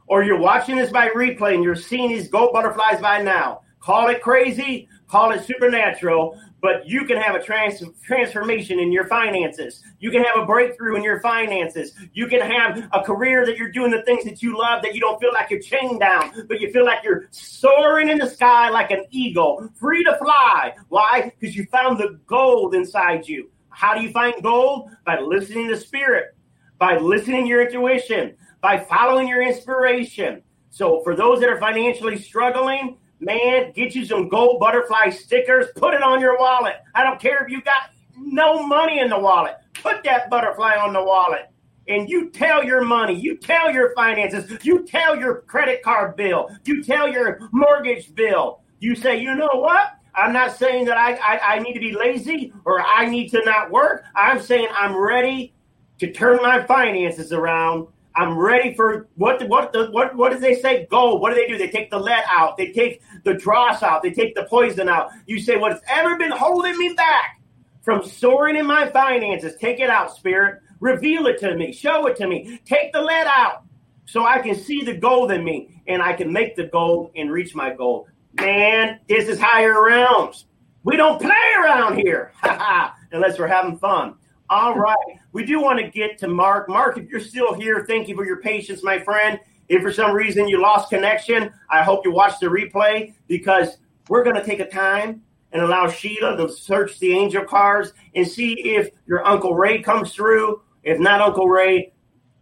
Or 0.09 0.25
you're 0.25 0.39
watching 0.39 0.77
this 0.77 0.91
by 0.91 1.09
replay 1.09 1.55
and 1.55 1.65
you're 1.65 1.75
seeing 1.75 2.11
these 2.11 2.29
gold 2.29 2.53
butterflies 2.53 3.01
by 3.01 3.23
now. 3.23 3.63
Call 3.81 4.09
it 4.09 4.23
crazy, 4.23 4.89
call 5.15 5.31
it 5.31 5.45
supernatural, 5.45 6.37
but 6.61 6.89
you 6.89 7.05
can 7.05 7.17
have 7.17 7.37
a 7.37 7.41
trans- 7.41 7.85
transformation 8.03 8.81
in 8.81 8.91
your 8.91 9.07
finances. 9.07 9.81
You 10.01 10.11
can 10.11 10.25
have 10.25 10.43
a 10.43 10.45
breakthrough 10.45 10.97
in 10.97 11.05
your 11.05 11.21
finances. 11.21 11.93
You 12.15 12.27
can 12.27 12.41
have 12.41 12.89
a 12.93 13.01
career 13.01 13.47
that 13.47 13.57
you're 13.57 13.71
doing 13.71 13.93
the 13.93 14.03
things 14.03 14.25
that 14.25 14.43
you 14.43 14.59
love 14.59 14.83
that 14.83 14.93
you 14.93 15.01
don't 15.01 15.21
feel 15.21 15.33
like 15.33 15.51
you're 15.51 15.61
chained 15.61 16.01
down, 16.01 16.33
but 16.49 16.61
you 16.61 16.73
feel 16.73 16.85
like 16.85 17.05
you're 17.05 17.29
soaring 17.31 18.09
in 18.09 18.19
the 18.19 18.29
sky 18.29 18.71
like 18.71 18.91
an 18.91 19.05
eagle, 19.13 19.71
free 19.77 20.03
to 20.03 20.17
fly. 20.17 20.75
Why? 20.89 21.33
Because 21.39 21.55
you 21.55 21.65
found 21.67 22.01
the 22.01 22.19
gold 22.27 22.75
inside 22.75 23.29
you. 23.29 23.53
How 23.69 23.95
do 23.95 24.03
you 24.03 24.11
find 24.11 24.35
gold? 24.43 24.91
By 25.07 25.21
listening 25.21 25.69
to 25.69 25.77
spirit, 25.77 26.35
by 26.77 26.99
listening 26.99 27.45
to 27.45 27.49
your 27.49 27.63
intuition, 27.65 28.35
by 28.61 28.79
following 28.79 29.29
your 29.29 29.43
inspiration. 29.43 30.43
So 30.71 31.05
for 31.05 31.15
those 31.15 31.39
that 31.39 31.49
are 31.49 31.61
financially 31.61 32.19
struggling, 32.19 32.99
Man, 33.25 33.73
get 33.73 33.95
you 33.95 34.05
some 34.05 34.29
gold 34.29 34.61
butterfly 34.61 35.11
stickers. 35.11 35.67
Put 35.77 35.95
it 35.95 36.03
on 36.03 36.21
your 36.21 36.39
wallet. 36.39 36.77
I 36.95 37.03
don't 37.03 37.19
care 37.19 37.43
if 37.43 37.51
you 37.51 37.63
got 37.63 37.91
no 38.17 38.67
money 38.67 39.01
in 39.01 39.09
the 39.09 39.19
wallet. 39.19 39.57
Put 39.75 40.05
that 40.05 40.29
butterfly 40.29 40.77
on 40.77 40.93
the 40.93 41.03
wallet. 41.03 41.51
And 41.89 42.09
you 42.09 42.31
tell 42.31 42.65
your 42.65 42.83
money, 42.83 43.15
you 43.15 43.37
tell 43.37 43.71
your 43.71 43.95
finances, 43.95 44.65
you 44.65 44.87
tell 44.87 45.17
your 45.17 45.43
credit 45.43 45.83
card 45.83 46.17
bill, 46.17 46.51
you 46.65 46.83
tell 46.83 47.09
your 47.09 47.41
mortgage 47.53 48.15
bill. 48.15 48.61
You 48.81 48.95
say, 48.95 49.21
you 49.21 49.35
know 49.35 49.51
what? 49.53 49.93
I'm 50.15 50.33
not 50.33 50.57
saying 50.57 50.87
that 50.87 50.97
I, 50.97 51.15
I, 51.15 51.57
I 51.57 51.59
need 51.59 51.75
to 51.75 51.81
be 51.81 51.93
lazy 51.93 52.53
or 52.65 52.81
I 52.81 53.07
need 53.07 53.31
to 53.31 53.43
not 53.45 53.71
work. 53.71 54.05
I'm 54.15 54.41
saying 54.41 54.69
I'm 54.75 54.97
ready 54.97 55.55
to 55.99 56.11
turn 56.13 56.39
my 56.43 56.63
finances 56.65 57.33
around 57.33 57.89
I'm 58.17 58.39
ready 58.39 58.75
for 58.75 59.09
what 59.17 59.47
what 59.49 59.73
the, 59.73 59.91
what 59.91 60.15
what 60.15 60.33
do 60.33 60.39
they 60.39 60.55
say? 60.55 60.87
Go. 60.91 61.17
What 61.17 61.31
do 61.31 61.37
they 61.37 61.49
do? 61.49 61.59
They 61.59 61.69
take 61.69 61.91
the 61.91 61.99
lead 61.99 62.25
out. 62.31 62.57
They 62.57 62.71
take 62.71 63.03
the 63.25 63.35
dross 63.35 63.83
out. 63.83 64.03
They 64.03 64.13
take 64.13 64.35
the 64.35 64.45
poison 64.45 64.89
out. 64.89 65.11
You 65.27 65.41
say 65.41 65.57
what's 65.57 65.81
ever 65.89 66.17
been 66.17 66.31
holding 66.31 66.77
me 66.79 66.95
back 66.95 67.41
from 67.83 68.05
soaring 68.05 68.57
in 68.57 68.67
my 68.67 68.89
finances? 68.91 69.57
Take 69.61 69.81
it 69.81 69.91
out, 69.91 70.15
spirit. 70.15 70.61
Reveal 70.79 71.27
it 71.27 71.39
to 71.41 71.57
me. 71.57 71.73
Show 71.73 72.07
it 72.07 72.17
to 72.17 72.29
me. 72.29 72.61
Take 72.65 72.93
the 72.93 73.01
lead 73.01 73.27
out 73.27 73.65
so 74.05 74.25
I 74.25 74.39
can 74.39 74.55
see 74.55 74.83
the 74.83 74.95
gold 74.95 75.33
in 75.33 75.43
me 75.43 75.83
and 75.89 76.01
I 76.01 76.13
can 76.13 76.33
make 76.33 76.55
the 76.55 76.65
gold 76.65 77.11
and 77.17 77.33
reach 77.33 77.55
my 77.55 77.75
goal. 77.75 78.07
Man, 78.35 79.01
this 79.09 79.29
is 79.29 79.41
higher 79.41 79.85
realms. 79.85 80.47
We 80.85 80.97
don't 80.97 81.21
play 81.21 81.31
around 81.63 81.97
here, 81.97 82.33
unless 83.13 83.39
we're 83.39 83.47
having 83.47 83.79
fun. 83.79 84.17
All 84.55 84.77
right. 84.77 85.19
We 85.33 85.45
do 85.45 85.61
want 85.61 85.81
to 85.81 85.89
get 85.89 86.17
to 86.19 86.29
Mark. 86.29 86.69
Mark, 86.69 86.97
if 86.97 87.11
you're 87.11 87.19
still 87.19 87.55
here, 87.55 87.85
thank 87.89 88.07
you 88.07 88.15
for 88.15 88.25
your 88.25 88.37
patience, 88.37 88.85
my 88.85 89.01
friend. 89.01 89.41
If 89.69 89.83
for 89.83 89.93
some 89.93 90.13
reason 90.13 90.47
you 90.47 90.63
lost 90.63 90.91
connection, 90.91 91.53
I 91.69 91.83
hope 91.83 92.05
you 92.05 92.13
watch 92.13 92.39
the 92.39 92.47
replay 92.47 93.15
because 93.27 93.79
we're 94.09 94.23
going 94.23 94.37
to 94.37 94.45
take 94.45 94.61
a 94.61 94.69
time 94.69 95.23
and 95.51 95.61
allow 95.61 95.89
Sheila 95.91 96.37
to 96.37 96.49
search 96.49 97.01
the 97.01 97.13
angel 97.13 97.45
cards 97.45 97.95
and 98.15 98.29
see 98.29 98.53
if 98.53 98.91
your 99.09 99.27
Uncle 99.27 99.57
Ray 99.57 99.83
comes 99.83 100.15
through. 100.15 100.63
If 100.85 101.01
not 101.01 101.21
Uncle 101.21 101.49
Ray, 101.49 101.93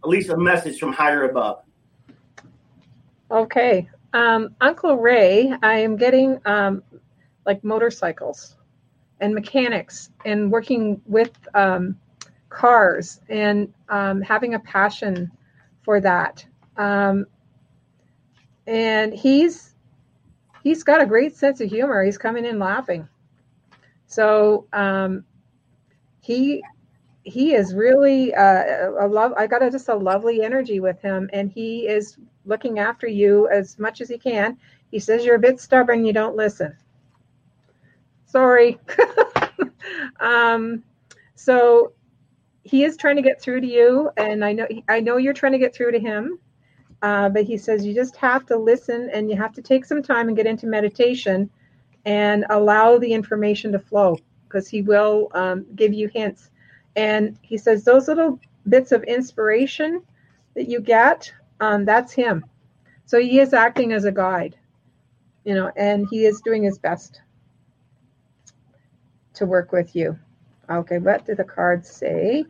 at 0.03 0.07
least 0.07 0.29
a 0.29 0.37
message 0.37 0.77
from 0.77 0.93
higher 0.93 1.23
above. 1.23 1.63
Okay. 3.31 3.89
Um, 4.13 4.55
Uncle 4.61 4.97
Ray, 4.97 5.51
I 5.63 5.79
am 5.79 5.95
getting 5.95 6.39
um, 6.45 6.83
like 7.47 7.63
motorcycles 7.63 8.57
and 9.19 9.33
mechanics 9.33 10.11
and 10.25 10.51
working 10.51 11.01
with 11.07 11.31
um, 11.55 11.97
cars 12.53 13.19
and 13.29 13.73
um, 13.89 14.21
having 14.21 14.53
a 14.53 14.59
passion 14.59 15.31
for 15.83 15.99
that. 16.01 16.45
Um, 16.77 17.25
and 18.65 19.13
he's 19.13 19.75
he's 20.63 20.83
got 20.83 21.01
a 21.01 21.05
great 21.05 21.35
sense 21.35 21.59
of 21.59 21.69
humor. 21.69 22.03
He's 22.03 22.17
coming 22.17 22.45
in 22.45 22.59
laughing. 22.59 23.07
So 24.05 24.67
um, 24.71 25.25
he 26.21 26.63
he 27.23 27.53
is 27.53 27.73
really 27.73 28.33
uh, 28.33 28.91
a 28.99 29.07
love. 29.07 29.33
I 29.37 29.47
got 29.47 29.63
a, 29.63 29.71
just 29.71 29.89
a 29.89 29.95
lovely 29.95 30.43
energy 30.43 30.79
with 30.79 31.01
him, 31.01 31.29
and 31.33 31.51
he 31.51 31.87
is 31.87 32.17
looking 32.45 32.79
after 32.79 33.07
you 33.07 33.49
as 33.49 33.77
much 33.79 34.01
as 34.01 34.09
he 34.09 34.17
can. 34.17 34.57
He 34.91 34.99
says 34.99 35.25
you're 35.25 35.35
a 35.35 35.39
bit 35.39 35.59
stubborn, 35.59 36.05
you 36.05 36.13
don't 36.13 36.35
listen 36.35 36.77
sorry. 38.33 38.79
um, 40.19 40.83
so 41.35 41.93
he 42.63 42.83
is 42.83 42.97
trying 42.97 43.17
to 43.17 43.21
get 43.21 43.41
through 43.41 43.61
to 43.61 43.67
you, 43.67 44.09
and 44.17 44.43
I 44.43 44.53
know 44.53 44.67
I 44.87 44.99
know 44.99 45.17
you're 45.17 45.33
trying 45.33 45.51
to 45.53 45.57
get 45.57 45.75
through 45.75 45.91
to 45.91 45.99
him. 45.99 46.39
Uh, 47.01 47.27
but 47.27 47.43
he 47.43 47.57
says 47.57 47.85
you 47.85 47.93
just 47.93 48.15
have 48.15 48.45
to 48.45 48.57
listen 48.57 49.09
and 49.13 49.29
you 49.29 49.35
have 49.35 49.51
to 49.51 49.61
take 49.61 49.83
some 49.83 50.01
time 50.01 50.29
and 50.29 50.37
get 50.37 50.45
into 50.45 50.65
meditation 50.65 51.49
and 52.05 52.45
allow 52.49 52.97
the 52.97 53.11
information 53.11 53.73
to 53.73 53.79
flow 53.79 54.17
because 54.47 54.69
he 54.69 54.81
will 54.81 55.29
um, 55.33 55.65
give 55.75 55.93
you 55.93 56.07
hints. 56.07 56.49
And 56.95 57.37
he 57.41 57.57
says 57.57 57.83
those 57.83 58.07
little 58.07 58.39
bits 58.69 58.93
of 58.93 59.03
inspiration 59.03 60.01
that 60.55 60.69
you 60.69 60.79
get, 60.79 61.33
um, 61.59 61.83
that's 61.83 62.13
him. 62.13 62.45
So 63.05 63.19
he 63.19 63.39
is 63.39 63.53
acting 63.53 63.91
as 63.91 64.05
a 64.05 64.11
guide, 64.11 64.55
you 65.43 65.55
know, 65.55 65.71
and 65.75 66.07
he 66.09 66.25
is 66.25 66.39
doing 66.39 66.63
his 66.63 66.77
best 66.77 67.21
to 69.33 69.45
work 69.45 69.73
with 69.73 69.93
you. 69.93 70.17
Okay, 70.69 70.97
what 70.97 71.25
do 71.25 71.35
the 71.35 71.43
cards 71.43 71.89
say? 71.89 72.45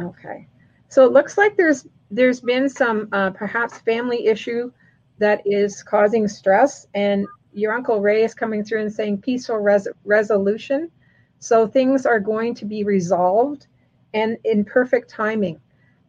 Okay, 0.00 0.48
so 0.88 1.04
it 1.04 1.12
looks 1.12 1.38
like 1.38 1.56
there's 1.56 1.86
there's 2.10 2.40
been 2.40 2.68
some 2.68 3.08
uh, 3.12 3.30
perhaps 3.30 3.78
family 3.78 4.26
issue 4.26 4.70
that 5.18 5.40
is 5.46 5.82
causing 5.82 6.26
stress, 6.28 6.86
and 6.94 7.26
your 7.52 7.72
uncle 7.72 8.00
Ray 8.00 8.24
is 8.24 8.34
coming 8.34 8.64
through 8.64 8.80
and 8.82 8.92
saying 8.92 9.20
peaceful 9.22 9.58
res- 9.58 9.88
resolution. 10.04 10.90
So 11.38 11.66
things 11.66 12.06
are 12.06 12.20
going 12.20 12.54
to 12.56 12.64
be 12.64 12.84
resolved 12.84 13.66
and 14.14 14.36
in 14.44 14.64
perfect 14.64 15.10
timing. 15.10 15.60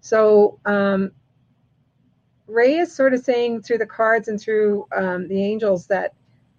So 0.01 0.59
um, 0.65 1.11
Ray 2.47 2.77
is 2.77 2.93
sort 2.93 3.13
of 3.13 3.23
saying 3.23 3.61
through 3.61 3.79
the 3.79 3.85
cards 3.85 4.27
and 4.27 4.39
through 4.39 4.87
um, 4.95 5.27
the 5.27 5.41
angels 5.41 5.87
that 5.87 6.13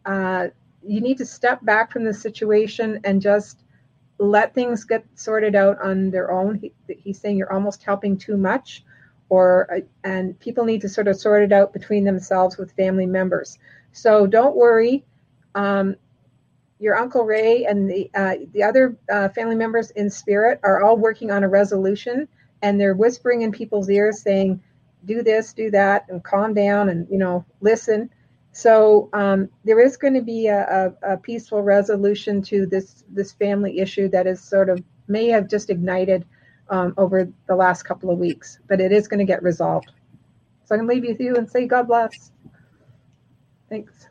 uh, 0.07 0.49
you 0.83 1.01
need 1.01 1.19
to 1.19 1.27
step 1.27 1.65
back 1.65 1.93
from 1.93 2.05
the 2.05 2.15
situation 2.15 3.01
and 3.05 3.21
just 3.21 3.64
let 4.19 4.55
things 4.55 4.85
get 4.85 5.05
sorted 5.15 5.55
out 5.55 5.81
on 5.83 6.11
their 6.11 6.31
own. 6.31 6.57
He, 6.57 6.73
he's 6.89 7.21
saying 7.21 7.37
you're 7.37 7.53
almost 7.53 7.83
helping 7.83 8.17
too 8.17 8.37
much, 8.37 8.85
or 9.29 9.73
uh, 9.73 9.81
and 10.05 10.39
people 10.41 10.65
need 10.65 10.81
to 10.83 10.89
sort 10.89 11.09
of 11.09 11.17
sort 11.17 11.43
it 11.43 11.53
out 11.53 11.73
between 11.73 12.05
themselves 12.05 12.57
with 12.57 12.73
family 12.73 13.07
members. 13.07 13.59
So 13.93 14.27
don't 14.27 14.57
worry. 14.57 15.05
Um, 15.55 15.97
your 16.79 16.97
uncle 16.97 17.25
Ray 17.25 17.65
and 17.65 17.89
the 17.89 18.11
uh, 18.15 18.35
the 18.53 18.63
other 18.63 18.97
uh, 19.11 19.29
family 19.31 19.57
members 19.57 19.91
in 19.93 20.11
spirit 20.11 20.61
are 20.63 20.83
all 20.83 20.97
working 20.97 21.31
on 21.31 21.45
a 21.45 21.49
resolution, 21.49 22.29
and 22.63 22.81
they're 22.81 22.95
whispering 22.95 23.43
in 23.43 23.53
people's 23.53 23.89
ears 23.89 24.23
saying, 24.23 24.61
do 25.05 25.23
this, 25.23 25.53
do 25.53 25.71
that, 25.71 26.07
and 26.09 26.23
calm 26.25 26.55
down 26.55 26.89
and, 26.89 27.07
you 27.11 27.19
know, 27.19 27.45
listen. 27.61 28.11
So 28.55 29.11
um, 29.13 29.49
there 29.65 29.81
is 29.81 29.97
going 29.97 30.15
to 30.15 30.23
be 30.23 30.47
a, 30.47 30.95
a, 31.03 31.15
a, 31.15 31.17
peaceful 31.17 31.63
resolution 31.63 32.41
to 32.43 32.67
this 32.67 33.03
this 33.09 33.33
family 33.33 33.81
issue 33.81 34.09
that 34.11 34.29
is 34.29 34.41
sort 34.41 34.69
of 34.69 34.81
may 35.09 35.27
have 35.27 35.49
just 35.49 35.71
ignited 35.71 36.25
um, 36.71 36.95
over 36.97 37.29
the 37.49 37.57
last 37.57 37.83
couple 37.83 38.11
of 38.11 38.19
weeks, 38.19 38.61
but 38.69 38.81
it 38.81 38.93
is 38.93 39.09
going 39.09 39.19
to 39.19 39.25
get 39.25 39.43
resolved. 39.43 39.91
So 40.67 40.77
I'm 40.77 40.87
going 40.87 40.89
to 40.89 40.95
leave 40.95 41.05
you 41.05 41.11
with 41.11 41.21
you 41.21 41.37
and 41.37 41.51
say 41.51 41.67
God 41.67 41.89
bless. 41.89 42.31
Thanks. 43.69 44.07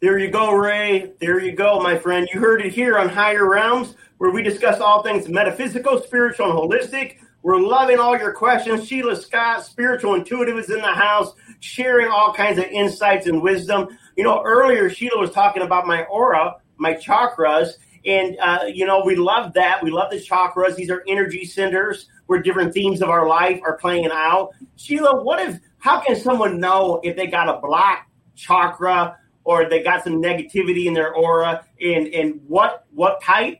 There 0.00 0.18
you 0.18 0.30
go, 0.30 0.52
Ray. 0.52 1.12
There 1.20 1.40
you 1.40 1.50
go, 1.50 1.80
my 1.80 1.98
friend. 1.98 2.28
You 2.32 2.38
heard 2.38 2.64
it 2.64 2.72
here 2.72 2.96
on 2.96 3.08
Higher 3.08 3.48
Realms, 3.48 3.96
where 4.18 4.30
we 4.30 4.44
discuss 4.44 4.80
all 4.80 5.02
things 5.02 5.28
metaphysical, 5.28 6.00
spiritual, 6.00 6.46
and 6.46 6.70
holistic. 6.70 7.16
We're 7.42 7.58
loving 7.60 7.98
all 7.98 8.16
your 8.16 8.32
questions. 8.32 8.86
Sheila 8.86 9.16
Scott, 9.16 9.64
spiritual 9.64 10.14
intuitive, 10.14 10.56
is 10.58 10.70
in 10.70 10.80
the 10.80 10.94
house, 10.94 11.32
sharing 11.58 12.08
all 12.08 12.32
kinds 12.32 12.58
of 12.58 12.64
insights 12.66 13.26
and 13.26 13.42
wisdom. 13.42 13.88
You 14.16 14.22
know, 14.22 14.42
earlier 14.44 14.88
Sheila 14.88 15.18
was 15.18 15.32
talking 15.32 15.62
about 15.62 15.86
my 15.86 16.04
aura, 16.04 16.56
my 16.76 16.94
chakras, 16.94 17.70
and 18.06 18.36
uh, 18.40 18.64
you 18.72 18.86
know 18.86 19.02
we 19.04 19.16
love 19.16 19.54
that. 19.54 19.82
We 19.82 19.90
love 19.90 20.10
the 20.10 20.18
chakras. 20.18 20.76
These 20.76 20.90
are 20.90 21.02
energy 21.08 21.44
centers 21.44 22.08
where 22.26 22.40
different 22.40 22.74
themes 22.74 23.02
of 23.02 23.08
our 23.08 23.26
life 23.26 23.60
are 23.64 23.76
playing 23.76 24.10
out. 24.12 24.50
Sheila, 24.76 25.22
what 25.24 25.40
if? 25.40 25.58
How 25.78 26.00
can 26.00 26.14
someone 26.14 26.60
know 26.60 27.00
if 27.02 27.16
they 27.16 27.26
got 27.26 27.48
a 27.48 27.60
block 27.60 28.06
chakra 28.36 29.18
or 29.42 29.68
they 29.68 29.82
got 29.82 30.04
some 30.04 30.22
negativity 30.22 30.86
in 30.86 30.94
their 30.94 31.12
aura? 31.12 31.64
And 31.80 32.06
and 32.08 32.40
what 32.46 32.86
what 32.92 33.20
type? 33.20 33.58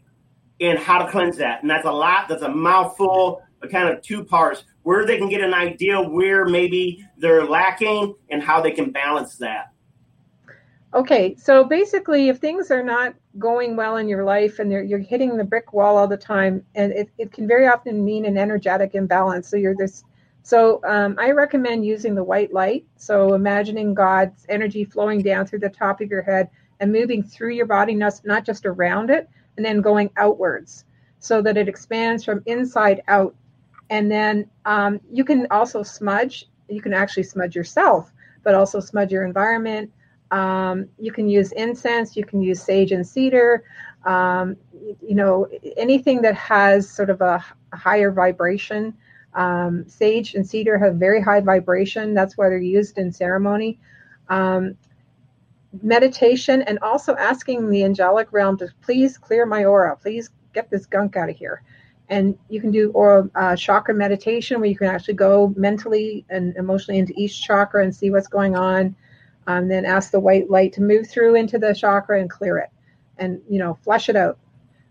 And 0.60 0.78
how 0.78 1.04
to 1.04 1.10
cleanse 1.10 1.38
that? 1.38 1.62
And 1.62 1.70
that's 1.70 1.86
a 1.86 1.90
lot. 1.90 2.28
That's 2.28 2.42
a 2.42 2.48
mouthful 2.48 3.42
kind 3.68 3.88
of 3.88 4.02
two 4.02 4.24
parts 4.24 4.64
where 4.82 5.06
they 5.06 5.18
can 5.18 5.28
get 5.28 5.40
an 5.40 5.54
idea 5.54 6.00
where 6.00 6.44
maybe 6.44 7.04
they're 7.16 7.44
lacking 7.44 8.14
and 8.30 8.42
how 8.42 8.60
they 8.60 8.72
can 8.72 8.90
balance 8.90 9.36
that. 9.36 9.72
Okay, 10.94 11.34
so 11.36 11.64
basically, 11.64 12.28
if 12.28 12.38
things 12.38 12.70
are 12.70 12.82
not 12.82 13.14
going 13.38 13.76
well 13.76 13.96
in 13.96 14.08
your 14.08 14.24
life 14.24 14.58
and 14.58 14.70
you're 14.70 14.98
hitting 14.98 15.38
the 15.38 15.44
brick 15.44 15.72
wall 15.72 15.96
all 15.96 16.06
the 16.06 16.18
time, 16.18 16.62
and 16.74 16.92
it, 16.92 17.08
it 17.16 17.32
can 17.32 17.48
very 17.48 17.66
often 17.66 18.04
mean 18.04 18.26
an 18.26 18.36
energetic 18.36 18.94
imbalance. 18.94 19.48
So 19.48 19.56
you're 19.56 19.74
this. 19.74 20.04
So 20.42 20.82
um, 20.84 21.16
I 21.18 21.30
recommend 21.30 21.86
using 21.86 22.14
the 22.14 22.24
white 22.24 22.52
light. 22.52 22.84
So 22.96 23.32
imagining 23.32 23.94
God's 23.94 24.44
energy 24.50 24.84
flowing 24.84 25.22
down 25.22 25.46
through 25.46 25.60
the 25.60 25.70
top 25.70 26.02
of 26.02 26.10
your 26.10 26.22
head 26.22 26.50
and 26.80 26.92
moving 26.92 27.22
through 27.22 27.52
your 27.52 27.66
body, 27.66 27.94
not, 27.94 28.20
not 28.24 28.44
just 28.44 28.66
around 28.66 29.08
it, 29.08 29.30
and 29.56 29.64
then 29.64 29.80
going 29.80 30.10
outwards 30.16 30.84
so 31.20 31.40
that 31.40 31.56
it 31.56 31.68
expands 31.68 32.24
from 32.24 32.42
inside 32.46 33.00
out 33.06 33.34
and 33.90 34.10
then 34.10 34.48
um, 34.64 35.00
you 35.10 35.24
can 35.24 35.46
also 35.50 35.82
smudge. 35.82 36.48
You 36.68 36.80
can 36.80 36.94
actually 36.94 37.24
smudge 37.24 37.54
yourself, 37.54 38.12
but 38.42 38.54
also 38.54 38.80
smudge 38.80 39.12
your 39.12 39.24
environment. 39.24 39.92
Um, 40.30 40.88
you 40.98 41.12
can 41.12 41.28
use 41.28 41.52
incense. 41.52 42.16
You 42.16 42.24
can 42.24 42.42
use 42.42 42.62
sage 42.62 42.92
and 42.92 43.06
cedar. 43.06 43.64
Um, 44.04 44.56
you 45.06 45.14
know, 45.14 45.46
anything 45.76 46.22
that 46.22 46.34
has 46.34 46.90
sort 46.90 47.10
of 47.10 47.20
a, 47.20 47.44
a 47.72 47.76
higher 47.76 48.10
vibration. 48.10 48.94
Um, 49.34 49.86
sage 49.88 50.34
and 50.34 50.46
cedar 50.46 50.78
have 50.78 50.96
very 50.96 51.20
high 51.20 51.40
vibration. 51.40 52.14
That's 52.14 52.36
why 52.36 52.48
they're 52.48 52.58
used 52.58 52.98
in 52.98 53.12
ceremony. 53.12 53.78
Um, 54.28 54.76
meditation 55.82 56.62
and 56.62 56.78
also 56.80 57.16
asking 57.16 57.70
the 57.70 57.82
angelic 57.84 58.30
realm 58.32 58.58
to 58.58 58.68
please 58.82 59.16
clear 59.16 59.46
my 59.46 59.64
aura. 59.64 59.96
Please 59.96 60.30
get 60.52 60.70
this 60.70 60.84
gunk 60.86 61.16
out 61.16 61.30
of 61.30 61.36
here 61.36 61.62
and 62.12 62.38
you 62.50 62.60
can 62.60 62.70
do 62.70 62.90
or 62.90 63.30
uh, 63.34 63.56
chakra 63.56 63.94
meditation 63.94 64.60
where 64.60 64.68
you 64.68 64.76
can 64.76 64.88
actually 64.88 65.14
go 65.14 65.52
mentally 65.56 66.26
and 66.28 66.54
emotionally 66.56 66.98
into 66.98 67.14
each 67.16 67.42
chakra 67.42 67.82
and 67.82 67.94
see 67.94 68.10
what's 68.10 68.28
going 68.28 68.54
on. 68.54 68.94
Um, 69.46 69.66
then 69.66 69.86
ask 69.86 70.10
the 70.10 70.20
white 70.20 70.50
light 70.50 70.74
to 70.74 70.82
move 70.82 71.08
through 71.08 71.34
into 71.36 71.58
the 71.58 71.74
chakra 71.74 72.20
and 72.20 72.30
clear 72.30 72.58
it 72.58 72.68
and 73.16 73.40
you 73.48 73.58
know 73.58 73.78
flush 73.82 74.08
it 74.08 74.14
out 74.14 74.38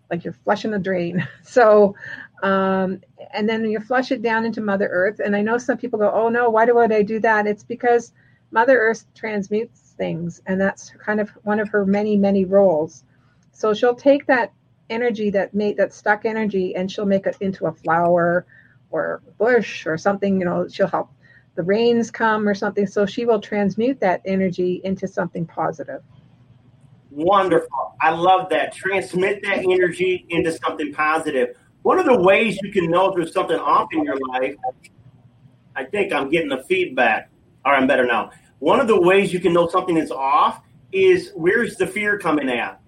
like 0.09 0.25
you're 0.25 0.33
flushing 0.43 0.73
a 0.73 0.79
drain. 0.79 1.25
So 1.43 1.95
um, 2.43 3.01
and 3.35 3.47
then 3.47 3.69
you 3.69 3.79
flush 3.79 4.11
it 4.11 4.23
down 4.23 4.43
into 4.45 4.61
mother 4.61 4.87
earth 4.91 5.21
and 5.23 5.35
i 5.35 5.41
know 5.41 5.59
some 5.59 5.77
people 5.77 5.99
go 5.99 6.11
oh 6.11 6.27
no 6.27 6.49
why 6.49 6.65
do 6.65 6.79
i 6.79 7.03
do 7.03 7.19
that? 7.19 7.45
It's 7.45 7.63
because 7.63 8.13
mother 8.49 8.79
earth 8.79 9.05
transmutes 9.13 9.93
things 9.95 10.41
and 10.47 10.59
that's 10.59 10.89
kind 11.05 11.19
of 11.21 11.29
one 11.43 11.59
of 11.59 11.69
her 11.69 11.85
many 11.85 12.17
many 12.17 12.45
roles. 12.45 13.03
So 13.51 13.75
she'll 13.75 14.01
take 14.09 14.25
that 14.25 14.51
energy 14.91 15.29
that 15.31 15.53
made 15.53 15.77
that 15.77 15.93
stuck 15.93 16.25
energy 16.25 16.75
and 16.75 16.91
she'll 16.91 17.05
make 17.05 17.25
it 17.25 17.37
into 17.39 17.65
a 17.65 17.71
flower 17.71 18.45
or 18.91 19.23
bush 19.37 19.87
or 19.87 19.97
something 19.97 20.39
you 20.39 20.45
know 20.45 20.67
she'll 20.67 20.87
help 20.87 21.09
the 21.55 21.63
rains 21.63 22.09
come 22.09 22.47
or 22.47 22.53
something. 22.53 22.87
So 22.87 23.05
she 23.05 23.25
will 23.25 23.39
transmute 23.39 23.99
that 23.99 24.21
energy 24.25 24.81
into 24.83 25.07
something 25.07 25.45
positive. 25.45 26.01
Wonderful. 27.09 27.95
I 28.01 28.11
love 28.11 28.49
that. 28.49 28.73
Transmit 28.73 29.43
that 29.43 29.59
energy 29.59 30.25
into 30.29 30.51
something 30.53 30.93
positive. 30.93 31.55
one 31.81 31.99
of 31.99 32.05
the 32.05 32.21
ways 32.21 32.59
you 32.61 32.71
can 32.71 32.89
know 32.89 33.09
if 33.09 33.15
there's 33.15 33.33
something 33.33 33.57
off 33.57 33.87
in 33.91 34.03
your 34.03 34.15
life 34.29 34.55
i 35.75 35.83
think 35.83 36.13
i'm 36.13 36.29
getting 36.29 36.49
the 36.49 36.63
feedback. 36.65 37.29
Right 37.65 37.77
i'm 37.77 37.87
better 37.87 38.05
now. 38.05 38.31
One 38.59 38.79
of 38.79 38.87
the 38.87 38.99
ways 39.01 39.33
you 39.33 39.39
can 39.39 39.53
know 39.53 39.67
something 39.67 39.97
is 39.97 40.11
off 40.11 40.61
is 40.91 41.31
where's 41.35 41.75
the 41.77 41.87
fear 41.87 42.19
coming 42.19 42.49
at 42.49 42.80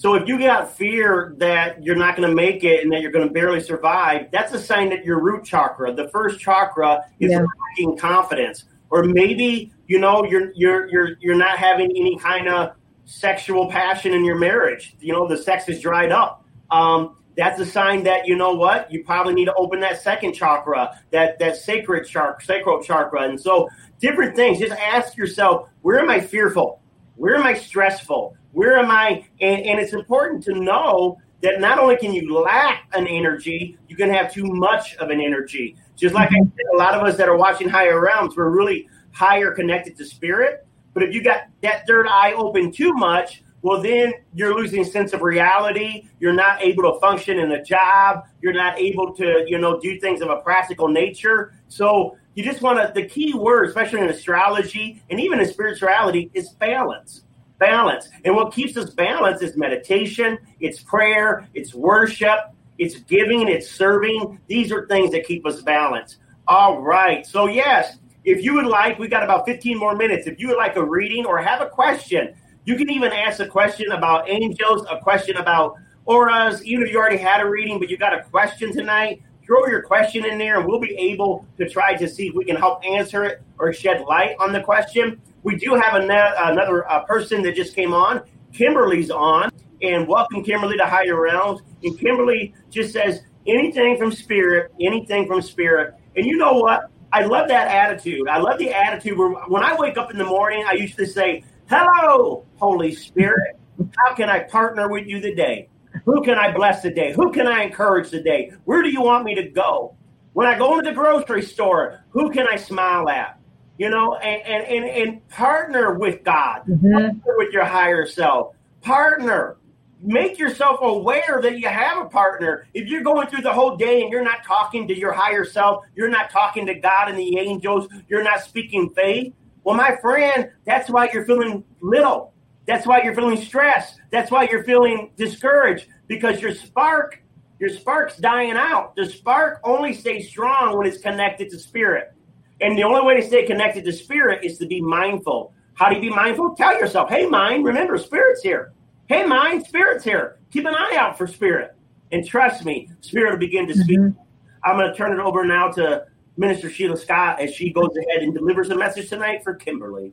so 0.00 0.14
if 0.14 0.26
you 0.26 0.38
got 0.38 0.74
fear 0.74 1.34
that 1.36 1.84
you're 1.84 1.94
not 1.94 2.16
going 2.16 2.26
to 2.26 2.34
make 2.34 2.64
it 2.64 2.82
and 2.82 2.90
that 2.90 3.02
you're 3.02 3.10
going 3.10 3.28
to 3.28 3.34
barely 3.34 3.60
survive, 3.60 4.30
that's 4.30 4.50
a 4.54 4.58
sign 4.58 4.88
that 4.88 5.04
your 5.04 5.20
root 5.20 5.44
chakra, 5.44 5.94
the 5.94 6.08
first 6.08 6.40
chakra, 6.40 7.04
is 7.20 7.32
yeah. 7.32 7.44
lacking 7.68 7.98
confidence. 7.98 8.64
Or 8.88 9.02
maybe 9.02 9.74
you 9.88 9.98
know 9.98 10.24
you're 10.24 10.52
you're 10.54 10.88
you're 10.88 11.08
you're 11.20 11.36
not 11.36 11.58
having 11.58 11.90
any 11.90 12.18
kind 12.18 12.48
of 12.48 12.76
sexual 13.04 13.70
passion 13.70 14.14
in 14.14 14.24
your 14.24 14.38
marriage. 14.38 14.96
You 15.00 15.12
know 15.12 15.28
the 15.28 15.36
sex 15.36 15.68
is 15.68 15.82
dried 15.82 16.12
up. 16.12 16.46
Um, 16.70 17.18
that's 17.36 17.60
a 17.60 17.66
sign 17.66 18.04
that 18.04 18.26
you 18.26 18.36
know 18.36 18.54
what 18.54 18.90
you 18.90 19.04
probably 19.04 19.34
need 19.34 19.44
to 19.44 19.54
open 19.54 19.80
that 19.80 20.00
second 20.00 20.32
chakra, 20.32 20.98
that 21.10 21.38
that 21.40 21.58
sacred 21.58 22.06
chakra, 22.06 22.42
sacral 22.42 22.82
chakra, 22.82 23.28
and 23.28 23.38
so 23.38 23.68
different 24.00 24.34
things. 24.34 24.60
Just 24.60 24.72
ask 24.72 25.18
yourself, 25.18 25.68
where 25.82 26.00
am 26.00 26.08
I 26.08 26.20
fearful? 26.20 26.80
Where 27.16 27.36
am 27.36 27.42
I 27.42 27.52
stressful? 27.52 28.34
Where 28.52 28.78
am 28.78 28.90
I? 28.90 29.24
And, 29.40 29.62
and 29.62 29.80
it's 29.80 29.92
important 29.92 30.42
to 30.44 30.54
know 30.54 31.18
that 31.42 31.60
not 31.60 31.78
only 31.78 31.96
can 31.96 32.12
you 32.12 32.38
lack 32.38 32.88
an 32.92 33.06
energy, 33.06 33.78
you 33.88 33.96
can 33.96 34.10
have 34.10 34.32
too 34.32 34.44
much 34.44 34.96
of 34.96 35.10
an 35.10 35.20
energy. 35.20 35.76
Just 35.96 36.14
like 36.14 36.30
I 36.30 36.38
said, 36.38 36.66
a 36.74 36.76
lot 36.76 36.94
of 36.94 37.02
us 37.02 37.16
that 37.16 37.28
are 37.28 37.36
watching 37.36 37.68
higher 37.68 38.00
realms, 38.00 38.36
we're 38.36 38.50
really 38.50 38.88
higher 39.12 39.52
connected 39.52 39.96
to 39.98 40.04
spirit. 40.04 40.66
But 40.92 41.02
if 41.02 41.14
you 41.14 41.22
got 41.22 41.42
that 41.62 41.86
third 41.86 42.06
eye 42.08 42.32
open 42.32 42.72
too 42.72 42.92
much, 42.92 43.42
well, 43.62 43.82
then 43.82 44.14
you're 44.34 44.54
losing 44.54 44.84
sense 44.84 45.12
of 45.12 45.20
reality. 45.20 46.08
You're 46.18 46.32
not 46.32 46.62
able 46.62 46.82
to 46.92 46.98
function 47.00 47.38
in 47.38 47.52
a 47.52 47.62
job. 47.62 48.24
You're 48.40 48.54
not 48.54 48.78
able 48.78 49.14
to, 49.16 49.44
you 49.46 49.58
know, 49.58 49.78
do 49.78 50.00
things 50.00 50.22
of 50.22 50.30
a 50.30 50.36
practical 50.36 50.88
nature. 50.88 51.52
So 51.68 52.16
you 52.34 52.42
just 52.42 52.62
want 52.62 52.78
to, 52.78 52.92
the 52.94 53.06
key 53.06 53.34
word, 53.34 53.68
especially 53.68 54.00
in 54.00 54.08
astrology 54.08 55.02
and 55.10 55.20
even 55.20 55.40
in 55.40 55.46
spirituality, 55.46 56.30
is 56.32 56.50
balance 56.50 57.24
balance. 57.60 58.08
And 58.24 58.34
what 58.34 58.52
keeps 58.52 58.76
us 58.76 58.90
balanced 58.90 59.44
is 59.44 59.56
meditation, 59.56 60.38
it's 60.58 60.82
prayer, 60.82 61.46
it's 61.54 61.72
worship, 61.72 62.38
it's 62.78 62.96
giving, 63.00 63.46
it's 63.46 63.70
serving. 63.70 64.40
These 64.48 64.72
are 64.72 64.88
things 64.88 65.12
that 65.12 65.24
keep 65.24 65.46
us 65.46 65.62
balanced. 65.62 66.16
All 66.48 66.80
right. 66.80 67.24
So, 67.24 67.46
yes, 67.46 67.98
if 68.24 68.42
you 68.42 68.54
would 68.54 68.66
like, 68.66 68.98
we 68.98 69.06
got 69.06 69.22
about 69.22 69.46
15 69.46 69.78
more 69.78 69.94
minutes. 69.94 70.26
If 70.26 70.40
you 70.40 70.48
would 70.48 70.56
like 70.56 70.74
a 70.76 70.84
reading 70.84 71.26
or 71.26 71.38
have 71.38 71.60
a 71.60 71.68
question, 71.68 72.34
you 72.64 72.76
can 72.76 72.90
even 72.90 73.12
ask 73.12 73.38
a 73.38 73.46
question 73.46 73.92
about 73.92 74.28
angels, 74.28 74.86
a 74.90 74.98
question 74.98 75.36
about 75.36 75.76
auras, 76.06 76.64
even 76.64 76.86
if 76.86 76.92
you 76.92 76.98
already 76.98 77.18
had 77.18 77.40
a 77.40 77.48
reading, 77.48 77.78
but 77.78 77.88
you 77.88 77.96
got 77.96 78.18
a 78.18 78.22
question 78.24 78.72
tonight. 78.72 79.22
Throw 79.46 79.66
your 79.66 79.82
question 79.82 80.24
in 80.24 80.38
there, 80.38 80.58
and 80.58 80.68
we'll 80.68 80.80
be 80.80 80.96
able 80.96 81.46
to 81.58 81.68
try 81.68 81.94
to 81.94 82.08
see 82.08 82.28
if 82.28 82.34
we 82.34 82.44
can 82.44 82.56
help 82.56 82.84
answer 82.84 83.24
it 83.24 83.42
or 83.58 83.72
shed 83.72 84.02
light 84.02 84.36
on 84.38 84.52
the 84.52 84.60
question. 84.60 85.20
We 85.42 85.56
do 85.56 85.74
have 85.74 85.94
another, 85.94 86.34
another 86.38 86.90
uh, 86.90 87.04
person 87.04 87.42
that 87.42 87.56
just 87.56 87.74
came 87.74 87.92
on. 87.94 88.22
Kimberly's 88.52 89.10
on, 89.10 89.50
and 89.80 90.06
welcome 90.06 90.44
Kimberly 90.44 90.76
to 90.76 90.84
Higher 90.84 91.20
Realms. 91.20 91.62
And 91.82 91.98
Kimberly 91.98 92.54
just 92.68 92.92
says 92.92 93.22
anything 93.46 93.96
from 93.96 94.12
spirit, 94.12 94.72
anything 94.80 95.26
from 95.26 95.40
spirit. 95.40 95.94
And 96.16 96.26
you 96.26 96.36
know 96.36 96.54
what? 96.54 96.90
I 97.12 97.24
love 97.24 97.48
that 97.48 97.68
attitude. 97.68 98.28
I 98.28 98.38
love 98.38 98.58
the 98.58 98.70
attitude 98.70 99.18
where 99.18 99.30
when 99.48 99.64
I 99.64 99.74
wake 99.76 99.96
up 99.96 100.10
in 100.10 100.18
the 100.18 100.24
morning, 100.24 100.64
I 100.66 100.76
to 100.76 101.06
say, 101.06 101.42
"Hello, 101.68 102.44
Holy 102.56 102.94
Spirit. 102.94 103.56
How 103.96 104.14
can 104.14 104.28
I 104.28 104.40
partner 104.40 104.88
with 104.88 105.06
you 105.06 105.20
today? 105.20 105.68
Who 106.04 106.22
can 106.22 106.38
I 106.38 106.52
bless 106.52 106.82
today? 106.82 107.12
Who 107.12 107.32
can 107.32 107.46
I 107.46 107.62
encourage 107.62 108.10
today? 108.10 108.52
Where 108.64 108.82
do 108.82 108.90
you 108.90 109.02
want 109.02 109.24
me 109.24 109.34
to 109.36 109.48
go? 109.48 109.96
When 110.34 110.46
I 110.46 110.56
go 110.56 110.78
into 110.78 110.90
the 110.90 110.94
grocery 110.94 111.42
store, 111.42 112.04
who 112.10 112.30
can 112.30 112.46
I 112.46 112.56
smile 112.56 113.08
at? 113.08 113.39
You 113.80 113.88
know, 113.88 114.14
and 114.16 114.42
and 114.42 114.66
and, 114.66 114.84
and 114.84 115.28
partner 115.30 115.94
with 115.94 116.22
God, 116.22 116.64
mm-hmm. 116.68 116.92
partner 116.92 117.34
with 117.38 117.50
your 117.50 117.64
higher 117.64 118.04
self, 118.04 118.54
partner, 118.82 119.56
make 120.02 120.38
yourself 120.38 120.80
aware 120.82 121.40
that 121.40 121.58
you 121.58 121.66
have 121.66 121.96
a 121.96 122.04
partner. 122.04 122.66
If 122.74 122.88
you're 122.88 123.02
going 123.02 123.28
through 123.28 123.40
the 123.40 123.54
whole 123.54 123.78
day 123.78 124.02
and 124.02 124.12
you're 124.12 124.22
not 124.22 124.44
talking 124.44 124.86
to 124.88 124.94
your 124.94 125.12
higher 125.12 125.46
self, 125.46 125.82
you're 125.96 126.10
not 126.10 126.28
talking 126.28 126.66
to 126.66 126.74
God 126.74 127.08
and 127.08 127.18
the 127.18 127.38
angels, 127.38 127.88
you're 128.06 128.22
not 128.22 128.42
speaking 128.42 128.90
faith. 128.90 129.32
Well, 129.64 129.76
my 129.76 129.96
friend, 130.02 130.50
that's 130.66 130.90
why 130.90 131.08
you're 131.14 131.24
feeling 131.24 131.64
little. 131.80 132.34
That's 132.66 132.86
why 132.86 133.00
you're 133.02 133.14
feeling 133.14 133.40
stressed. 133.40 133.98
That's 134.10 134.30
why 134.30 134.46
you're 134.50 134.64
feeling 134.64 135.10
discouraged 135.16 135.86
because 136.06 136.42
your 136.42 136.54
spark, 136.54 137.22
your 137.58 137.70
spark's 137.70 138.18
dying 138.18 138.58
out. 138.58 138.94
The 138.94 139.06
spark 139.06 139.60
only 139.64 139.94
stays 139.94 140.28
strong 140.28 140.76
when 140.76 140.86
it's 140.86 140.98
connected 140.98 141.48
to 141.48 141.58
spirit. 141.58 142.12
And 142.60 142.76
the 142.76 142.82
only 142.82 143.02
way 143.02 143.20
to 143.20 143.26
stay 143.26 143.46
connected 143.46 143.84
to 143.84 143.92
spirit 143.92 144.44
is 144.44 144.58
to 144.58 144.66
be 144.66 144.80
mindful. 144.80 145.52
How 145.74 145.88
do 145.88 145.96
you 145.96 146.02
be 146.02 146.10
mindful? 146.10 146.54
Tell 146.54 146.78
yourself, 146.78 147.08
hey, 147.08 147.26
mind, 147.26 147.64
remember, 147.64 147.96
spirit's 147.96 148.42
here. 148.42 148.72
Hey, 149.06 149.24
mind, 149.24 149.66
spirit's 149.66 150.04
here. 150.04 150.38
Keep 150.52 150.66
an 150.66 150.74
eye 150.74 150.96
out 150.98 151.16
for 151.16 151.26
spirit. 151.26 151.74
And 152.12 152.26
trust 152.26 152.64
me, 152.64 152.90
spirit 153.00 153.30
will 153.30 153.38
begin 153.38 153.66
to 153.68 153.74
speak. 153.74 153.98
Mm-hmm. 153.98 154.20
I'm 154.64 154.76
going 154.76 154.90
to 154.90 154.96
turn 154.96 155.18
it 155.18 155.22
over 155.22 155.44
now 155.44 155.70
to 155.72 156.06
Minister 156.36 156.70
Sheila 156.70 156.96
Scott 156.96 157.40
as 157.40 157.54
she 157.54 157.72
goes 157.72 157.90
ahead 157.96 158.22
and 158.22 158.34
delivers 158.34 158.70
a 158.70 158.76
message 158.76 159.08
tonight 159.08 159.42
for 159.42 159.54
Kimberly. 159.54 160.12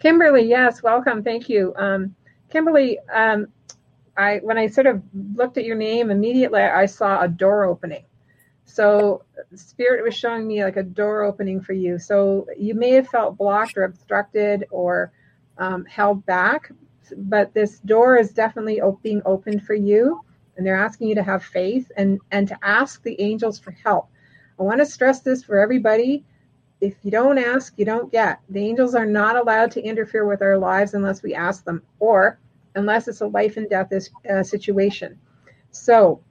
Kimberly, 0.00 0.42
yes, 0.42 0.82
welcome. 0.82 1.22
Thank 1.22 1.48
you. 1.48 1.72
Um, 1.76 2.14
Kimberly, 2.50 2.98
um, 3.12 3.46
I 4.16 4.38
when 4.42 4.58
I 4.58 4.66
sort 4.66 4.86
of 4.86 5.02
looked 5.34 5.56
at 5.56 5.64
your 5.64 5.76
name, 5.76 6.10
immediately 6.10 6.62
I 6.62 6.86
saw 6.86 7.22
a 7.22 7.28
door 7.28 7.64
opening. 7.64 8.04
So 8.70 9.24
spirit 9.56 10.04
was 10.04 10.14
showing 10.14 10.46
me 10.46 10.62
like 10.62 10.76
a 10.76 10.82
door 10.84 11.24
opening 11.24 11.60
for 11.60 11.72
you. 11.72 11.98
So 11.98 12.46
you 12.56 12.74
may 12.74 12.90
have 12.92 13.08
felt 13.08 13.36
blocked 13.36 13.76
or 13.76 13.82
obstructed 13.82 14.64
or 14.70 15.12
um, 15.58 15.84
held 15.86 16.24
back, 16.24 16.70
but 17.16 17.52
this 17.52 17.80
door 17.80 18.16
is 18.16 18.30
definitely 18.30 18.80
being 19.02 19.22
opened 19.26 19.64
for 19.64 19.74
you. 19.74 20.20
And 20.56 20.64
they're 20.64 20.76
asking 20.76 21.08
you 21.08 21.16
to 21.16 21.22
have 21.22 21.42
faith 21.42 21.90
and, 21.96 22.20
and 22.30 22.46
to 22.46 22.58
ask 22.62 23.02
the 23.02 23.20
angels 23.20 23.58
for 23.58 23.72
help. 23.72 24.08
I 24.58 24.62
want 24.62 24.78
to 24.78 24.86
stress 24.86 25.20
this 25.20 25.42
for 25.42 25.58
everybody. 25.58 26.24
If 26.80 26.94
you 27.02 27.10
don't 27.10 27.38
ask, 27.38 27.74
you 27.76 27.84
don't 27.84 28.12
get. 28.12 28.40
The 28.50 28.60
angels 28.60 28.94
are 28.94 29.06
not 29.06 29.36
allowed 29.36 29.72
to 29.72 29.82
interfere 29.82 30.26
with 30.26 30.42
our 30.42 30.56
lives 30.56 30.94
unless 30.94 31.22
we 31.24 31.34
ask 31.34 31.64
them 31.64 31.82
or 31.98 32.38
unless 32.76 33.08
it's 33.08 33.20
a 33.20 33.26
life 33.26 33.56
and 33.56 33.68
death 33.68 33.92
uh, 34.30 34.42
situation. 34.44 35.18
So 35.72 36.22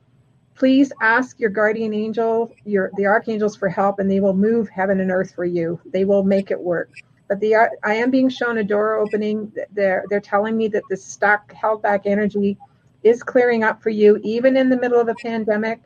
please 0.59 0.91
ask 1.01 1.39
your 1.39 1.49
guardian 1.49 1.93
angel, 1.93 2.53
your 2.65 2.91
the 2.97 3.05
archangels 3.05 3.55
for 3.55 3.69
help, 3.69 3.99
and 3.99 4.11
they 4.11 4.19
will 4.19 4.35
move 4.35 4.67
heaven 4.67 4.99
and 4.99 5.09
earth 5.09 5.33
for 5.33 5.45
you. 5.45 5.79
They 5.85 6.03
will 6.03 6.23
make 6.23 6.51
it 6.51 6.59
work. 6.59 6.91
But 7.29 7.39
the 7.39 7.55
I 7.55 7.93
am 7.93 8.11
being 8.11 8.27
shown 8.27 8.57
a 8.57 8.63
door 8.63 8.95
opening. 8.95 9.51
They're 9.71 10.03
they're 10.09 10.19
telling 10.19 10.57
me 10.57 10.67
that 10.67 10.83
this 10.89 11.03
stuck, 11.03 11.51
held 11.53 11.81
back 11.81 12.01
energy 12.05 12.57
is 13.03 13.23
clearing 13.23 13.63
up 13.63 13.81
for 13.81 13.89
you, 13.89 14.19
even 14.23 14.57
in 14.57 14.69
the 14.69 14.77
middle 14.77 14.99
of 14.99 15.07
a 15.07 15.15
pandemic. 15.15 15.79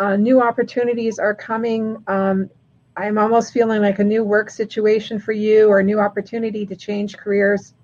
Uh, 0.00 0.16
new 0.16 0.42
opportunities 0.42 1.20
are 1.20 1.34
coming. 1.34 1.96
Um, 2.08 2.50
I'm 2.96 3.16
almost 3.16 3.52
feeling 3.52 3.80
like 3.80 4.00
a 4.00 4.04
new 4.04 4.24
work 4.24 4.50
situation 4.50 5.20
for 5.20 5.32
you 5.32 5.68
or 5.68 5.78
a 5.78 5.84
new 5.84 6.00
opportunity 6.00 6.66
to 6.66 6.74
change 6.74 7.16
careers. 7.16 7.74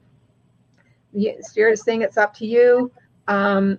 The 1.15 1.37
spirit 1.41 1.75
is 1.75 1.83
saying 1.83 2.03
it's 2.03 2.17
up 2.17 2.35
to 2.35 2.47
you. 2.47 2.91
Um, 3.29 3.79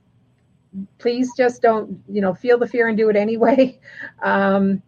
please 0.98 1.32
just 1.36 1.62
don't 1.62 2.02
you 2.08 2.22
know 2.22 2.34
feel 2.34 2.58
the 2.58 2.68
fear 2.68 2.88
and 2.88 2.98
do 2.98 3.10
it 3.10 3.16
anyway. 3.16 3.80
Um, 4.24 4.82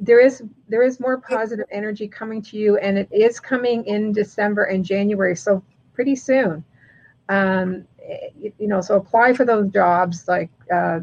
there 0.00 0.20
is 0.20 0.42
there 0.68 0.82
is 0.82 1.00
more 1.00 1.18
positive 1.18 1.66
energy 1.72 2.06
coming 2.06 2.40
to 2.42 2.56
you 2.56 2.76
and 2.76 2.98
it 2.98 3.08
is 3.10 3.40
coming 3.40 3.84
in 3.86 4.12
december 4.12 4.64
and 4.64 4.84
january 4.84 5.34
so 5.34 5.62
pretty 5.92 6.14
soon. 6.14 6.64
Um, 7.28 7.84
you, 8.38 8.52
you 8.58 8.68
know 8.68 8.80
so 8.80 8.96
apply 8.96 9.32
for 9.34 9.44
those 9.44 9.70
jobs 9.70 10.26
like 10.28 10.50
uh, 10.72 11.00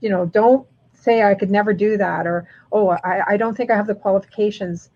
you 0.00 0.08
know 0.08 0.26
don't 0.26 0.66
say 0.92 1.22
i 1.24 1.34
could 1.34 1.50
never 1.50 1.72
do 1.72 1.96
that 1.96 2.26
or 2.26 2.48
oh 2.70 2.90
i, 2.90 3.22
I 3.30 3.36
don't 3.36 3.56
think 3.56 3.70
i 3.70 3.76
have 3.76 3.86
the 3.86 3.94
qualifications. 3.94 4.90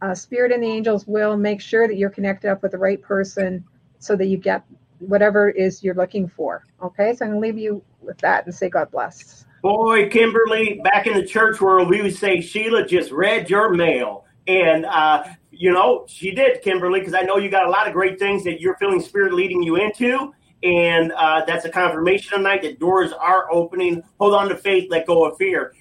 Uh, 0.00 0.14
spirit 0.14 0.52
and 0.52 0.62
the 0.62 0.68
angels 0.68 1.06
will 1.08 1.36
make 1.36 1.60
sure 1.60 1.88
that 1.88 1.96
you're 1.96 2.10
connected 2.10 2.50
up 2.50 2.62
with 2.62 2.72
the 2.72 2.78
right 2.78 3.02
person 3.02 3.64
so 3.98 4.14
that 4.14 4.26
you 4.26 4.36
get 4.36 4.64
whatever 5.00 5.48
is 5.48 5.82
you're 5.82 5.94
looking 5.94 6.28
for. 6.28 6.64
Okay, 6.82 7.14
so 7.14 7.24
I'm 7.24 7.32
going 7.32 7.40
to 7.40 7.46
leave 7.46 7.58
you 7.58 7.82
with 8.00 8.18
that 8.18 8.46
and 8.46 8.54
say 8.54 8.68
God 8.68 8.90
bless. 8.90 9.44
Boy, 9.62 10.08
Kimberly, 10.08 10.80
back 10.84 11.06
in 11.06 11.14
the 11.14 11.24
church 11.24 11.60
world, 11.60 11.88
we 11.88 12.00
would 12.00 12.14
say 12.14 12.40
Sheila 12.40 12.86
just 12.86 13.10
read 13.10 13.50
your 13.50 13.70
mail. 13.70 14.24
And, 14.46 14.86
uh, 14.86 15.24
you 15.50 15.72
know, 15.72 16.06
she 16.08 16.30
did, 16.30 16.62
Kimberly, 16.62 17.00
because 17.00 17.14
I 17.14 17.22
know 17.22 17.36
you 17.36 17.50
got 17.50 17.66
a 17.66 17.70
lot 17.70 17.86
of 17.86 17.92
great 17.92 18.18
things 18.18 18.44
that 18.44 18.60
you're 18.60 18.76
feeling 18.76 19.00
spirit 19.00 19.34
leading 19.34 19.62
you 19.62 19.76
into. 19.76 20.32
And 20.62 21.12
uh, 21.12 21.44
that's 21.46 21.64
a 21.64 21.70
confirmation 21.70 22.38
tonight 22.38 22.62
that 22.62 22.78
doors 22.78 23.12
are 23.12 23.52
opening. 23.52 24.02
Hold 24.18 24.34
on 24.34 24.48
to 24.48 24.56
faith, 24.56 24.88
let 24.90 25.06
go 25.06 25.26
of 25.26 25.36
fear. 25.36 25.74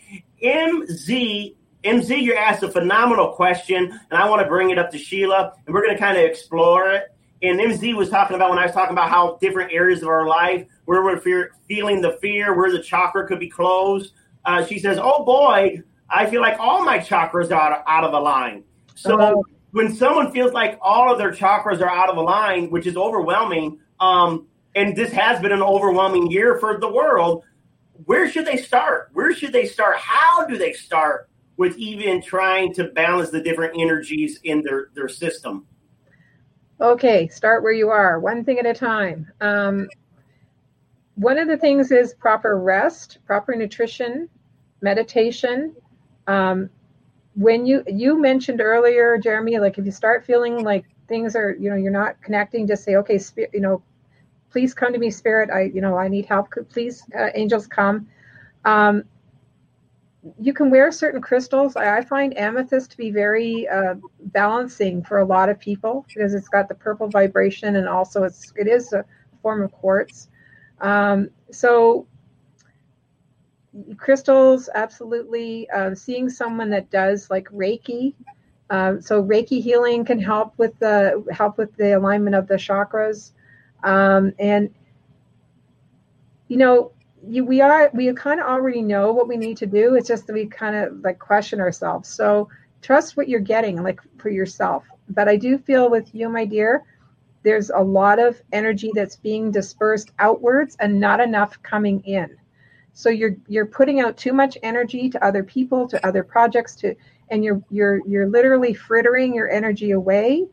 MZ, 0.44 1.56
MZ, 1.84 2.22
you 2.22 2.36
asked 2.36 2.64
a 2.64 2.70
phenomenal 2.70 3.34
question, 3.34 4.00
and 4.10 4.20
I 4.20 4.30
want 4.30 4.42
to 4.42 4.48
bring 4.48 4.70
it 4.72 4.78
up 4.78 4.92
to 4.92 4.98
Sheila, 4.98 5.54
and 5.66 5.74
we're 5.74 5.84
going 5.84 5.96
to 5.96 6.00
kind 6.00 6.18
of 6.18 6.24
explore 6.24 6.92
it 6.92 7.14
and 7.42 7.60
MZ 7.60 7.96
was 7.96 8.10
talking 8.10 8.36
about 8.36 8.50
when 8.50 8.60
I 8.60 8.66
was 8.66 8.74
talking 8.74 8.94
about 8.94 9.10
how 9.10 9.38
different 9.40 9.72
areas 9.72 10.02
of 10.02 10.08
our 10.08 10.28
life 10.28 10.66
where 10.86 11.04
we're 11.04 11.20
fear, 11.20 11.52
feeling 11.68 12.02
the 12.02 12.18
fear, 12.22 12.56
where 12.56 12.72
the 12.72 12.82
chakra 12.82 13.28
could 13.28 13.40
be 13.40 13.50
closed. 13.50 14.14
Uh, 14.46 14.66
she 14.66 14.80
says, 14.80 14.98
"Oh 15.00 15.24
boy, 15.24 15.82
I 16.10 16.26
feel 16.28 16.42
like 16.42 16.60
all 16.60 16.84
my 16.84 17.00
chakras 17.00 17.52
are 17.52 17.84
out 17.88 18.04
of 18.04 18.12
the 18.12 18.20
line." 18.20 18.64
So 18.96 19.20
uh-huh. 19.20 19.42
when 19.72 19.94
someone 19.94 20.32
feels 20.32 20.54
like 20.54 20.80
all 20.82 21.12
of 21.12 21.20
their 21.20 21.32
chakras 21.32 21.82
are 21.82 21.90
out 21.90 22.10
of 22.10 22.16
the 22.16 22.24
line, 22.24 22.72
which 22.72 22.88
is 22.88 22.98
overwhelming, 22.98 23.80
um, 24.00 24.48
and 24.76 24.96
this 24.96 25.12
has 25.12 25.40
been 25.40 25.52
an 25.52 25.62
overwhelming 25.62 26.32
year 26.32 26.58
for 26.60 26.80
the 26.80 26.92
world, 26.92 27.44
where 28.06 28.30
should 28.30 28.46
they 28.46 28.58
start? 28.58 29.10
Where 29.14 29.34
should 29.34 29.54
they 29.54 29.66
start? 29.66 29.98
How 29.98 30.46
do 30.46 30.58
they 30.58 30.74
start 30.74 31.30
with 31.58 31.78
even 31.78 32.22
trying 32.22 32.74
to 32.76 32.86
balance 32.86 33.30
the 33.30 33.42
different 33.42 33.80
energies 33.80 34.40
in 34.44 34.64
their 34.64 34.90
their 34.96 35.10
system? 35.10 35.68
Okay, 36.80 37.28
start 37.28 37.64
where 37.64 37.74
you 37.74 37.90
are, 37.90 38.20
one 38.20 38.44
thing 38.44 38.60
at 38.60 38.66
a 38.68 38.74
time. 38.74 39.32
Um, 39.42 39.88
one 41.16 41.40
of 41.40 41.48
the 41.48 41.58
things 41.58 41.92
is 41.92 42.14
proper 42.14 42.60
rest, 42.60 43.18
proper 43.26 43.56
nutrition, 43.56 44.30
meditation. 44.82 45.76
Um, 46.28 46.70
when 47.34 47.66
you 47.66 47.84
you 47.88 48.22
mentioned 48.22 48.62
earlier, 48.62 49.18
Jeremy, 49.18 49.58
like 49.58 49.80
if 49.80 49.86
you 49.86 49.92
start 49.92 50.26
feeling 50.26 50.64
like 50.64 50.86
things 51.08 51.36
are, 51.36 51.56
you 51.56 51.72
know, 51.72 51.76
you're 51.76 51.92
not 51.92 52.22
connecting, 52.22 52.68
just 52.68 52.84
say, 52.84 52.96
okay, 52.98 53.18
spirit, 53.18 53.50
you 53.54 53.62
know, 53.62 53.82
please 54.52 54.76
come 54.76 54.94
to 54.94 55.00
me, 55.00 55.10
spirit. 55.10 55.50
I, 55.50 55.64
you 55.74 55.82
know, 55.82 55.98
I 55.98 56.08
need 56.08 56.26
help. 56.26 56.50
Please, 56.70 57.04
uh, 57.18 57.30
angels, 57.34 57.66
come. 57.66 58.08
Um, 58.66 59.04
you 60.40 60.54
can 60.54 60.70
wear 60.70 60.92
certain 60.92 61.22
crystals. 61.22 61.76
I, 61.76 62.02
find 62.02 62.38
amethyst 62.38 62.92
to 62.92 62.98
be 62.98 63.12
very 63.12 63.68
uh, 63.68 63.96
balancing 64.26 65.04
for 65.04 65.20
a 65.20 65.26
lot 65.26 65.50
of 65.50 65.60
people 65.60 66.06
because 66.08 66.34
it's 66.34 66.48
got 66.48 66.70
the 66.70 66.76
purple 66.76 67.08
vibration 67.08 67.76
and 67.76 67.88
also 67.88 68.24
it's 68.24 68.54
it 68.56 68.68
is 68.68 68.94
a 68.94 69.06
form 69.42 69.62
of 69.62 69.72
quartz. 69.72 70.30
Um, 70.82 71.30
so 71.52 72.08
crystals, 73.98 74.70
absolutely. 74.74 75.70
Uh, 75.70 75.94
seeing 75.96 76.30
someone 76.30 76.70
that 76.72 76.90
does 76.90 77.30
like 77.30 77.48
Reiki. 77.50 78.14
Uh, 78.70 79.00
so 79.00 79.24
Reiki 79.24 79.62
healing 79.62 80.04
can 80.04 80.20
help 80.20 80.54
with 80.58 80.78
the 80.80 81.24
help 81.32 81.58
with 81.58 81.76
the 81.78 81.98
alignment 81.98 82.36
of 82.36 82.48
the 82.48 82.56
chakras, 82.56 83.32
um, 83.84 84.34
and 84.40 84.74
you 86.50 86.58
know 86.58 86.92
you, 87.28 87.46
we 87.46 87.62
are 87.62 87.90
we 87.94 88.12
kind 88.14 88.40
of 88.40 88.48
already 88.48 88.82
know 88.82 89.12
what 89.12 89.28
we 89.28 89.38
need 89.38 89.58
to 89.58 89.66
do. 89.66 89.96
It's 89.96 90.08
just 90.08 90.28
that 90.28 90.34
we 90.34 90.46
kind 90.46 90.76
of 90.76 91.04
like 91.04 91.20
question 91.20 91.60
ourselves. 91.60 92.10
So 92.10 92.50
trust 92.82 93.18
what 93.18 93.30
you're 93.30 93.40
getting, 93.40 93.82
like 93.84 94.00
for 94.18 94.30
yourself. 94.30 94.86
But 95.10 95.28
I 95.28 95.36
do 95.36 95.58
feel 95.58 95.90
with 95.90 96.14
you, 96.14 96.30
my 96.30 96.46
dear, 96.46 96.84
there's 97.44 97.70
a 97.70 97.80
lot 97.80 98.20
of 98.20 98.42
energy 98.52 98.92
that's 98.94 99.16
being 99.16 99.52
dispersed 99.52 100.12
outwards 100.20 100.76
and 100.80 101.00
not 101.00 101.20
enough 101.20 101.62
coming 101.64 102.02
in. 102.02 102.36
So 102.94 103.10
you're 103.10 103.36
you're 103.48 103.66
putting 103.66 104.00
out 104.00 104.18
too 104.18 104.34
much 104.34 104.58
energy 104.64 105.10
to 105.10 105.24
other 105.24 105.44
people, 105.44 105.88
to 105.90 106.06
other 106.06 106.24
projects, 106.24 106.76
to 106.78 106.96
and 107.30 107.44
you're 107.44 107.62
you're 107.70 108.02
you're 108.08 108.28
literally 108.28 108.74
frittering 108.74 109.34
your 109.34 109.50
energy 109.50 109.92
away 109.92 110.48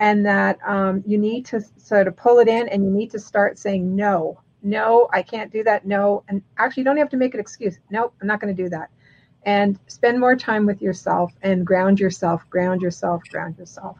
and 0.00 0.24
that 0.26 0.58
um, 0.66 1.02
you 1.06 1.18
need 1.18 1.44
to 1.46 1.60
sort 1.76 2.06
of 2.06 2.16
pull 2.16 2.38
it 2.38 2.48
in 2.48 2.68
and 2.68 2.84
you 2.84 2.90
need 2.90 3.10
to 3.10 3.18
start 3.18 3.58
saying 3.58 3.94
no 3.96 4.38
no, 4.62 5.08
I 5.12 5.22
can't 5.22 5.52
do 5.52 5.62
that. 5.64 5.86
No. 5.86 6.24
And 6.28 6.42
actually, 6.58 6.82
you 6.82 6.84
don't 6.84 6.96
have 6.96 7.10
to 7.10 7.16
make 7.16 7.34
an 7.34 7.40
excuse. 7.40 7.78
Nope, 7.90 8.14
I'm 8.20 8.26
not 8.26 8.40
going 8.40 8.54
to 8.54 8.62
do 8.62 8.68
that. 8.70 8.90
And 9.44 9.78
spend 9.86 10.18
more 10.18 10.36
time 10.36 10.66
with 10.66 10.82
yourself 10.82 11.32
and 11.42 11.66
ground 11.66 12.00
yourself, 12.00 12.48
ground 12.50 12.82
yourself, 12.82 13.22
ground 13.30 13.56
yourself. 13.56 13.98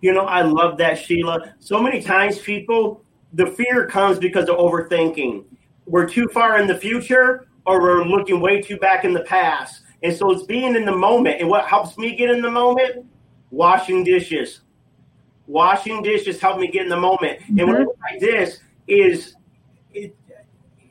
You 0.00 0.12
know, 0.12 0.26
I 0.26 0.42
love 0.42 0.76
that, 0.78 0.98
Sheila. 0.98 1.54
So 1.60 1.80
many 1.80 2.02
times, 2.02 2.38
people, 2.38 3.02
the 3.32 3.46
fear 3.46 3.86
comes 3.86 4.18
because 4.18 4.48
of 4.48 4.56
overthinking. 4.56 5.44
We're 5.86 6.08
too 6.08 6.28
far 6.32 6.58
in 6.58 6.66
the 6.66 6.76
future 6.76 7.46
or 7.64 7.80
we're 7.80 8.04
looking 8.04 8.40
way 8.40 8.60
too 8.60 8.76
back 8.76 9.04
in 9.04 9.12
the 9.12 9.22
past. 9.22 9.82
And 10.02 10.14
so 10.14 10.30
it's 10.30 10.42
being 10.42 10.74
in 10.74 10.84
the 10.84 10.96
moment. 10.96 11.40
And 11.40 11.48
what 11.48 11.66
helps 11.66 11.96
me 11.96 12.14
get 12.14 12.28
in 12.28 12.42
the 12.42 12.50
moment? 12.50 13.06
Washing 13.50 14.04
dishes. 14.04 14.60
Washing 15.46 16.02
dishes 16.02 16.40
help 16.40 16.58
me 16.58 16.68
get 16.68 16.82
in 16.82 16.88
the 16.88 16.96
moment. 16.96 17.40
Mm-hmm. 17.40 17.58
And 17.60 17.68
what 17.68 17.80
I 17.80 18.12
like 18.12 18.20
this 18.20 18.60
is 18.88 19.35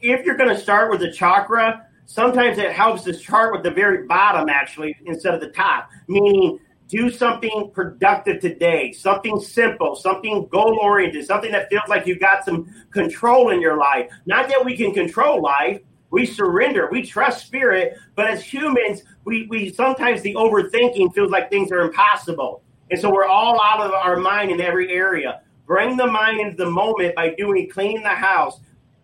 if 0.02 0.26
you're 0.26 0.38
going 0.38 0.50
to 0.50 0.58
start 0.58 0.92
with 0.92 1.00
the 1.00 1.12
chakra, 1.12 1.88
sometimes 2.06 2.58
it 2.58 2.72
helps 2.72 3.04
to 3.04 3.14
start 3.14 3.54
with 3.54 3.64
the 3.64 3.72
very 3.72 4.06
bottom 4.06 4.50
actually 4.50 4.96
instead 5.06 5.34
of 5.34 5.42
the 5.42 5.50
top, 5.50 5.90
meaning 6.08 6.60
do 6.88 7.10
something 7.10 7.72
productive 7.74 8.40
today, 8.40 8.92
something 8.92 9.40
simple, 9.40 9.96
something 9.96 10.48
goal 10.52 10.78
oriented, 10.82 11.26
something 11.26 11.52
that 11.52 11.68
feels 11.70 11.88
like 11.88 12.06
you've 12.06 12.20
got 12.20 12.46
some 12.46 12.68
control 12.92 13.50
in 13.50 13.60
your 13.60 13.78
life. 13.78 14.08
Not 14.26 14.48
that 14.50 14.64
we 14.64 14.78
can 14.78 14.94
control 14.94 15.42
life, 15.42 15.82
we 16.12 16.26
surrender, 16.26 16.88
we 16.92 17.02
trust 17.02 17.46
spirit, 17.46 17.98
but 18.16 18.28
as 18.28 18.44
humans, 18.44 19.02
we, 19.26 19.48
we 19.48 19.74
sometimes 19.74 20.22
the 20.22 20.36
overthinking 20.36 21.14
feels 21.16 21.32
like 21.32 21.50
things 21.50 21.72
are 21.72 21.82
impossible. 21.82 22.62
And 22.92 23.00
so 23.00 23.12
we're 23.12 23.26
all 23.26 23.60
out 23.60 23.82
of 23.82 23.92
our 23.92 24.18
mind 24.18 24.52
in 24.52 24.62
every 24.62 24.92
area. 24.92 25.42
Bring 25.66 25.98
the 25.98 26.06
mind 26.06 26.40
into 26.40 26.58
the 26.58 26.70
moment 26.70 27.16
by 27.16 27.34
doing 27.34 27.68
cleaning 27.68 28.04
the 28.04 28.10
house, 28.10 28.60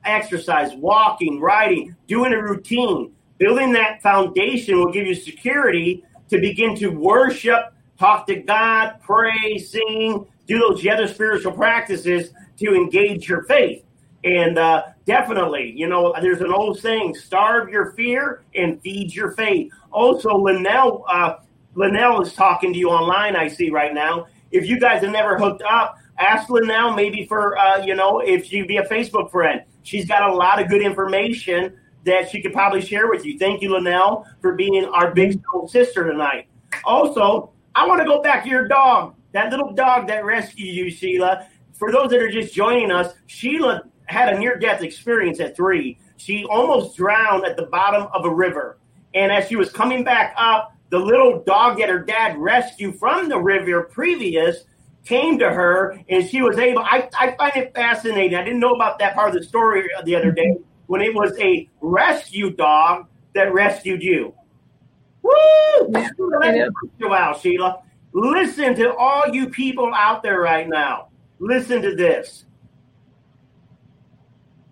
exercise, 0.05 0.73
walking, 0.75 1.39
riding, 1.39 1.95
doing 2.07 2.33
a 2.33 2.41
routine. 2.41 3.13
Building 3.37 3.73
that 3.73 4.01
foundation 4.01 4.77
will 4.77 4.91
give 4.91 5.07
you 5.07 5.15
security 5.15 6.03
to 6.29 6.39
begin 6.39 6.75
to 6.77 6.89
worship, 6.89 7.73
talk 7.97 8.27
to 8.27 8.35
God, 8.35 8.95
pray, 9.01 9.57
sing, 9.57 10.25
do 10.47 10.59
those 10.59 10.85
other 10.85 11.07
spiritual 11.07 11.51
practices 11.53 12.31
to 12.57 12.75
engage 12.75 13.27
your 13.27 13.43
faith. 13.43 13.83
And 14.23 14.57
uh, 14.57 14.83
definitely, 15.05 15.73
you 15.75 15.87
know, 15.87 16.13
there's 16.21 16.41
an 16.41 16.53
old 16.53 16.79
saying: 16.79 17.15
"Starve 17.15 17.69
your 17.69 17.91
fear 17.93 18.43
and 18.53 18.79
feed 18.81 19.15
your 19.15 19.31
faith." 19.31 19.71
Also, 19.91 20.37
Linnell, 20.37 21.03
uh, 21.09 21.37
Linnell 21.73 22.21
is 22.21 22.33
talking 22.33 22.71
to 22.73 22.77
you 22.77 22.89
online. 22.89 23.35
I 23.35 23.47
see 23.47 23.71
right 23.71 23.93
now. 23.93 24.27
If 24.51 24.67
you 24.67 24.79
guys 24.79 25.01
have 25.01 25.11
never 25.11 25.37
hooked 25.37 25.63
up, 25.63 25.97
ask 26.19 26.49
Linnell 26.49 26.93
maybe 26.93 27.25
for 27.25 27.57
uh, 27.57 27.83
you 27.83 27.95
know 27.95 28.19
if 28.19 28.51
you'd 28.53 28.67
be 28.67 28.77
a 28.77 28.85
Facebook 28.85 29.31
friend. 29.31 29.63
She's 29.83 30.07
got 30.07 30.29
a 30.29 30.33
lot 30.33 30.61
of 30.61 30.69
good 30.69 30.81
information 30.81 31.77
that 32.05 32.29
she 32.29 32.41
could 32.41 32.53
probably 32.53 32.81
share 32.81 33.09
with 33.09 33.25
you. 33.25 33.37
Thank 33.37 33.61
you, 33.61 33.71
Linnell, 33.73 34.25
for 34.41 34.53
being 34.55 34.85
our 34.85 35.13
big 35.13 35.41
sister 35.67 36.09
tonight. 36.09 36.47
Also, 36.83 37.51
I 37.75 37.87
want 37.87 37.99
to 37.99 38.05
go 38.05 38.21
back 38.21 38.43
to 38.43 38.49
your 38.49 38.67
dog, 38.67 39.15
that 39.33 39.51
little 39.51 39.71
dog 39.73 40.07
that 40.07 40.25
rescued 40.25 40.75
you, 40.75 40.89
Sheila. 40.89 41.47
For 41.73 41.91
those 41.91 42.09
that 42.11 42.21
are 42.21 42.31
just 42.31 42.53
joining 42.53 42.91
us, 42.91 43.13
Sheila 43.27 43.83
had 44.05 44.33
a 44.33 44.37
near 44.37 44.57
death 44.57 44.81
experience 44.81 45.39
at 45.39 45.55
three. 45.55 45.97
She 46.17 46.45
almost 46.45 46.97
drowned 46.97 47.45
at 47.45 47.55
the 47.55 47.65
bottom 47.67 48.07
of 48.13 48.25
a 48.25 48.29
river. 48.29 48.77
And 49.13 49.31
as 49.31 49.47
she 49.47 49.55
was 49.55 49.71
coming 49.71 50.03
back 50.03 50.33
up, 50.37 50.75
the 50.89 50.99
little 50.99 51.41
dog 51.43 51.77
that 51.79 51.89
her 51.89 51.99
dad 51.99 52.37
rescued 52.37 52.99
from 52.99 53.29
the 53.29 53.39
river 53.39 53.83
previous 53.83 54.65
came 55.05 55.39
to 55.39 55.49
her 55.49 55.99
and 56.09 56.27
she 56.27 56.41
was 56.41 56.57
able. 56.57 56.81
I, 56.81 57.09
I 57.19 57.35
find 57.35 57.55
it 57.55 57.73
fascinating. 57.73 58.37
I 58.37 58.43
didn't 58.43 58.59
know 58.59 58.73
about 58.73 58.99
that 58.99 59.15
part 59.15 59.29
of 59.29 59.41
the 59.41 59.47
story 59.47 59.87
the 60.05 60.15
other 60.15 60.31
day 60.31 60.57
when 60.87 61.01
it 61.01 61.13
was 61.13 61.37
a 61.39 61.69
rescue 61.81 62.51
dog 62.51 63.07
that 63.33 63.53
rescued 63.53 64.03
you. 64.03 64.33
Woo! 65.21 65.93
Wow, 66.99 67.37
Sheila. 67.39 67.81
Listen 68.13 68.75
to 68.75 68.93
all 68.95 69.23
you 69.31 69.49
people 69.49 69.91
out 69.93 70.21
there 70.23 70.39
right 70.39 70.67
now. 70.67 71.09
Listen 71.39 71.81
to 71.81 71.95
this. 71.95 72.45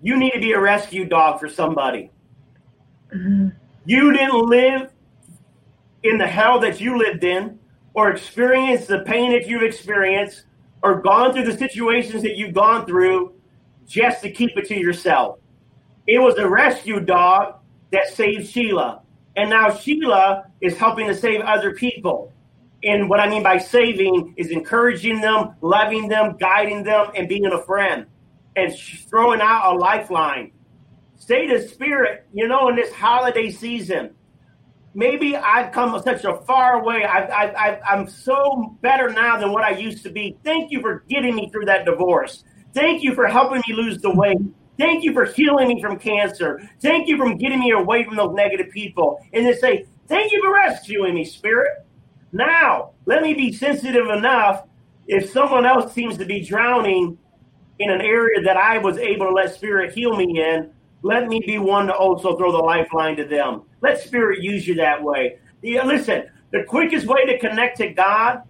You 0.01 0.17
need 0.17 0.31
to 0.31 0.39
be 0.39 0.53
a 0.53 0.59
rescue 0.59 1.05
dog 1.05 1.39
for 1.39 1.49
somebody. 1.49 2.11
Mm-hmm. 3.13 3.49
You 3.85 4.13
didn't 4.13 4.49
live 4.49 4.91
in 6.03 6.17
the 6.17 6.27
hell 6.27 6.59
that 6.59 6.79
you 6.79 6.97
lived 6.97 7.23
in, 7.23 7.58
or 7.99 8.09
experienced 8.09 8.87
the 8.87 8.99
pain 8.99 9.29
that 9.33 9.45
you've 9.45 9.61
experienced, 9.61 10.45
or 10.81 11.01
gone 11.01 11.33
through 11.33 11.43
the 11.43 11.57
situations 11.57 12.23
that 12.23 12.37
you've 12.37 12.53
gone 12.53 12.85
through 12.85 13.33
just 13.85 14.21
to 14.21 14.31
keep 14.31 14.51
it 14.55 14.65
to 14.65 14.73
yourself. 14.73 15.37
It 16.07 16.17
was 16.17 16.37
a 16.37 16.47
rescue 16.47 17.01
dog 17.01 17.55
that 17.91 18.07
saved 18.07 18.47
Sheila. 18.47 19.01
And 19.35 19.49
now 19.49 19.69
Sheila 19.75 20.45
is 20.61 20.77
helping 20.77 21.07
to 21.07 21.13
save 21.13 21.41
other 21.41 21.73
people. 21.73 22.31
And 22.85 23.09
what 23.09 23.19
I 23.19 23.27
mean 23.27 23.43
by 23.43 23.57
saving 23.57 24.33
is 24.37 24.49
encouraging 24.49 25.19
them, 25.19 25.55
loving 25.59 26.07
them, 26.07 26.37
guiding 26.39 26.83
them, 26.83 27.07
and 27.17 27.27
being 27.27 27.47
a 27.47 27.61
friend 27.63 28.05
and 28.55 28.73
throwing 29.09 29.41
out 29.41 29.75
a 29.75 29.77
lifeline. 29.77 30.53
Say 31.17 31.47
to 31.47 31.67
spirit, 31.67 32.25
you 32.31 32.47
know, 32.47 32.69
in 32.69 32.77
this 32.77 32.93
holiday 32.93 33.51
season, 33.51 34.15
maybe 34.93 35.35
I've 35.35 35.71
come 35.71 35.99
such 36.01 36.23
a 36.23 36.37
far 36.41 36.83
way. 36.83 37.05
I, 37.05 37.79
am 37.89 38.07
so 38.07 38.77
better 38.81 39.09
now 39.09 39.39
than 39.39 39.51
what 39.51 39.63
I 39.63 39.71
used 39.71 40.03
to 40.03 40.09
be. 40.09 40.37
Thank 40.43 40.71
you 40.71 40.81
for 40.81 41.03
getting 41.09 41.35
me 41.35 41.49
through 41.49 41.65
that 41.65 41.85
divorce. 41.85 42.43
Thank 42.73 43.03
you 43.03 43.13
for 43.15 43.27
helping 43.27 43.61
me 43.67 43.73
lose 43.73 44.01
the 44.01 44.13
weight. 44.13 44.37
Thank 44.77 45.03
you 45.03 45.13
for 45.13 45.25
healing 45.25 45.67
me 45.67 45.81
from 45.81 45.99
cancer. 45.99 46.61
Thank 46.81 47.07
you 47.07 47.17
for 47.17 47.33
getting 47.35 47.59
me 47.59 47.71
away 47.71 48.05
from 48.05 48.15
those 48.15 48.33
negative 48.33 48.71
people. 48.71 49.19
And 49.33 49.45
then 49.45 49.57
say, 49.59 49.85
thank 50.07 50.31
you 50.31 50.41
for 50.41 50.53
rescuing 50.53 51.15
me, 51.15 51.25
spirit. 51.25 51.85
Now, 52.31 52.91
let 53.05 53.21
me 53.21 53.33
be 53.33 53.51
sensitive 53.51 54.07
enough 54.07 54.63
if 55.07 55.31
someone 55.31 55.65
else 55.65 55.93
seems 55.93 56.17
to 56.17 56.25
be 56.25 56.45
drowning 56.45 57.17
in 57.79 57.89
an 57.89 58.01
area 58.01 58.41
that 58.43 58.57
I 58.57 58.77
was 58.77 58.97
able 58.97 59.25
to 59.27 59.33
let 59.33 59.53
spirit 59.53 59.93
heal 59.93 60.15
me 60.15 60.39
in 60.39 60.71
let 61.01 61.27
me 61.27 61.41
be 61.45 61.57
one 61.57 61.87
to 61.87 61.93
also 61.93 62.37
throw 62.37 62.51
the 62.51 62.57
lifeline 62.57 63.15
to 63.17 63.25
them. 63.25 63.63
Let 63.81 63.99
Spirit 63.99 64.41
use 64.41 64.67
you 64.67 64.75
that 64.75 65.01
way. 65.01 65.37
Yeah, 65.61 65.85
listen, 65.85 66.23
the 66.51 66.63
quickest 66.63 67.07
way 67.07 67.25
to 67.25 67.39
connect 67.39 67.77
to 67.77 67.89
God 67.89 68.41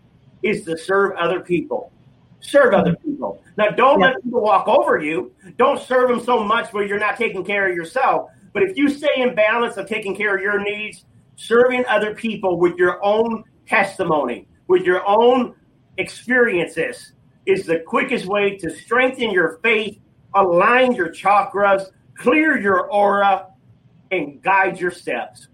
is 0.42 0.64
to 0.66 0.78
serve 0.78 1.16
other 1.18 1.42
people. 1.42 1.92
Serve 2.40 2.74
other 2.74 2.96
people. 2.96 3.44
Now, 3.58 3.70
don't 3.70 4.00
yeah. 4.00 4.08
let 4.08 4.24
people 4.24 4.42
walk 4.42 4.68
over 4.68 4.98
you. 4.98 5.34
Don't 5.58 5.82
serve 5.82 6.10
them 6.10 6.22
so 6.22 6.44
much 6.44 6.72
where 6.72 6.86
you're 6.86 7.00
not 7.00 7.18
taking 7.18 7.44
care 7.44 7.70
of 7.70 7.76
yourself. 7.76 8.32
But 8.54 8.64
if 8.64 8.78
you 8.78 8.90
stay 8.90 9.10
in 9.18 9.36
balance 9.36 9.78
of 9.78 9.88
taking 9.88 10.16
care 10.16 10.36
of 10.36 10.42
your 10.42 10.62
needs, 10.62 11.06
serving 11.36 11.86
other 11.88 12.16
people 12.16 12.58
with 12.58 12.78
your 12.78 13.04
own 13.04 13.44
testimony, 13.68 14.48
with 14.68 14.84
your 14.84 15.06
own 15.06 15.56
experiences, 15.98 17.14
is 17.46 17.66
the 17.66 17.80
quickest 17.80 18.26
way 18.26 18.58
to 18.58 18.70
strengthen 18.70 19.32
your 19.32 19.60
faith, 19.62 20.00
align 20.34 20.94
your 20.94 21.10
chakras, 21.10 21.88
clear 22.20 22.60
your 22.60 22.92
aura, 22.92 23.48
and 24.12 24.42
guide 24.42 24.80
your 24.80 24.92
steps. 24.92 25.48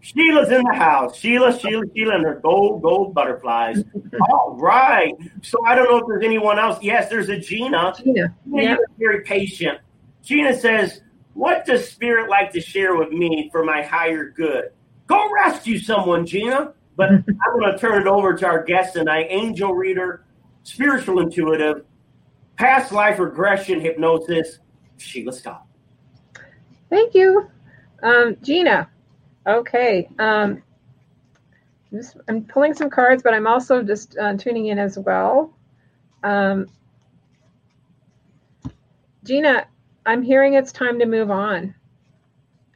Sheila's 0.00 0.50
in 0.50 0.62
the 0.64 0.74
house. 0.74 1.16
Sheila, 1.16 1.56
Sheila, 1.58 1.84
Sheila, 1.94 2.16
and 2.16 2.24
her 2.24 2.40
gold, 2.42 2.82
gold 2.82 3.14
butterflies. 3.14 3.84
All 4.30 4.56
right. 4.58 5.14
So 5.42 5.58
I 5.64 5.74
don't 5.74 5.90
know 5.90 5.98
if 5.98 6.06
there's 6.08 6.24
anyone 6.24 6.58
else. 6.58 6.82
Yes, 6.82 7.08
there's 7.08 7.28
a 7.28 7.38
Gina. 7.38 7.94
Gina. 7.96 8.34
Yeah. 8.46 8.76
Very 8.98 9.22
patient. 9.22 9.78
Gina 10.22 10.58
says, 10.58 11.02
What 11.34 11.64
does 11.66 11.88
Spirit 11.88 12.28
like 12.28 12.52
to 12.52 12.60
share 12.60 12.96
with 12.96 13.10
me 13.10 13.48
for 13.52 13.64
my 13.64 13.82
higher 13.82 14.28
good? 14.28 14.70
Go 15.06 15.30
rescue 15.32 15.78
someone, 15.78 16.26
Gina. 16.26 16.74
But 16.96 17.10
I'm 17.12 17.60
going 17.60 17.72
to 17.72 17.78
turn 17.78 18.02
it 18.02 18.08
over 18.08 18.34
to 18.34 18.46
our 18.46 18.64
guest 18.64 18.94
tonight, 18.94 19.28
angel 19.30 19.72
reader, 19.72 20.24
spiritual 20.64 21.20
intuitive, 21.20 21.84
past 22.62 22.92
life 22.92 23.18
regression 23.18 23.80
hypnosis, 23.80 24.60
Sheila 24.96 25.32
Scott. 25.32 25.66
Thank 26.88 27.12
you. 27.12 27.50
Um, 28.04 28.36
Gina. 28.40 28.88
Okay. 29.44 30.08
Um, 30.20 30.62
just, 31.92 32.18
I'm 32.28 32.44
pulling 32.44 32.72
some 32.72 32.88
cards, 32.88 33.20
but 33.24 33.34
I'm 33.34 33.48
also 33.48 33.82
just 33.82 34.16
uh, 34.16 34.36
tuning 34.36 34.66
in 34.66 34.78
as 34.78 34.96
well. 34.96 35.52
Um, 36.22 36.68
Gina, 39.24 39.66
I'm 40.06 40.22
hearing 40.22 40.54
it's 40.54 40.70
time 40.70 41.00
to 41.00 41.06
move 41.06 41.32
on. 41.32 41.74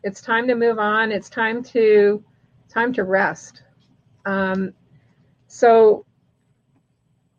It's 0.03 0.21
time 0.21 0.49
to 0.49 0.57
move 0.57 0.81
on. 0.81 1.13
It's 1.13 1.31
time 1.31 1.63
to 1.63 2.25
time 2.69 2.93
to 2.95 3.05
rest. 3.05 3.63
Um, 4.25 4.73
so 5.47 6.05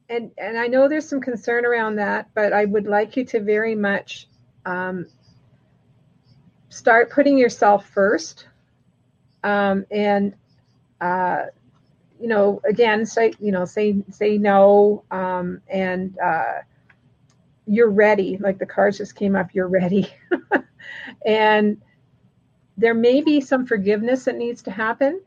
and 0.09 0.31
and 0.37 0.57
I 0.57 0.67
know 0.67 0.87
there's 0.87 1.07
some 1.07 1.21
concern 1.21 1.65
around 1.65 1.95
that, 1.97 2.29
but 2.33 2.53
I 2.53 2.65
would 2.65 2.87
like 2.87 3.17
you 3.17 3.25
to 3.25 3.39
very 3.41 3.75
much 3.75 4.27
um, 4.65 5.07
start 6.69 7.11
putting 7.11 7.37
yourself 7.37 7.89
first, 7.89 8.47
um, 9.43 9.85
and 9.91 10.33
uh, 11.01 11.45
you 12.19 12.27
know, 12.27 12.61
again, 12.67 13.05
say 13.05 13.33
you 13.39 13.51
know, 13.51 13.65
say 13.65 13.97
say 14.09 14.37
no, 14.37 15.03
um, 15.11 15.61
and 15.67 16.17
uh, 16.19 16.59
you're 17.65 17.89
ready. 17.91 18.37
Like 18.37 18.59
the 18.59 18.65
cards 18.65 18.97
just 18.97 19.15
came 19.15 19.35
up, 19.35 19.53
you're 19.53 19.67
ready, 19.67 20.07
and 21.25 21.81
there 22.77 22.93
may 22.93 23.21
be 23.21 23.41
some 23.41 23.65
forgiveness 23.65 24.25
that 24.25 24.37
needs 24.37 24.61
to 24.63 24.71
happen. 24.71 25.21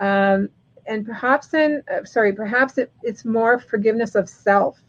Um, 0.00 0.50
and 0.88 1.06
perhaps 1.06 1.48
then 1.48 1.82
uh, 1.92 2.04
sorry 2.04 2.32
perhaps 2.32 2.78
it, 2.78 2.90
it's 3.02 3.24
more 3.24 3.58
forgiveness 3.58 4.14
of 4.14 4.28
self 4.28 4.80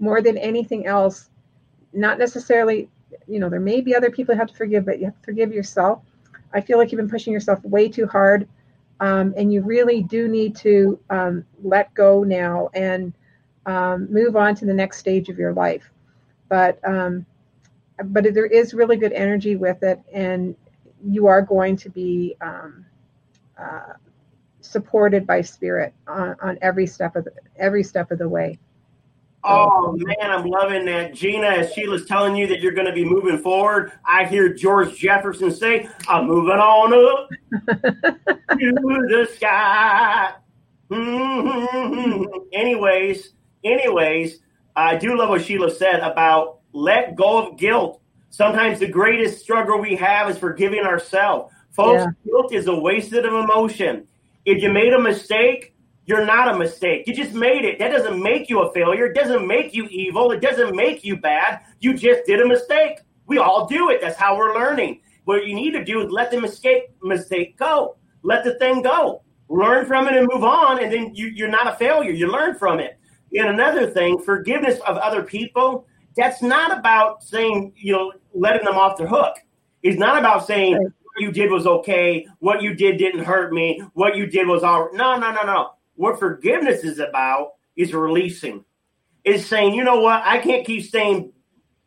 more 0.00 0.22
than 0.22 0.38
anything 0.38 0.86
else. 0.86 1.30
Not 1.92 2.18
necessarily 2.18 2.88
you 3.26 3.40
know 3.40 3.48
there 3.48 3.60
may 3.60 3.80
be 3.80 3.94
other 3.94 4.10
people 4.10 4.34
you 4.34 4.38
have 4.38 4.48
to 4.48 4.54
forgive 4.54 4.84
but 4.84 4.98
you 4.98 5.06
have 5.06 5.18
to 5.18 5.24
forgive 5.24 5.52
yourself. 5.52 6.02
I 6.52 6.60
feel 6.60 6.78
like 6.78 6.92
you've 6.92 6.98
been 6.98 7.10
pushing 7.10 7.32
yourself 7.32 7.62
way 7.64 7.88
too 7.88 8.06
hard 8.06 8.48
um, 9.00 9.34
and 9.36 9.52
you 9.52 9.62
really 9.62 10.02
do 10.02 10.28
need 10.28 10.56
to 10.56 10.98
um, 11.10 11.44
let 11.62 11.92
go 11.94 12.24
now 12.24 12.68
and 12.74 13.12
um, 13.66 14.12
move 14.12 14.34
on 14.36 14.54
to 14.56 14.64
the 14.64 14.74
next 14.74 14.98
stage 14.98 15.28
of 15.28 15.38
your 15.38 15.52
life. 15.52 15.90
But 16.48 16.78
um, 16.86 17.26
but 18.04 18.32
there 18.32 18.46
is 18.46 18.74
really 18.74 18.96
good 18.96 19.12
energy 19.12 19.56
with 19.56 19.82
it, 19.82 20.00
and 20.12 20.56
you 21.04 21.26
are 21.26 21.42
going 21.42 21.76
to 21.76 21.90
be 21.90 22.36
um, 22.40 22.86
uh, 23.58 23.94
supported 24.68 25.26
by 25.26 25.40
spirit 25.40 25.94
on, 26.06 26.36
on 26.40 26.58
every 26.60 26.86
step 26.86 27.16
of 27.16 27.24
the, 27.24 27.32
every 27.56 27.82
step 27.82 28.10
of 28.10 28.18
the 28.18 28.28
way. 28.28 28.58
Oh 29.44 29.96
man, 29.96 30.30
I'm 30.30 30.44
loving 30.46 30.84
that. 30.86 31.14
Gina, 31.14 31.46
as 31.46 31.72
Sheila's 31.72 32.04
telling 32.06 32.36
you 32.36 32.46
that 32.48 32.60
you're 32.60 32.72
going 32.72 32.86
to 32.86 32.92
be 32.92 33.04
moving 33.04 33.38
forward, 33.38 33.92
I 34.04 34.24
hear 34.24 34.52
George 34.52 34.98
Jefferson 34.98 35.52
say, 35.52 35.88
I'm 36.08 36.26
moving 36.26 36.58
on 36.58 36.92
up 36.92 37.28
to 37.68 38.72
the 38.72 39.28
sky. 39.36 40.34
Mm-hmm. 40.90 42.24
Anyways, 42.52 43.30
anyways, 43.64 44.40
I 44.76 44.96
do 44.96 45.16
love 45.16 45.30
what 45.30 45.44
Sheila 45.44 45.70
said 45.70 46.00
about 46.00 46.58
let 46.72 47.14
go 47.14 47.46
of 47.46 47.58
guilt. 47.58 48.02
Sometimes 48.30 48.80
the 48.80 48.88
greatest 48.88 49.40
struggle 49.40 49.80
we 49.80 49.94
have 49.96 50.28
is 50.28 50.36
forgiving 50.36 50.80
ourselves. 50.80 51.54
Folks, 51.70 52.02
yeah. 52.02 52.10
guilt 52.26 52.52
is 52.52 52.66
a 52.66 52.74
wasted 52.74 53.24
of 53.24 53.32
emotion. 53.32 54.06
If 54.48 54.62
you 54.62 54.72
made 54.72 54.94
a 54.94 54.98
mistake, 54.98 55.74
you're 56.06 56.24
not 56.24 56.48
a 56.48 56.58
mistake. 56.58 57.06
You 57.06 57.14
just 57.14 57.34
made 57.34 57.66
it. 57.66 57.78
That 57.78 57.90
doesn't 57.90 58.22
make 58.22 58.48
you 58.48 58.60
a 58.62 58.72
failure. 58.72 59.04
It 59.04 59.14
doesn't 59.14 59.46
make 59.46 59.74
you 59.74 59.86
evil. 59.90 60.30
It 60.30 60.40
doesn't 60.40 60.74
make 60.74 61.04
you 61.04 61.18
bad. 61.18 61.60
You 61.80 61.92
just 61.92 62.24
did 62.24 62.40
a 62.40 62.48
mistake. 62.48 63.00
We 63.26 63.36
all 63.36 63.66
do 63.66 63.90
it. 63.90 64.00
That's 64.00 64.16
how 64.16 64.38
we're 64.38 64.54
learning. 64.54 65.02
What 65.24 65.46
you 65.46 65.54
need 65.54 65.72
to 65.72 65.84
do 65.84 66.00
is 66.00 66.10
let 66.10 66.30
the 66.30 66.40
mistake 66.40 66.84
mistake 67.02 67.58
go. 67.58 67.98
Let 68.22 68.42
the 68.42 68.54
thing 68.54 68.80
go. 68.80 69.22
Learn 69.50 69.84
from 69.84 70.08
it 70.08 70.16
and 70.16 70.26
move 70.32 70.44
on, 70.44 70.82
and 70.82 70.90
then 70.90 71.14
you, 71.14 71.26
you're 71.26 71.48
not 71.48 71.66
a 71.66 71.76
failure. 71.76 72.10
You 72.10 72.32
learn 72.32 72.54
from 72.54 72.80
it. 72.80 72.98
And 73.34 73.50
another 73.50 73.90
thing, 73.90 74.18
forgiveness 74.18 74.80
of 74.86 74.96
other 74.96 75.22
people, 75.22 75.86
that's 76.16 76.40
not 76.40 76.78
about 76.78 77.22
saying, 77.22 77.74
you 77.76 77.92
know, 77.92 78.12
letting 78.32 78.64
them 78.64 78.76
off 78.76 78.96
the 78.96 79.06
hook. 79.06 79.36
It's 79.82 79.98
not 79.98 80.18
about 80.18 80.46
saying 80.46 80.90
you 81.20 81.32
did 81.32 81.50
was 81.50 81.66
okay, 81.66 82.26
what 82.38 82.62
you 82.62 82.74
did 82.74 82.98
didn't 82.98 83.24
hurt 83.24 83.52
me, 83.52 83.82
what 83.94 84.16
you 84.16 84.26
did 84.26 84.46
was 84.46 84.62
all 84.62 84.90
no, 84.92 85.18
no, 85.18 85.32
no, 85.32 85.42
no 85.42 85.70
what 85.98 86.18
forgiveness 86.18 86.84
is 86.84 87.00
about 87.00 87.54
is 87.76 87.92
releasing. 87.92 88.64
Is 89.24 89.46
saying, 89.46 89.74
you 89.74 89.82
know 89.82 90.00
what, 90.00 90.22
I 90.24 90.38
can't 90.38 90.64
keep 90.64 90.84
staying 90.84 91.32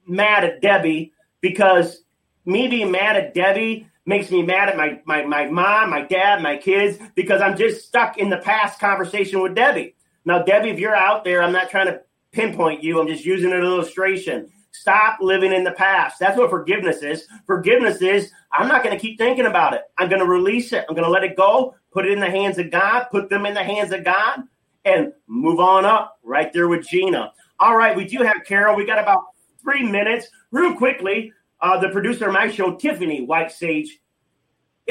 mad 0.05 0.43
at 0.43 0.61
Debbie 0.61 1.13
because 1.39 2.03
me 2.45 2.67
being 2.67 2.91
mad 2.91 3.15
at 3.15 3.33
Debbie 3.33 3.87
makes 4.05 4.29
me 4.29 4.43
mad 4.43 4.67
at 4.67 4.75
my, 4.75 4.99
my, 5.05 5.25
my 5.25 5.49
mom, 5.49 5.89
my 5.89 6.01
dad, 6.01 6.41
my 6.43 6.57
kids, 6.57 6.97
because 7.15 7.41
I'm 7.41 7.57
just 7.57 7.87
stuck 7.87 8.17
in 8.17 8.29
the 8.29 8.37
past 8.37 8.79
conversation 8.79 9.41
with 9.41 9.55
Debbie. 9.55 9.95
Now, 10.25 10.43
Debbie, 10.43 10.71
if 10.71 10.79
you're 10.79 10.95
out 10.95 11.23
there, 11.23 11.41
I'm 11.41 11.53
not 11.53 11.69
trying 11.69 11.87
to 11.87 12.01
pinpoint 12.33 12.83
you, 12.83 12.99
I'm 12.99 13.07
just 13.07 13.25
using 13.25 13.53
an 13.53 13.63
illustration. 13.63 14.51
Stop 14.71 15.17
living 15.21 15.51
in 15.51 15.63
the 15.63 15.71
past. 15.71 16.17
That's 16.19 16.37
what 16.37 16.49
forgiveness 16.49 17.03
is. 17.03 17.27
Forgiveness 17.45 18.01
is 18.01 18.31
I'm 18.53 18.67
not 18.67 18.83
going 18.83 18.95
to 18.95 19.01
keep 19.01 19.17
thinking 19.17 19.45
about 19.45 19.73
it. 19.73 19.81
I'm 19.97 20.09
going 20.09 20.21
to 20.21 20.27
release 20.27 20.73
it. 20.73 20.85
I'm 20.87 20.95
going 20.95 21.05
to 21.05 21.11
let 21.11 21.23
it 21.23 21.35
go, 21.35 21.75
put 21.91 22.05
it 22.05 22.11
in 22.11 22.19
the 22.19 22.29
hands 22.29 22.57
of 22.57 22.71
God, 22.71 23.05
put 23.11 23.29
them 23.29 23.45
in 23.45 23.53
the 23.53 23.63
hands 23.63 23.91
of 23.91 24.03
God, 24.03 24.43
and 24.85 25.13
move 25.27 25.59
on 25.59 25.85
up 25.85 26.17
right 26.23 26.51
there 26.53 26.67
with 26.67 26.87
Gina. 26.87 27.31
All 27.59 27.75
right, 27.75 27.95
we 27.95 28.05
do 28.05 28.23
have 28.23 28.43
Carol. 28.45 28.75
We 28.75 28.85
got 28.85 28.97
about 28.97 29.23
three 29.61 29.83
minutes. 29.83 30.27
Real 30.51 30.73
quickly, 30.73 31.31
uh, 31.61 31.79
the 31.79 31.89
producer 31.89 32.27
of 32.27 32.33
my 32.33 32.49
show, 32.49 32.75
Tiffany 32.75 33.21
White 33.21 33.51
Sage, 33.51 33.99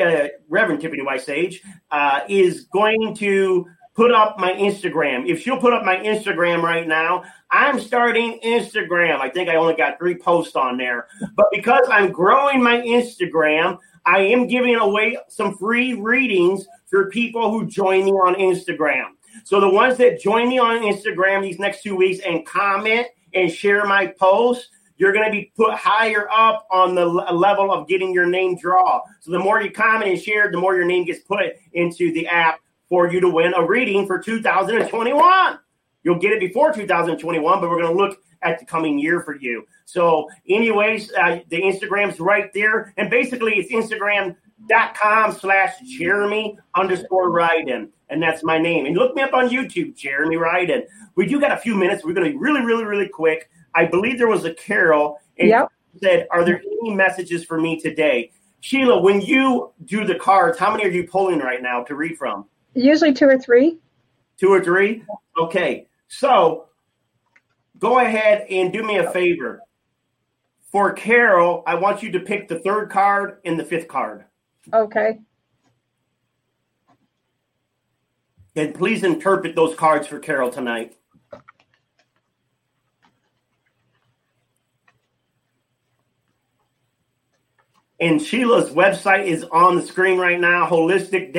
uh, 0.00 0.28
Reverend 0.48 0.80
Tiffany 0.80 1.02
White 1.02 1.22
Sage, 1.22 1.62
uh, 1.90 2.20
is 2.28 2.66
going 2.66 3.14
to 3.16 3.66
put 3.94 4.12
up 4.12 4.38
my 4.38 4.52
Instagram. 4.52 5.28
If 5.28 5.42
she'll 5.42 5.58
put 5.58 5.72
up 5.72 5.84
my 5.84 5.96
Instagram 5.96 6.62
right 6.62 6.86
now, 6.86 7.24
I'm 7.50 7.80
starting 7.80 8.38
Instagram. 8.44 9.20
I 9.20 9.28
think 9.28 9.48
I 9.48 9.56
only 9.56 9.74
got 9.74 9.98
three 9.98 10.16
posts 10.16 10.56
on 10.56 10.76
there. 10.76 11.08
But 11.36 11.46
because 11.50 11.86
I'm 11.90 12.12
growing 12.12 12.62
my 12.62 12.80
Instagram, 12.80 13.78
I 14.06 14.20
am 14.20 14.46
giving 14.46 14.76
away 14.76 15.18
some 15.28 15.56
free 15.56 15.94
readings 15.94 16.66
for 16.86 17.10
people 17.10 17.50
who 17.50 17.66
join 17.66 18.04
me 18.04 18.12
on 18.12 18.34
Instagram. 18.36 19.06
So 19.44 19.60
the 19.60 19.68
ones 19.68 19.96
that 19.98 20.20
join 20.20 20.48
me 20.48 20.58
on 20.58 20.80
Instagram 20.80 21.42
these 21.42 21.58
next 21.58 21.82
two 21.82 21.96
weeks 21.96 22.20
and 22.24 22.46
comment 22.46 23.06
and 23.34 23.50
share 23.50 23.84
my 23.86 24.06
posts, 24.06 24.68
you're 24.96 25.12
going 25.12 25.24
to 25.24 25.30
be 25.30 25.52
put 25.56 25.74
higher 25.74 26.28
up 26.30 26.66
on 26.70 26.94
the 26.94 27.06
level 27.06 27.72
of 27.72 27.88
getting 27.88 28.12
your 28.12 28.26
name 28.26 28.56
draw. 28.56 29.00
So 29.20 29.30
the 29.30 29.38
more 29.38 29.62
you 29.62 29.70
comment 29.70 30.10
and 30.10 30.20
share, 30.20 30.50
the 30.50 30.58
more 30.58 30.76
your 30.76 30.84
name 30.84 31.04
gets 31.04 31.20
put 31.20 31.40
into 31.72 32.12
the 32.12 32.26
app 32.26 32.60
for 32.90 33.10
you 33.10 33.20
to 33.20 33.30
win 33.30 33.54
a 33.54 33.64
reading 33.64 34.06
for 34.06 34.18
2021. 34.18 35.58
You'll 36.02 36.18
get 36.18 36.32
it 36.32 36.40
before 36.40 36.72
2021, 36.72 37.60
but 37.60 37.70
we're 37.70 37.80
going 37.80 37.96
to 37.96 37.96
look 37.96 38.18
at 38.42 38.58
the 38.58 38.66
coming 38.66 38.98
year 38.98 39.20
for 39.20 39.36
you. 39.36 39.64
So, 39.84 40.28
anyways, 40.48 41.12
uh, 41.12 41.40
the 41.48 41.62
Instagram's 41.62 42.18
right 42.20 42.52
there. 42.52 42.92
And 42.96 43.08
basically, 43.08 43.54
it's 43.54 43.72
Instagram.com 43.72 45.32
slash 45.32 45.74
Jeremy 45.86 46.58
underscore 46.74 47.30
Ryden. 47.30 47.90
And 48.08 48.22
that's 48.22 48.42
my 48.42 48.58
name. 48.58 48.86
And 48.86 48.96
look 48.96 49.14
me 49.14 49.22
up 49.22 49.34
on 49.34 49.50
YouTube, 49.50 49.96
Jeremy 49.96 50.36
Ryden. 50.36 50.82
We 51.14 51.26
do 51.26 51.40
got 51.40 51.52
a 51.52 51.58
few 51.58 51.76
minutes. 51.76 52.04
We're 52.04 52.14
going 52.14 52.26
to 52.26 52.32
be 52.32 52.38
really, 52.38 52.64
really, 52.64 52.84
really 52.84 53.08
quick. 53.08 53.48
I 53.74 53.84
believe 53.84 54.18
there 54.18 54.26
was 54.26 54.44
a 54.44 54.54
Carol 54.54 55.20
and 55.38 55.48
yep. 55.48 55.68
said, 56.02 56.26
Are 56.32 56.44
there 56.44 56.60
any 56.82 56.94
messages 56.94 57.44
for 57.44 57.60
me 57.60 57.78
today? 57.78 58.32
Sheila, 58.62 59.00
when 59.00 59.20
you 59.20 59.72
do 59.84 60.04
the 60.04 60.16
cards, 60.16 60.58
how 60.58 60.70
many 60.72 60.84
are 60.84 60.90
you 60.90 61.06
pulling 61.06 61.38
right 61.38 61.62
now 61.62 61.84
to 61.84 61.94
read 61.94 62.18
from? 62.18 62.46
Usually 62.74 63.12
two 63.12 63.26
or 63.26 63.38
three. 63.38 63.78
Two 64.38 64.48
or 64.48 64.62
three? 64.62 65.04
Okay. 65.38 65.86
So 66.08 66.68
go 67.78 67.98
ahead 67.98 68.46
and 68.50 68.72
do 68.72 68.82
me 68.82 68.98
a 68.98 69.10
favor. 69.10 69.60
For 70.70 70.92
Carol, 70.92 71.64
I 71.66 71.74
want 71.74 72.02
you 72.02 72.12
to 72.12 72.20
pick 72.20 72.48
the 72.48 72.60
third 72.60 72.90
card 72.90 73.38
and 73.44 73.58
the 73.58 73.64
fifth 73.64 73.88
card. 73.88 74.24
Okay. 74.72 75.18
And 78.54 78.74
please 78.74 79.02
interpret 79.02 79.56
those 79.56 79.74
cards 79.74 80.06
for 80.06 80.18
Carol 80.20 80.50
tonight. 80.50 80.96
And 88.00 88.20
Sheila's 88.20 88.70
website 88.70 89.26
is 89.26 89.44
on 89.44 89.76
the 89.76 89.82
screen 89.82 90.18
right 90.18 90.40
now, 90.40 90.66
holistic 90.66 91.34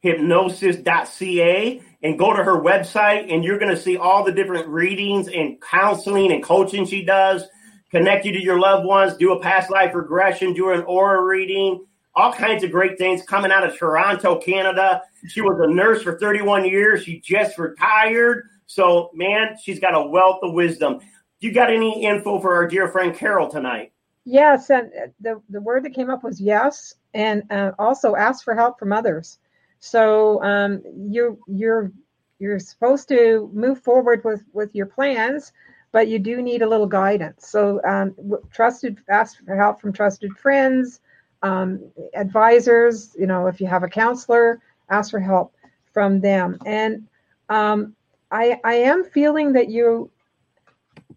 hypnosis.ca 0.00 1.82
and 2.02 2.18
go 2.18 2.32
to 2.34 2.44
her 2.44 2.60
website 2.60 3.32
and 3.32 3.44
you're 3.44 3.58
going 3.58 3.74
to 3.74 3.80
see 3.80 3.96
all 3.96 4.24
the 4.24 4.32
different 4.32 4.68
readings 4.68 5.28
and 5.28 5.60
counseling 5.60 6.32
and 6.32 6.42
coaching 6.42 6.86
she 6.86 7.04
does. 7.04 7.44
Connect 7.90 8.24
you 8.24 8.32
to 8.32 8.42
your 8.42 8.60
loved 8.60 8.86
ones 8.86 9.16
do 9.16 9.32
a 9.32 9.40
past 9.40 9.70
life 9.70 9.94
regression 9.94 10.52
do 10.52 10.70
an 10.70 10.82
aura 10.82 11.22
reading 11.22 11.84
all 12.14 12.32
kinds 12.32 12.64
of 12.64 12.70
great 12.70 12.98
things 12.98 13.22
coming 13.22 13.52
out 13.52 13.64
of 13.64 13.76
toronto 13.76 14.38
canada. 14.38 15.02
She 15.28 15.40
was 15.40 15.58
a 15.60 15.66
nurse 15.66 16.02
for 16.02 16.18
31 16.18 16.64
years. 16.66 17.04
She 17.04 17.20
just 17.20 17.58
retired. 17.58 18.48
So 18.66 19.10
man 19.14 19.56
she's 19.62 19.80
got 19.80 19.94
a 19.94 20.06
wealth 20.06 20.40
of 20.42 20.52
wisdom. 20.52 21.00
You 21.40 21.52
got 21.52 21.70
any 21.70 22.04
info 22.04 22.40
for 22.40 22.54
our 22.54 22.66
dear 22.66 22.88
friend 22.88 23.14
carol 23.14 23.48
tonight? 23.48 23.92
Yes 24.24 24.70
and 24.70 24.90
the, 25.20 25.40
the 25.48 25.60
word 25.60 25.84
that 25.84 25.94
came 25.94 26.10
up 26.10 26.22
was 26.22 26.40
yes 26.40 26.94
and 27.14 27.44
uh, 27.50 27.72
also 27.78 28.16
ask 28.16 28.44
for 28.44 28.54
help 28.54 28.78
from 28.78 28.92
others 28.92 29.38
so 29.78 30.42
um, 30.42 30.82
you're 30.96 31.36
you're 31.46 31.92
you're 32.38 32.58
supposed 32.58 33.08
to 33.08 33.50
move 33.52 33.80
forward 33.80 34.22
with 34.24 34.44
with 34.52 34.74
your 34.74 34.86
plans, 34.86 35.52
but 35.92 36.08
you 36.08 36.18
do 36.18 36.42
need 36.42 36.62
a 36.62 36.68
little 36.68 36.86
guidance. 36.86 37.48
So 37.48 37.80
um, 37.84 38.14
trusted, 38.50 38.98
ask 39.08 39.42
for 39.44 39.56
help 39.56 39.80
from 39.80 39.92
trusted 39.92 40.32
friends, 40.36 41.00
um, 41.42 41.90
advisors. 42.14 43.14
You 43.18 43.26
know, 43.26 43.46
if 43.46 43.60
you 43.60 43.66
have 43.66 43.82
a 43.82 43.88
counselor, 43.88 44.60
ask 44.90 45.10
for 45.10 45.20
help 45.20 45.54
from 45.92 46.20
them. 46.20 46.58
And 46.66 47.06
um, 47.48 47.94
I 48.30 48.60
I 48.64 48.74
am 48.74 49.04
feeling 49.04 49.52
that 49.54 49.68
you 49.68 50.10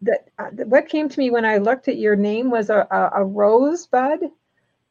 that 0.02 0.30
uh, 0.38 0.50
what 0.66 0.88
came 0.88 1.10
to 1.10 1.20
me 1.20 1.30
when 1.30 1.46
I 1.46 1.58
looked 1.58 1.88
at 1.88 1.98
your 1.98 2.16
name 2.16 2.50
was 2.50 2.70
a, 2.70 2.88
a, 2.92 3.22
a 3.22 3.26
rosebud 3.26 4.20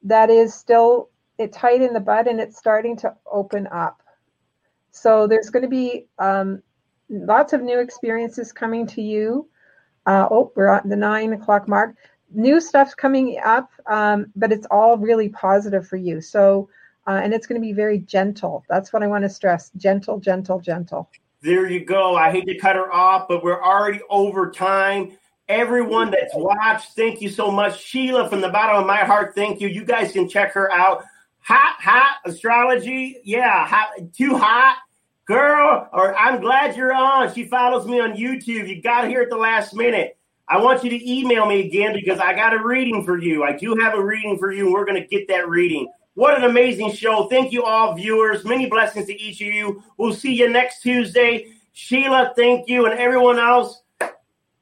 that 0.02 0.30
is 0.30 0.54
still 0.54 1.08
it 1.38 1.52
tight 1.52 1.80
in 1.80 1.92
the 1.92 2.00
bud 2.00 2.26
and 2.26 2.40
it's 2.40 2.58
starting 2.58 2.96
to 2.98 3.14
open 3.30 3.66
up. 3.68 4.02
So 4.90 5.26
there's 5.26 5.50
going 5.50 5.62
to 5.62 5.68
be 5.68 6.06
um, 6.18 6.62
lots 7.08 7.52
of 7.52 7.62
new 7.62 7.78
experiences 7.78 8.52
coming 8.52 8.86
to 8.88 9.02
you. 9.02 9.48
Uh, 10.06 10.26
oh, 10.30 10.52
we're 10.56 10.68
at 10.68 10.88
the 10.88 10.96
nine 10.96 11.32
o'clock 11.32 11.68
mark. 11.68 11.94
New 12.32 12.60
stuff's 12.60 12.94
coming 12.94 13.38
up, 13.44 13.70
um, 13.86 14.26
but 14.36 14.52
it's 14.52 14.66
all 14.70 14.98
really 14.98 15.28
positive 15.30 15.86
for 15.86 15.96
you. 15.96 16.20
So, 16.20 16.68
uh, 17.06 17.20
and 17.22 17.32
it's 17.32 17.46
going 17.46 17.60
to 17.60 17.66
be 17.66 17.72
very 17.72 18.00
gentle. 18.00 18.64
That's 18.68 18.92
what 18.92 19.02
I 19.02 19.06
want 19.06 19.24
to 19.24 19.30
stress: 19.30 19.70
gentle, 19.76 20.18
gentle, 20.18 20.60
gentle. 20.60 21.08
There 21.40 21.70
you 21.70 21.84
go. 21.84 22.16
I 22.16 22.30
hate 22.30 22.46
to 22.46 22.58
cut 22.58 22.76
her 22.76 22.92
off, 22.92 23.28
but 23.28 23.42
we're 23.42 23.62
already 23.62 24.00
over 24.10 24.50
time. 24.50 25.16
Everyone 25.48 26.10
that's 26.10 26.34
watched, 26.34 26.92
thank 26.92 27.22
you 27.22 27.30
so 27.30 27.50
much. 27.50 27.82
Sheila, 27.82 28.28
from 28.28 28.42
the 28.42 28.50
bottom 28.50 28.76
of 28.76 28.86
my 28.86 28.98
heart, 28.98 29.34
thank 29.34 29.60
you. 29.60 29.68
You 29.68 29.84
guys 29.84 30.12
can 30.12 30.28
check 30.28 30.52
her 30.52 30.70
out 30.70 31.04
hot, 31.48 31.80
hot 31.80 32.16
astrology. 32.26 33.20
Yeah, 33.24 33.66
hot, 33.66 33.88
too 34.14 34.36
hot, 34.36 34.76
girl. 35.24 35.88
Or 35.92 36.14
I'm 36.14 36.40
glad 36.40 36.76
you're 36.76 36.92
on. 36.92 37.32
She 37.32 37.44
follows 37.44 37.86
me 37.86 38.00
on 38.00 38.12
YouTube. 38.12 38.68
You 38.68 38.82
got 38.82 39.08
here 39.08 39.22
at 39.22 39.30
the 39.30 39.36
last 39.36 39.74
minute. 39.74 40.18
I 40.46 40.58
want 40.58 40.84
you 40.84 40.90
to 40.90 41.10
email 41.10 41.46
me 41.46 41.66
again 41.66 41.94
because 41.94 42.18
I 42.20 42.34
got 42.34 42.54
a 42.54 42.62
reading 42.62 43.04
for 43.04 43.18
you. 43.18 43.44
I 43.44 43.56
do 43.56 43.74
have 43.76 43.94
a 43.94 44.02
reading 44.02 44.38
for 44.38 44.52
you, 44.52 44.66
and 44.66 44.74
we're 44.74 44.84
going 44.84 45.00
to 45.00 45.06
get 45.06 45.28
that 45.28 45.48
reading. 45.48 45.90
What 46.14 46.36
an 46.36 46.44
amazing 46.44 46.92
show. 46.92 47.28
Thank 47.28 47.52
you, 47.52 47.62
all 47.64 47.94
viewers. 47.94 48.44
Many 48.44 48.66
blessings 48.66 49.06
to 49.06 49.20
each 49.20 49.40
of 49.40 49.46
you. 49.46 49.82
We'll 49.96 50.14
see 50.14 50.34
you 50.34 50.50
next 50.50 50.82
Tuesday. 50.82 51.52
Sheila, 51.72 52.32
thank 52.36 52.68
you. 52.68 52.86
And 52.86 52.98
everyone 52.98 53.38
else, 53.38 53.82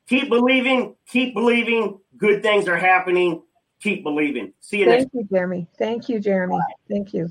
keep 0.09 0.29
believing, 0.29 0.95
keep 1.07 1.35
believing. 1.35 1.99
Good 2.17 2.43
things 2.43 2.69
are 2.69 2.77
happening. 2.77 3.43
Keep 3.83 4.03
believing. 4.03 4.53
See 4.61 4.79
you 4.79 4.87
next 4.87 5.05
time. 5.05 5.11
Thank 5.13 5.15
next 5.15 5.31
you, 5.31 5.37
Jeremy. 5.37 5.67
Thank 5.79 6.09
you, 6.09 6.21
Jeremy. 6.21 6.59
Thank 6.89 7.15
you. 7.15 7.31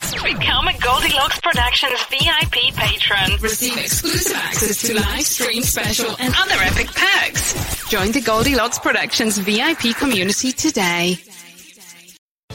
Become 0.00 0.66
a 0.66 0.76
Goldilocks 0.78 1.40
Productions 1.40 2.00
VIP 2.10 2.74
patron. 2.74 3.40
Receive 3.40 3.78
exclusive 3.78 4.36
access 4.36 4.82
to 4.82 4.94
live 4.94 5.22
stream 5.22 5.62
special 5.62 6.16
and 6.18 6.34
other 6.36 6.56
epic 6.58 6.88
perks. 6.88 7.88
Join 7.88 8.10
the 8.10 8.20
Goldilocks 8.20 8.80
Productions 8.80 9.38
VIP 9.38 9.94
community 9.96 10.50
today. 10.50 11.18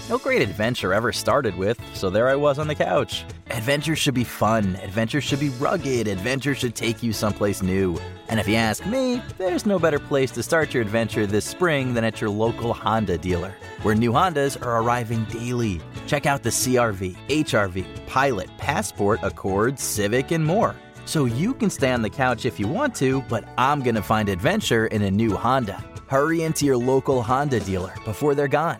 No 0.09 0.17
great 0.17 0.41
adventure 0.41 0.93
ever 0.93 1.11
started 1.11 1.57
with, 1.57 1.77
so 1.93 2.09
there 2.09 2.29
I 2.29 2.35
was 2.35 2.59
on 2.59 2.69
the 2.69 2.75
couch. 2.75 3.25
Adventure 3.49 3.93
should 3.93 4.13
be 4.13 4.23
fun, 4.23 4.77
adventure 4.77 5.19
should 5.19 5.41
be 5.41 5.49
rugged, 5.49 6.07
adventure 6.07 6.55
should 6.55 6.75
take 6.75 7.03
you 7.03 7.11
someplace 7.11 7.61
new. 7.61 7.99
And 8.29 8.39
if 8.39 8.47
you 8.47 8.55
ask 8.55 8.85
me, 8.85 9.21
there's 9.37 9.65
no 9.65 9.77
better 9.77 9.99
place 9.99 10.31
to 10.31 10.43
start 10.43 10.73
your 10.73 10.81
adventure 10.81 11.25
this 11.25 11.43
spring 11.43 11.93
than 11.93 12.05
at 12.05 12.21
your 12.21 12.29
local 12.29 12.73
Honda 12.73 13.17
dealer, 13.17 13.53
where 13.81 13.95
new 13.95 14.13
Hondas 14.13 14.65
are 14.65 14.81
arriving 14.81 15.25
daily. 15.25 15.81
Check 16.05 16.25
out 16.25 16.41
the 16.41 16.51
CRV, 16.51 17.17
HRV, 17.27 18.07
Pilot, 18.07 18.49
Passport, 18.57 19.19
Accord, 19.23 19.77
Civic, 19.77 20.31
and 20.31 20.45
more. 20.45 20.73
So 21.03 21.25
you 21.25 21.53
can 21.53 21.69
stay 21.69 21.91
on 21.91 22.01
the 22.01 22.09
couch 22.09 22.45
if 22.45 22.61
you 22.61 22.69
want 22.69 22.95
to, 22.95 23.23
but 23.23 23.43
I'm 23.57 23.81
gonna 23.81 24.01
find 24.01 24.29
adventure 24.29 24.87
in 24.87 25.01
a 25.01 25.11
new 25.11 25.35
Honda. 25.35 25.83
Hurry 26.07 26.43
into 26.43 26.65
your 26.65 26.77
local 26.77 27.21
Honda 27.21 27.59
dealer 27.59 27.93
before 28.05 28.35
they're 28.35 28.47
gone. 28.47 28.79